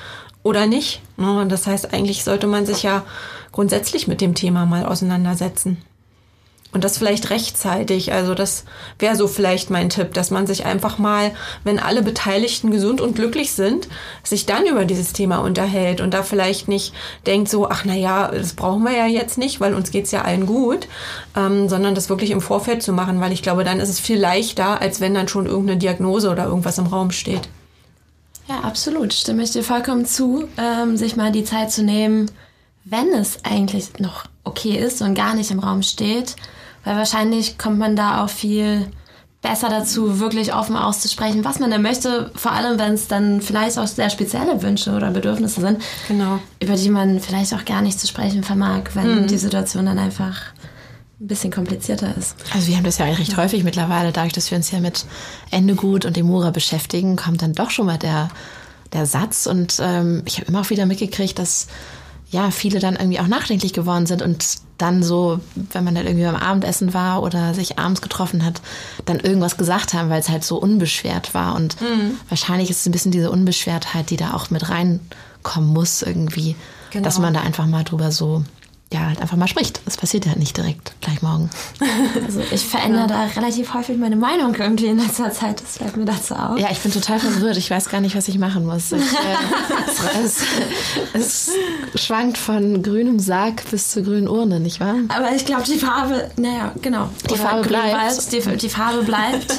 oder 0.44 0.68
nicht. 0.68 1.02
Ne? 1.18 1.46
Das 1.48 1.66
heißt, 1.66 1.94
eigentlich 1.94 2.24
sollte 2.24 2.48
man 2.48 2.66
sich 2.66 2.84
ja 2.84 3.04
grundsätzlich 3.52 4.08
mit 4.08 4.22
dem 4.22 4.36
Thema 4.36 4.66
mal 4.66 4.86
auseinandersetzen. 4.86 5.78
Und 6.74 6.84
das 6.84 6.98
vielleicht 6.98 7.30
rechtzeitig. 7.30 8.14
Also 8.14 8.34
das 8.34 8.66
wäre 8.98 9.16
so 9.16 9.28
vielleicht 9.28 9.70
mein 9.70 9.90
Tipp, 9.90 10.16
dass 10.16 10.32
man 10.32 10.48
sich 10.48 10.66
einfach 10.66 10.98
mal, 10.98 11.32
wenn 11.64 11.78
alle 11.78 12.02
Beteiligten 12.02 12.72
gesund 12.72 13.00
und 13.00 13.16
glücklich 13.16 13.52
sind, 13.52 13.88
sich 14.24 14.48
dann 14.48 14.66
über 14.66 14.84
dieses 14.84 15.14
Thema 15.14 15.38
unterhält 15.38 16.02
und 16.02 16.16
da 16.16 16.24
vielleicht 16.24 16.68
nicht 16.68 16.96
denkt 17.28 17.48
so, 17.48 17.70
ach 17.70 17.84
na 17.86 17.94
ja, 17.94 18.30
das 18.30 18.54
brauchen 18.54 18.84
wir 18.84 18.98
ja 18.98 19.06
jetzt 19.06 19.38
nicht, 19.38 19.62
weil 19.62 19.76
uns 19.76 19.92
geht's 19.92 20.10
ja 20.10 20.24
allen 20.24 20.48
gut, 20.48 20.88
ähm, 21.38 21.70
sondern 21.70 21.94
das 21.94 22.10
wirklich 22.10 22.32
im 22.32 22.42
Vorfeld 22.42 22.82
zu 22.82 22.92
machen, 22.92 23.22
weil 23.22 23.34
ich 23.34 23.44
glaube, 23.44 23.64
dann 23.64 23.80
ist 23.80 23.90
es 23.90 24.00
viel 24.00 24.20
leichter, 24.20 24.82
als 24.82 25.00
wenn 25.00 25.14
dann 25.14 25.28
schon 25.28 25.46
irgendeine 25.46 25.78
Diagnose 25.78 26.32
oder 26.32 26.46
irgendwas 26.46 26.80
im 26.80 26.88
Raum 26.88 27.12
steht. 27.12 27.50
Ja, 28.48 28.60
absolut. 28.60 29.14
Stimme 29.14 29.44
ich 29.44 29.52
dir 29.52 29.64
vollkommen 29.64 30.06
zu, 30.06 30.48
ähm, 30.58 30.98
sich 30.98 31.16
mal 31.16 31.32
die 31.32 31.44
Zeit 31.44 31.72
zu 31.72 31.84
nehmen, 31.84 32.30
wenn 32.84 33.10
es 33.14 33.44
eigentlich 33.46 34.00
noch 34.00 34.26
okay 34.44 34.78
ist 34.78 35.02
und 35.02 35.16
gar 35.16 35.34
nicht 35.34 35.52
im 35.52 35.60
Raum 35.60 35.84
steht. 35.84 36.36
Weil 36.84 36.98
wahrscheinlich 36.98 37.58
kommt 37.58 37.80
man 37.80 37.96
da 37.96 38.24
auch 38.24 38.30
viel 38.30 38.88
besser 39.42 39.70
dazu, 39.70 40.20
wirklich 40.20 40.54
offen 40.54 40.76
auszusprechen, 40.76 41.46
was 41.46 41.60
man 41.60 41.70
denn 41.70 41.82
möchte. 41.82 42.32
Vor 42.36 42.54
allem, 42.54 42.80
wenn 42.80 42.94
es 42.94 43.08
dann 43.08 43.42
vielleicht 43.42 43.78
auch 43.78 43.88
sehr 43.88 44.10
spezielle 44.10 44.62
Wünsche 44.64 44.92
oder 44.92 45.12
Bedürfnisse 45.12 45.62
sind, 45.62 45.82
genau. 46.08 46.40
über 46.62 46.76
die 46.76 46.90
man 46.90 47.20
vielleicht 47.20 47.54
auch 47.54 47.66
gar 47.66 47.82
nicht 47.82 48.00
zu 48.00 48.08
sprechen 48.08 48.44
vermag, 48.44 48.84
wenn 48.94 49.24
mhm. 49.24 49.28
die 49.28 49.38
Situation 49.38 49.86
dann 49.86 50.00
einfach 50.00 50.42
ein 51.24 51.28
bisschen 51.28 51.52
komplizierter 51.52 52.16
ist. 52.18 52.36
Also 52.54 52.68
wir 52.68 52.76
haben 52.76 52.84
das 52.84 52.98
ja 52.98 53.06
recht 53.06 53.32
ja. 53.32 53.38
häufig 53.38 53.64
mittlerweile, 53.64 54.12
dadurch, 54.12 54.34
dass 54.34 54.52
wir 54.52 54.58
uns 54.58 54.72
ja 54.72 54.82
mit 54.82 55.06
Ende 55.52 55.76
gut 55.76 56.04
und 56.04 56.18
Demura 56.18 56.52
beschäftigen, 56.52 57.16
kommt 57.16 57.42
dann 57.42 57.54
doch 57.54 57.70
schon 57.70 57.86
mal 57.86 57.98
der, 57.98 58.28
der 58.92 59.06
Satz. 59.06 59.46
Und 59.46 59.78
ähm, 59.82 60.24
ich 60.26 60.38
habe 60.38 60.48
immer 60.48 60.62
auch 60.62 60.70
wieder 60.70 60.86
mitgekriegt, 60.86 61.40
dass 61.40 61.68
ja 62.30 62.52
viele 62.52 62.80
dann 62.80 62.98
irgendwie 62.98 63.22
auch 63.22 63.28
nachdenklich 63.28 63.72
geworden 63.72 64.06
sind 64.06 64.22
und 64.22 64.58
dann 64.78 65.02
so, 65.02 65.40
wenn 65.56 65.86
man 65.86 65.96
dann 65.96 66.06
irgendwie 66.06 66.26
beim 66.26 66.36
Abendessen 66.36 66.94
war 66.94 67.24
oder 67.24 67.54
sich 67.54 67.80
abends 67.80 68.02
getroffen 68.02 68.44
hat, 68.44 68.62
dann 69.06 69.20
irgendwas 69.20 69.56
gesagt 69.56 69.94
haben, 69.94 70.10
weil 70.10 70.20
es 70.20 70.28
halt 70.28 70.44
so 70.44 70.58
unbeschwert 70.58 71.34
war. 71.34 71.56
Und 71.56 71.80
mhm. 71.80 72.18
wahrscheinlich 72.28 72.70
ist 72.70 72.82
es 72.82 72.86
ein 72.86 72.92
bisschen 72.92 73.12
diese 73.12 73.32
Unbeschwertheit, 73.32 74.10
die 74.10 74.18
da 74.18 74.34
auch 74.34 74.50
mit 74.50 74.68
reinkommen 74.70 75.70
muss 75.72 76.02
irgendwie, 76.02 76.58
genau. 76.90 77.06
dass 77.06 77.20
man 77.20 77.34
da 77.34 77.42
einfach 77.42 77.68
mal 77.68 77.84
drüber 77.84 78.12
so 78.12 78.44
ja, 78.94 79.08
halt 79.08 79.22
einfach 79.22 79.38
mal 79.38 79.48
spricht. 79.48 79.82
Das 79.86 79.98
passiert 79.98 80.26
ja 80.26 80.36
nicht 80.36 80.56
direkt 80.56 80.94
gleich 81.02 81.22
morgen. 81.22 81.50
Also 82.26 82.42
ich 82.52 82.66
verändere 82.66 83.02
ja. 83.02 83.08
da 83.08 83.26
relativ 83.40 83.74
häufig 83.74 83.98
meine 83.98 84.16
Meinung 84.16 84.56
irgendwie 84.56 84.86
in 84.86 84.98
letzter 84.98 85.32
Zeit. 85.32 85.62
Das 85.62 85.78
fällt 85.78 85.98
mir 85.98 86.06
dazu 86.06 86.36
auf. 86.36 86.58
Ja, 86.60 86.70
ich 86.72 86.80
bin 86.80 86.92
total 86.92 87.20
verwirrt. 87.20 87.58
Ich 87.58 87.70
weiß 87.70 87.90
gar 87.90 88.02
nicht, 88.02 88.16
was 88.16 88.28
ich 88.28 88.38
machen 88.38 88.66
muss. 88.66 88.92
Ich, 88.92 89.02
äh, 89.02 90.24
es, 90.24 90.44
es, 91.14 91.52
schwankt 91.96 92.38
von 92.38 92.82
grünem 92.82 93.20
Sarg 93.20 93.70
bis 93.72 93.90
zur 93.92 94.04
grünen 94.04 94.28
Urne, 94.28 94.60
nicht 94.60 94.80
wahr? 94.80 94.96
Aber 95.10 95.34
ich 95.36 95.46
glaube, 95.46 95.64
die 95.64 95.78
Farbe, 95.78 96.30
naja, 96.38 96.74
genau. 96.82 97.10
Die 97.28 97.34
Oder 97.34 97.42
Farbe 97.42 97.68
bleibt. 97.68 98.32
Die, 98.32 98.58
die, 98.58 98.70
Farbe 98.70 99.04
bleibt. 99.04 99.54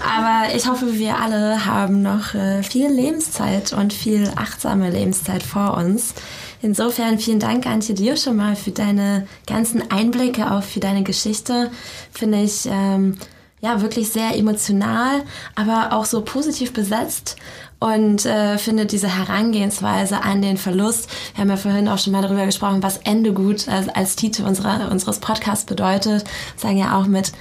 Aber 0.00 0.54
ich 0.54 0.68
hoffe, 0.68 0.94
wir 0.94 1.18
alle 1.18 1.66
haben 1.66 2.02
noch 2.02 2.34
äh, 2.34 2.62
viel 2.62 2.90
Lebenszeit 2.90 3.72
und 3.72 3.92
viel 3.92 4.30
achtsame 4.36 4.90
Lebenszeit 4.90 5.42
vor 5.42 5.76
uns. 5.76 6.14
Insofern 6.60 7.18
vielen 7.18 7.40
Dank, 7.40 7.66
Antje, 7.66 7.94
dir 7.94 8.16
schon 8.16 8.36
mal 8.36 8.56
für 8.56 8.72
deine 8.72 9.26
ganzen 9.46 9.90
Einblicke, 9.90 10.50
auch 10.50 10.62
für 10.62 10.80
deine 10.80 11.04
Geschichte. 11.04 11.70
Finde 12.12 12.42
ich 12.42 12.66
ähm, 12.70 13.16
ja 13.60 13.80
wirklich 13.80 14.10
sehr 14.10 14.36
emotional, 14.36 15.22
aber 15.54 15.92
auch 15.92 16.04
so 16.04 16.22
positiv 16.22 16.72
besetzt 16.72 17.36
und 17.80 18.26
äh, 18.26 18.58
finde 18.58 18.86
diese 18.86 19.08
Herangehensweise 19.08 20.22
an 20.22 20.42
den 20.42 20.56
Verlust. 20.56 21.08
Wir 21.34 21.42
haben 21.42 21.50
ja 21.50 21.56
vorhin 21.56 21.88
auch 21.88 21.98
schon 21.98 22.12
mal 22.12 22.22
darüber 22.22 22.44
gesprochen, 22.44 22.82
was 22.82 22.98
Ende 22.98 23.32
gut 23.32 23.68
als, 23.68 23.88
als 23.88 24.16
Titel 24.16 24.42
unserer, 24.42 24.90
unseres 24.90 25.20
Podcasts 25.20 25.64
bedeutet. 25.64 26.24
Sagen 26.56 26.78
ja 26.78 26.98
auch 26.98 27.06
mit 27.06 27.32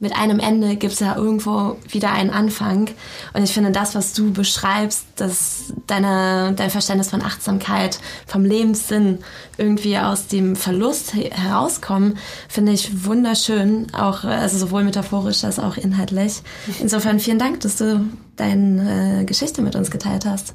mit 0.00 0.14
einem 0.14 0.40
Ende 0.40 0.76
gibt 0.76 0.94
es 0.94 1.00
ja 1.00 1.16
irgendwo 1.16 1.78
wieder 1.88 2.12
einen 2.12 2.30
Anfang. 2.30 2.90
Und 3.32 3.42
ich 3.42 3.52
finde, 3.52 3.70
das, 3.70 3.94
was 3.94 4.12
du 4.12 4.32
beschreibst, 4.32 5.06
dass 5.16 5.72
deine, 5.86 6.52
dein 6.54 6.70
Verständnis 6.70 7.10
von 7.10 7.22
Achtsamkeit, 7.22 8.00
vom 8.26 8.44
Lebenssinn 8.44 9.20
irgendwie 9.56 9.96
aus 9.96 10.26
dem 10.26 10.56
Verlust 10.56 11.14
herauskommen, 11.14 12.18
finde 12.48 12.72
ich 12.72 13.04
wunderschön. 13.04 13.86
Auch, 13.94 14.24
also 14.24 14.58
sowohl 14.58 14.82
metaphorisch 14.84 15.44
als 15.44 15.58
auch 15.58 15.76
inhaltlich. 15.76 16.42
Insofern 16.80 17.20
vielen 17.20 17.38
Dank, 17.38 17.60
dass 17.60 17.76
du 17.76 18.04
deine 18.36 19.20
äh, 19.20 19.24
Geschichte 19.24 19.62
mit 19.62 19.76
uns 19.76 19.90
geteilt 19.92 20.26
hast. 20.26 20.54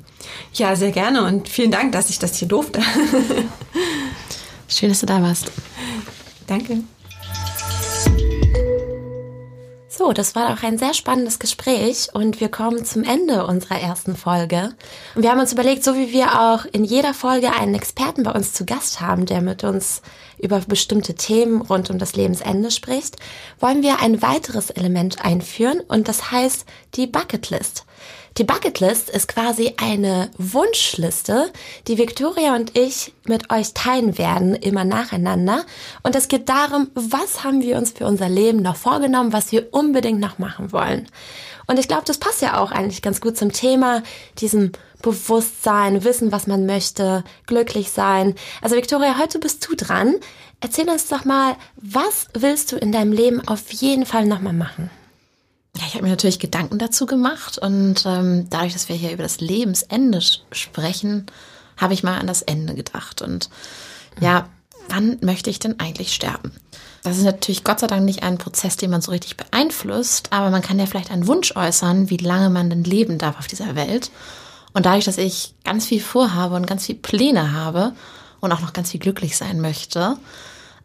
Ja, 0.53 0.75
sehr 0.75 0.91
gerne 0.91 1.23
und 1.23 1.47
vielen 1.47 1.71
Dank, 1.71 1.93
dass 1.93 2.09
ich 2.09 2.19
das 2.19 2.35
hier 2.35 2.47
durfte. 2.47 2.81
Schön, 4.67 4.89
dass 4.89 4.99
du 4.99 5.05
da 5.05 5.21
warst. 5.21 5.51
Danke. 6.45 6.83
So, 9.99 10.13
das 10.13 10.33
war 10.33 10.53
auch 10.53 10.63
ein 10.63 10.77
sehr 10.77 10.93
spannendes 10.93 11.39
Gespräch 11.39 12.07
und 12.13 12.39
wir 12.39 12.47
kommen 12.47 12.85
zum 12.85 13.03
Ende 13.03 13.45
unserer 13.45 13.81
ersten 13.81 14.15
Folge. 14.15 14.71
Wir 15.13 15.29
haben 15.29 15.41
uns 15.41 15.51
überlegt, 15.51 15.83
so 15.83 15.93
wie 15.93 16.13
wir 16.13 16.39
auch 16.39 16.63
in 16.63 16.85
jeder 16.85 17.13
Folge 17.13 17.51
einen 17.51 17.75
Experten 17.75 18.23
bei 18.23 18.31
uns 18.31 18.53
zu 18.53 18.65
Gast 18.65 19.01
haben, 19.01 19.25
der 19.25 19.41
mit 19.41 19.65
uns 19.65 20.01
über 20.37 20.61
bestimmte 20.61 21.15
Themen 21.15 21.59
rund 21.61 21.89
um 21.89 21.99
das 21.99 22.15
Lebensende 22.15 22.71
spricht, 22.71 23.17
wollen 23.59 23.83
wir 23.83 23.99
ein 23.99 24.21
weiteres 24.21 24.69
Element 24.69 25.25
einführen 25.25 25.81
und 25.81 26.07
das 26.07 26.31
heißt 26.31 26.65
die 26.95 27.05
Bucketlist. 27.05 27.85
Die 28.37 28.43
Bucketlist 28.43 29.09
ist 29.09 29.27
quasi 29.27 29.73
eine 29.77 30.29
Wunschliste, 30.37 31.51
die 31.87 31.97
Victoria 31.97 32.55
und 32.55 32.77
ich 32.77 33.13
mit 33.25 33.51
euch 33.51 33.73
teilen 33.73 34.17
werden, 34.17 34.55
immer 34.55 34.85
nacheinander. 34.85 35.65
Und 36.03 36.15
es 36.15 36.27
geht 36.27 36.47
darum, 36.47 36.89
was 36.93 37.43
haben 37.43 37.61
wir 37.61 37.77
uns 37.77 37.91
für 37.91 38.05
unser 38.05 38.29
Leben 38.29 38.61
noch 38.61 38.75
vorgenommen, 38.75 39.33
was 39.33 39.51
wir 39.51 39.73
unbedingt 39.73 40.19
noch 40.19 40.37
machen 40.37 40.71
wollen. 40.71 41.07
Und 41.67 41.79
ich 41.79 41.87
glaube, 41.87 42.03
das 42.05 42.17
passt 42.17 42.41
ja 42.41 42.59
auch 42.59 42.71
eigentlich 42.71 43.01
ganz 43.01 43.19
gut 43.21 43.37
zum 43.37 43.51
Thema, 43.51 44.03
diesem 44.39 44.71
Bewusstsein, 45.01 46.03
wissen, 46.03 46.31
was 46.31 46.47
man 46.47 46.65
möchte, 46.65 47.23
glücklich 47.45 47.91
sein. 47.91 48.35
Also 48.61 48.75
Victoria, 48.75 49.17
heute 49.19 49.39
bist 49.39 49.67
du 49.67 49.75
dran. 49.75 50.15
Erzähl 50.61 50.89
uns 50.89 51.07
doch 51.07 51.25
mal, 51.25 51.55
was 51.75 52.27
willst 52.33 52.71
du 52.71 52.75
in 52.75 52.91
deinem 52.91 53.11
Leben 53.11 53.47
auf 53.47 53.71
jeden 53.71 54.05
Fall 54.05 54.25
nochmal 54.25 54.53
machen? 54.53 54.89
Ja, 55.77 55.83
ich 55.87 55.93
habe 55.93 56.03
mir 56.03 56.09
natürlich 56.09 56.39
Gedanken 56.39 56.79
dazu 56.79 57.05
gemacht 57.05 57.57
und 57.57 58.03
ähm, 58.05 58.47
dadurch, 58.49 58.73
dass 58.73 58.89
wir 58.89 58.95
hier 58.95 59.11
über 59.11 59.23
das 59.23 59.39
Lebensende 59.39 60.19
sprechen, 60.51 61.27
habe 61.77 61.93
ich 61.93 62.03
mal 62.03 62.17
an 62.17 62.27
das 62.27 62.41
Ende 62.41 62.73
gedacht. 62.73 63.21
Und 63.21 63.49
ja, 64.19 64.49
wann 64.89 65.17
möchte 65.21 65.49
ich 65.49 65.59
denn 65.59 65.79
eigentlich 65.79 66.13
sterben? 66.13 66.51
Das 67.03 67.17
ist 67.17 67.23
natürlich 67.23 67.63
Gott 67.63 67.79
sei 67.79 67.87
Dank 67.87 68.03
nicht 68.03 68.23
ein 68.23 68.37
Prozess, 68.37 68.75
den 68.75 68.89
man 68.91 69.01
so 69.01 69.11
richtig 69.11 69.37
beeinflusst, 69.37 70.33
aber 70.33 70.49
man 70.49 70.61
kann 70.61 70.79
ja 70.79 70.85
vielleicht 70.85 71.11
einen 71.11 71.27
Wunsch 71.27 71.55
äußern, 71.55 72.09
wie 72.09 72.17
lange 72.17 72.49
man 72.49 72.69
denn 72.69 72.83
leben 72.83 73.17
darf 73.17 73.39
auf 73.39 73.47
dieser 73.47 73.75
Welt. 73.75 74.11
Und 74.73 74.85
dadurch, 74.85 75.05
dass 75.05 75.17
ich 75.17 75.55
ganz 75.63 75.85
viel 75.85 76.01
vorhabe 76.01 76.55
und 76.55 76.67
ganz 76.67 76.85
viel 76.85 76.95
Pläne 76.95 77.53
habe 77.53 77.93
und 78.41 78.51
auch 78.51 78.59
noch 78.59 78.73
ganz 78.73 78.91
viel 78.91 78.99
glücklich 78.99 79.37
sein 79.37 79.61
möchte, 79.61 80.17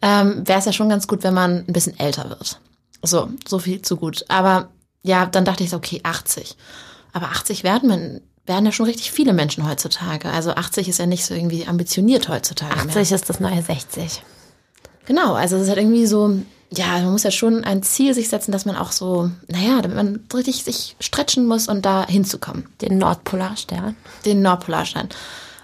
ähm, 0.02 0.46
wäre 0.46 0.58
es 0.58 0.64
ja 0.64 0.72
schon 0.72 0.88
ganz 0.88 1.06
gut, 1.06 1.22
wenn 1.22 1.34
man 1.34 1.64
ein 1.66 1.72
bisschen 1.72 1.98
älter 1.98 2.28
wird. 2.28 2.60
So, 3.02 3.28
so 3.46 3.58
viel 3.58 3.82
zu 3.82 3.96
gut. 3.96 4.24
Aber 4.28 4.68
ja, 5.04 5.26
dann 5.26 5.44
dachte 5.44 5.62
ich 5.62 5.70
so, 5.70 5.76
okay, 5.76 6.00
80. 6.02 6.56
Aber 7.12 7.26
80 7.26 7.62
werden 7.62 7.88
man 7.88 8.20
werden 8.46 8.66
ja 8.66 8.72
schon 8.72 8.86
richtig 8.86 9.10
viele 9.10 9.32
Menschen 9.32 9.66
heutzutage. 9.68 10.28
Also 10.28 10.50
80 10.50 10.88
ist 10.88 10.98
ja 10.98 11.06
nicht 11.06 11.24
so 11.24 11.34
irgendwie 11.34 11.66
ambitioniert 11.66 12.28
heutzutage. 12.28 12.74
80 12.74 12.94
mehr. 12.94 13.02
ist 13.02 13.30
das 13.30 13.40
neue 13.40 13.62
60. 13.62 14.22
Genau, 15.06 15.34
also 15.34 15.56
es 15.56 15.62
ist 15.62 15.68
halt 15.68 15.78
irgendwie 15.78 16.06
so, 16.06 16.38
ja, 16.70 16.98
man 16.98 17.12
muss 17.12 17.22
ja 17.22 17.30
schon 17.30 17.64
ein 17.64 17.82
Ziel 17.82 18.14
sich 18.14 18.28
setzen, 18.28 18.52
dass 18.52 18.64
man 18.64 18.76
auch 18.76 18.92
so, 18.92 19.30
naja, 19.48 19.80
damit 19.80 19.96
man 19.96 20.20
richtig 20.34 20.64
sich 20.64 20.96
stretchen 21.00 21.46
muss 21.46 21.68
und 21.68 21.86
da 21.86 22.06
hinzukommen. 22.06 22.66
Den 22.80 22.98
Nordpolarstern. 22.98 23.96
Den 24.24 24.42
Nordpolarstern. 24.42 25.08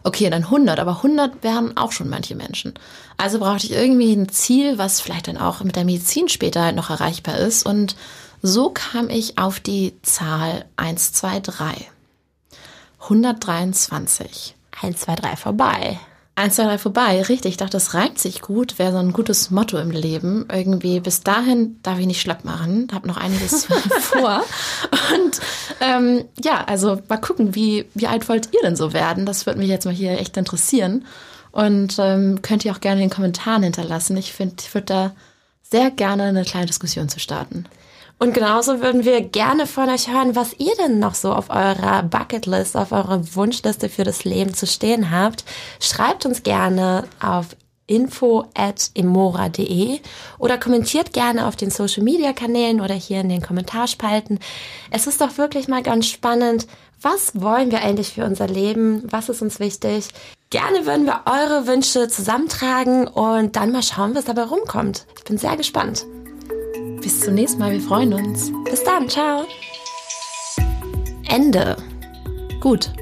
Okay, 0.03 0.30
dann 0.30 0.45
100, 0.45 0.78
aber 0.78 0.97
100 0.97 1.43
wären 1.43 1.76
auch 1.76 1.93
schon 1.93 2.09
manche 2.09 2.34
Menschen. 2.34 2.72
Also 3.18 3.38
brauchte 3.38 3.66
ich 3.66 3.72
irgendwie 3.72 4.14
ein 4.14 4.30
Ziel, 4.30 4.78
was 4.78 5.03
vielleicht 5.03 5.28
dann 5.28 5.36
auch 5.36 5.62
mit 5.62 5.76
der 5.76 5.84
Medizin 5.84 6.28
später 6.28 6.62
halt 6.64 6.76
noch 6.76 6.88
erreichbar 6.88 7.36
ist. 7.36 7.66
Und 7.66 7.97
so 8.43 8.70
kam 8.70 9.09
ich 9.09 9.38
auf 9.38 9.61
die 9.61 9.95
Zahl 10.03 10.64
123. 10.76 11.91
123. 13.01 14.55
123 14.72 15.38
vorbei. 15.38 15.99
1, 16.41 16.55
2, 16.55 16.64
3 16.64 16.78
vorbei, 16.78 17.22
richtig. 17.22 17.51
Ich 17.51 17.57
dachte, 17.59 17.72
das 17.72 17.93
reimt 17.93 18.18
sich 18.18 18.41
gut, 18.41 18.78
wäre 18.78 18.93
so 18.93 18.99
ein 18.99 19.12
gutes 19.12 19.51
Motto 19.51 19.76
im 19.78 19.91
Leben. 19.91 20.47
Irgendwie 20.51 21.01
bis 21.01 21.20
dahin 21.20 21.78
darf 21.82 21.99
ich 21.99 22.07
nicht 22.07 22.22
schlapp 22.22 22.45
machen, 22.45 22.88
habe 22.93 23.09
noch 23.09 23.18
einiges 23.18 23.66
vor. 24.01 24.43
Und 25.14 25.41
ähm, 25.80 26.24
ja, 26.43 26.64
also 26.64 26.99
mal 27.09 27.18
gucken, 27.18 27.55
wie, 27.55 27.84
wie 27.95 28.07
alt 28.07 28.28
wollt 28.28 28.55
ihr 28.55 28.61
denn 28.62 28.76
so 28.76 28.95
werden? 28.95 29.26
Das 29.26 29.45
würde 29.45 29.59
mich 29.59 29.68
jetzt 29.68 29.84
mal 29.84 29.95
hier 29.95 30.18
echt 30.18 30.36
interessieren. 30.38 31.05
Und 31.53 31.97
ähm, 31.99 32.41
könnt 32.43 32.64
ihr 32.64 32.72
auch 32.72 32.80
gerne 32.80 33.03
in 33.03 33.09
den 33.09 33.14
Kommentaren 33.14 33.62
hinterlassen. 33.62 34.16
Ich 34.16 34.32
finde, 34.32 34.57
ich 34.61 34.72
würde 34.72 34.86
da 34.86 35.12
sehr 35.62 35.91
gerne 35.91 36.24
eine 36.24 36.45
kleine 36.45 36.66
Diskussion 36.66 37.09
zu 37.09 37.20
starten. 37.20 37.66
Und 38.23 38.35
genauso 38.35 38.83
würden 38.83 39.07
wir 39.07 39.23
gerne 39.23 39.66
von 39.66 39.89
euch 39.89 40.12
hören, 40.12 40.37
was 40.37 40.53
ihr 40.59 40.75
denn 40.77 40.99
noch 40.99 41.14
so 41.14 41.33
auf 41.33 41.49
eurer 41.49 42.03
Bucketlist, 42.03 42.77
auf 42.77 42.93
eurer 42.93 43.35
Wunschliste 43.35 43.89
für 43.89 44.05
das 44.05 44.25
Leben 44.25 44.53
zu 44.53 44.66
stehen 44.66 45.11
habt. 45.11 45.43
Schreibt 45.81 46.27
uns 46.27 46.43
gerne 46.43 47.05
auf 47.18 47.57
info@emora.de 47.87 50.01
oder 50.39 50.59
kommentiert 50.59 51.14
gerne 51.14 51.47
auf 51.47 51.57
den 51.57 51.71
Social 51.71 52.03
Media 52.03 52.35
Kanälen 52.35 52.83
oder 52.83 52.93
hier 52.93 53.23
in 53.23 53.31
den 53.31 53.41
Kommentarspalten. 53.41 54.39
Es 54.91 55.07
ist 55.07 55.23
doch 55.23 55.39
wirklich 55.39 55.66
mal 55.66 55.83
ganz 55.83 56.07
spannend, 56.07 56.66
was 57.01 57.41
wollen 57.41 57.71
wir 57.71 57.83
eigentlich 57.83 58.12
für 58.12 58.27
unser 58.27 58.49
Leben? 58.49 59.03
Was 59.11 59.31
ist 59.31 59.41
uns 59.41 59.61
wichtig? 59.61 60.09
Gerne 60.51 60.85
würden 60.85 61.07
wir 61.07 61.23
eure 61.25 61.66
Wünsche 61.66 62.09
zusammentragen 62.09 63.09
und 63.09 63.57
dann 63.57 63.73
mal 63.73 63.83
schauen, 63.83 64.14
was 64.14 64.27
dabei 64.27 64.43
rumkommt. 64.43 65.07
Ich 65.16 65.25
bin 65.25 65.39
sehr 65.39 65.57
gespannt. 65.57 66.05
Bis 67.03 67.21
zum 67.21 67.35
nächsten 67.35 67.59
Mal, 67.59 67.73
wir 67.73 67.81
freuen 67.81 68.13
uns. 68.13 68.53
Bis 68.65 68.85
dann, 68.85 69.09
ciao. 69.09 69.47
Ende. 71.29 71.77
Gut. 72.61 72.93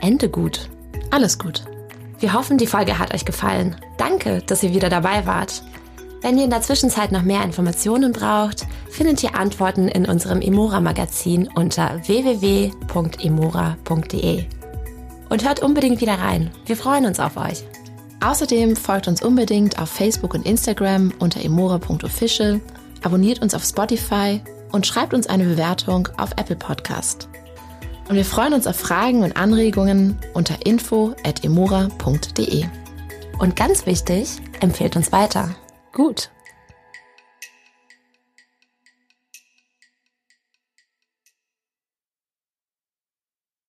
Ende 0.00 0.28
gut. 0.28 0.68
Alles 1.10 1.38
gut. 1.38 1.64
Wir 2.18 2.32
hoffen, 2.32 2.56
die 2.56 2.66
Folge 2.66 2.98
hat 2.98 3.12
euch 3.12 3.24
gefallen. 3.24 3.76
Danke, 3.98 4.42
dass 4.46 4.62
ihr 4.62 4.72
wieder 4.72 4.88
dabei 4.88 5.26
wart. 5.26 5.62
Wenn 6.22 6.38
ihr 6.38 6.44
in 6.44 6.50
der 6.50 6.62
Zwischenzeit 6.62 7.10
noch 7.12 7.22
mehr 7.22 7.42
Informationen 7.42 8.12
braucht, 8.12 8.66
findet 8.88 9.22
ihr 9.24 9.34
Antworten 9.34 9.88
in 9.88 10.06
unserem 10.06 10.40
Emora-Magazin 10.40 11.48
unter 11.54 12.00
www.emora.de. 12.06 12.74
Und 15.28 15.44
hört 15.44 15.60
unbedingt 15.60 16.00
wieder 16.00 16.14
rein. 16.14 16.50
Wir 16.64 16.76
freuen 16.76 17.06
uns 17.06 17.18
auf 17.18 17.36
euch. 17.36 17.64
Außerdem 18.24 18.76
folgt 18.76 19.08
uns 19.08 19.20
unbedingt 19.20 19.80
auf 19.80 19.90
Facebook 19.90 20.34
und 20.34 20.46
Instagram 20.46 21.12
unter 21.18 21.44
emora.official 21.44 22.60
abonniert 23.02 23.40
uns 23.42 23.54
auf 23.54 23.64
Spotify 23.64 24.40
und 24.70 24.86
schreibt 24.86 25.14
uns 25.14 25.26
eine 25.26 25.44
Bewertung 25.44 26.08
auf 26.16 26.32
Apple 26.32 26.56
Podcast. 26.56 27.28
Und 28.08 28.16
wir 28.16 28.24
freuen 28.24 28.54
uns 28.54 28.66
auf 28.66 28.76
Fragen 28.76 29.22
und 29.22 29.36
Anregungen 29.36 30.18
unter 30.34 30.66
info.emora.de. 30.66 32.64
Und 33.38 33.56
ganz 33.56 33.86
wichtig, 33.86 34.40
empfehlt 34.60 34.96
uns 34.96 35.12
weiter. 35.12 35.54
Gut. 35.92 36.30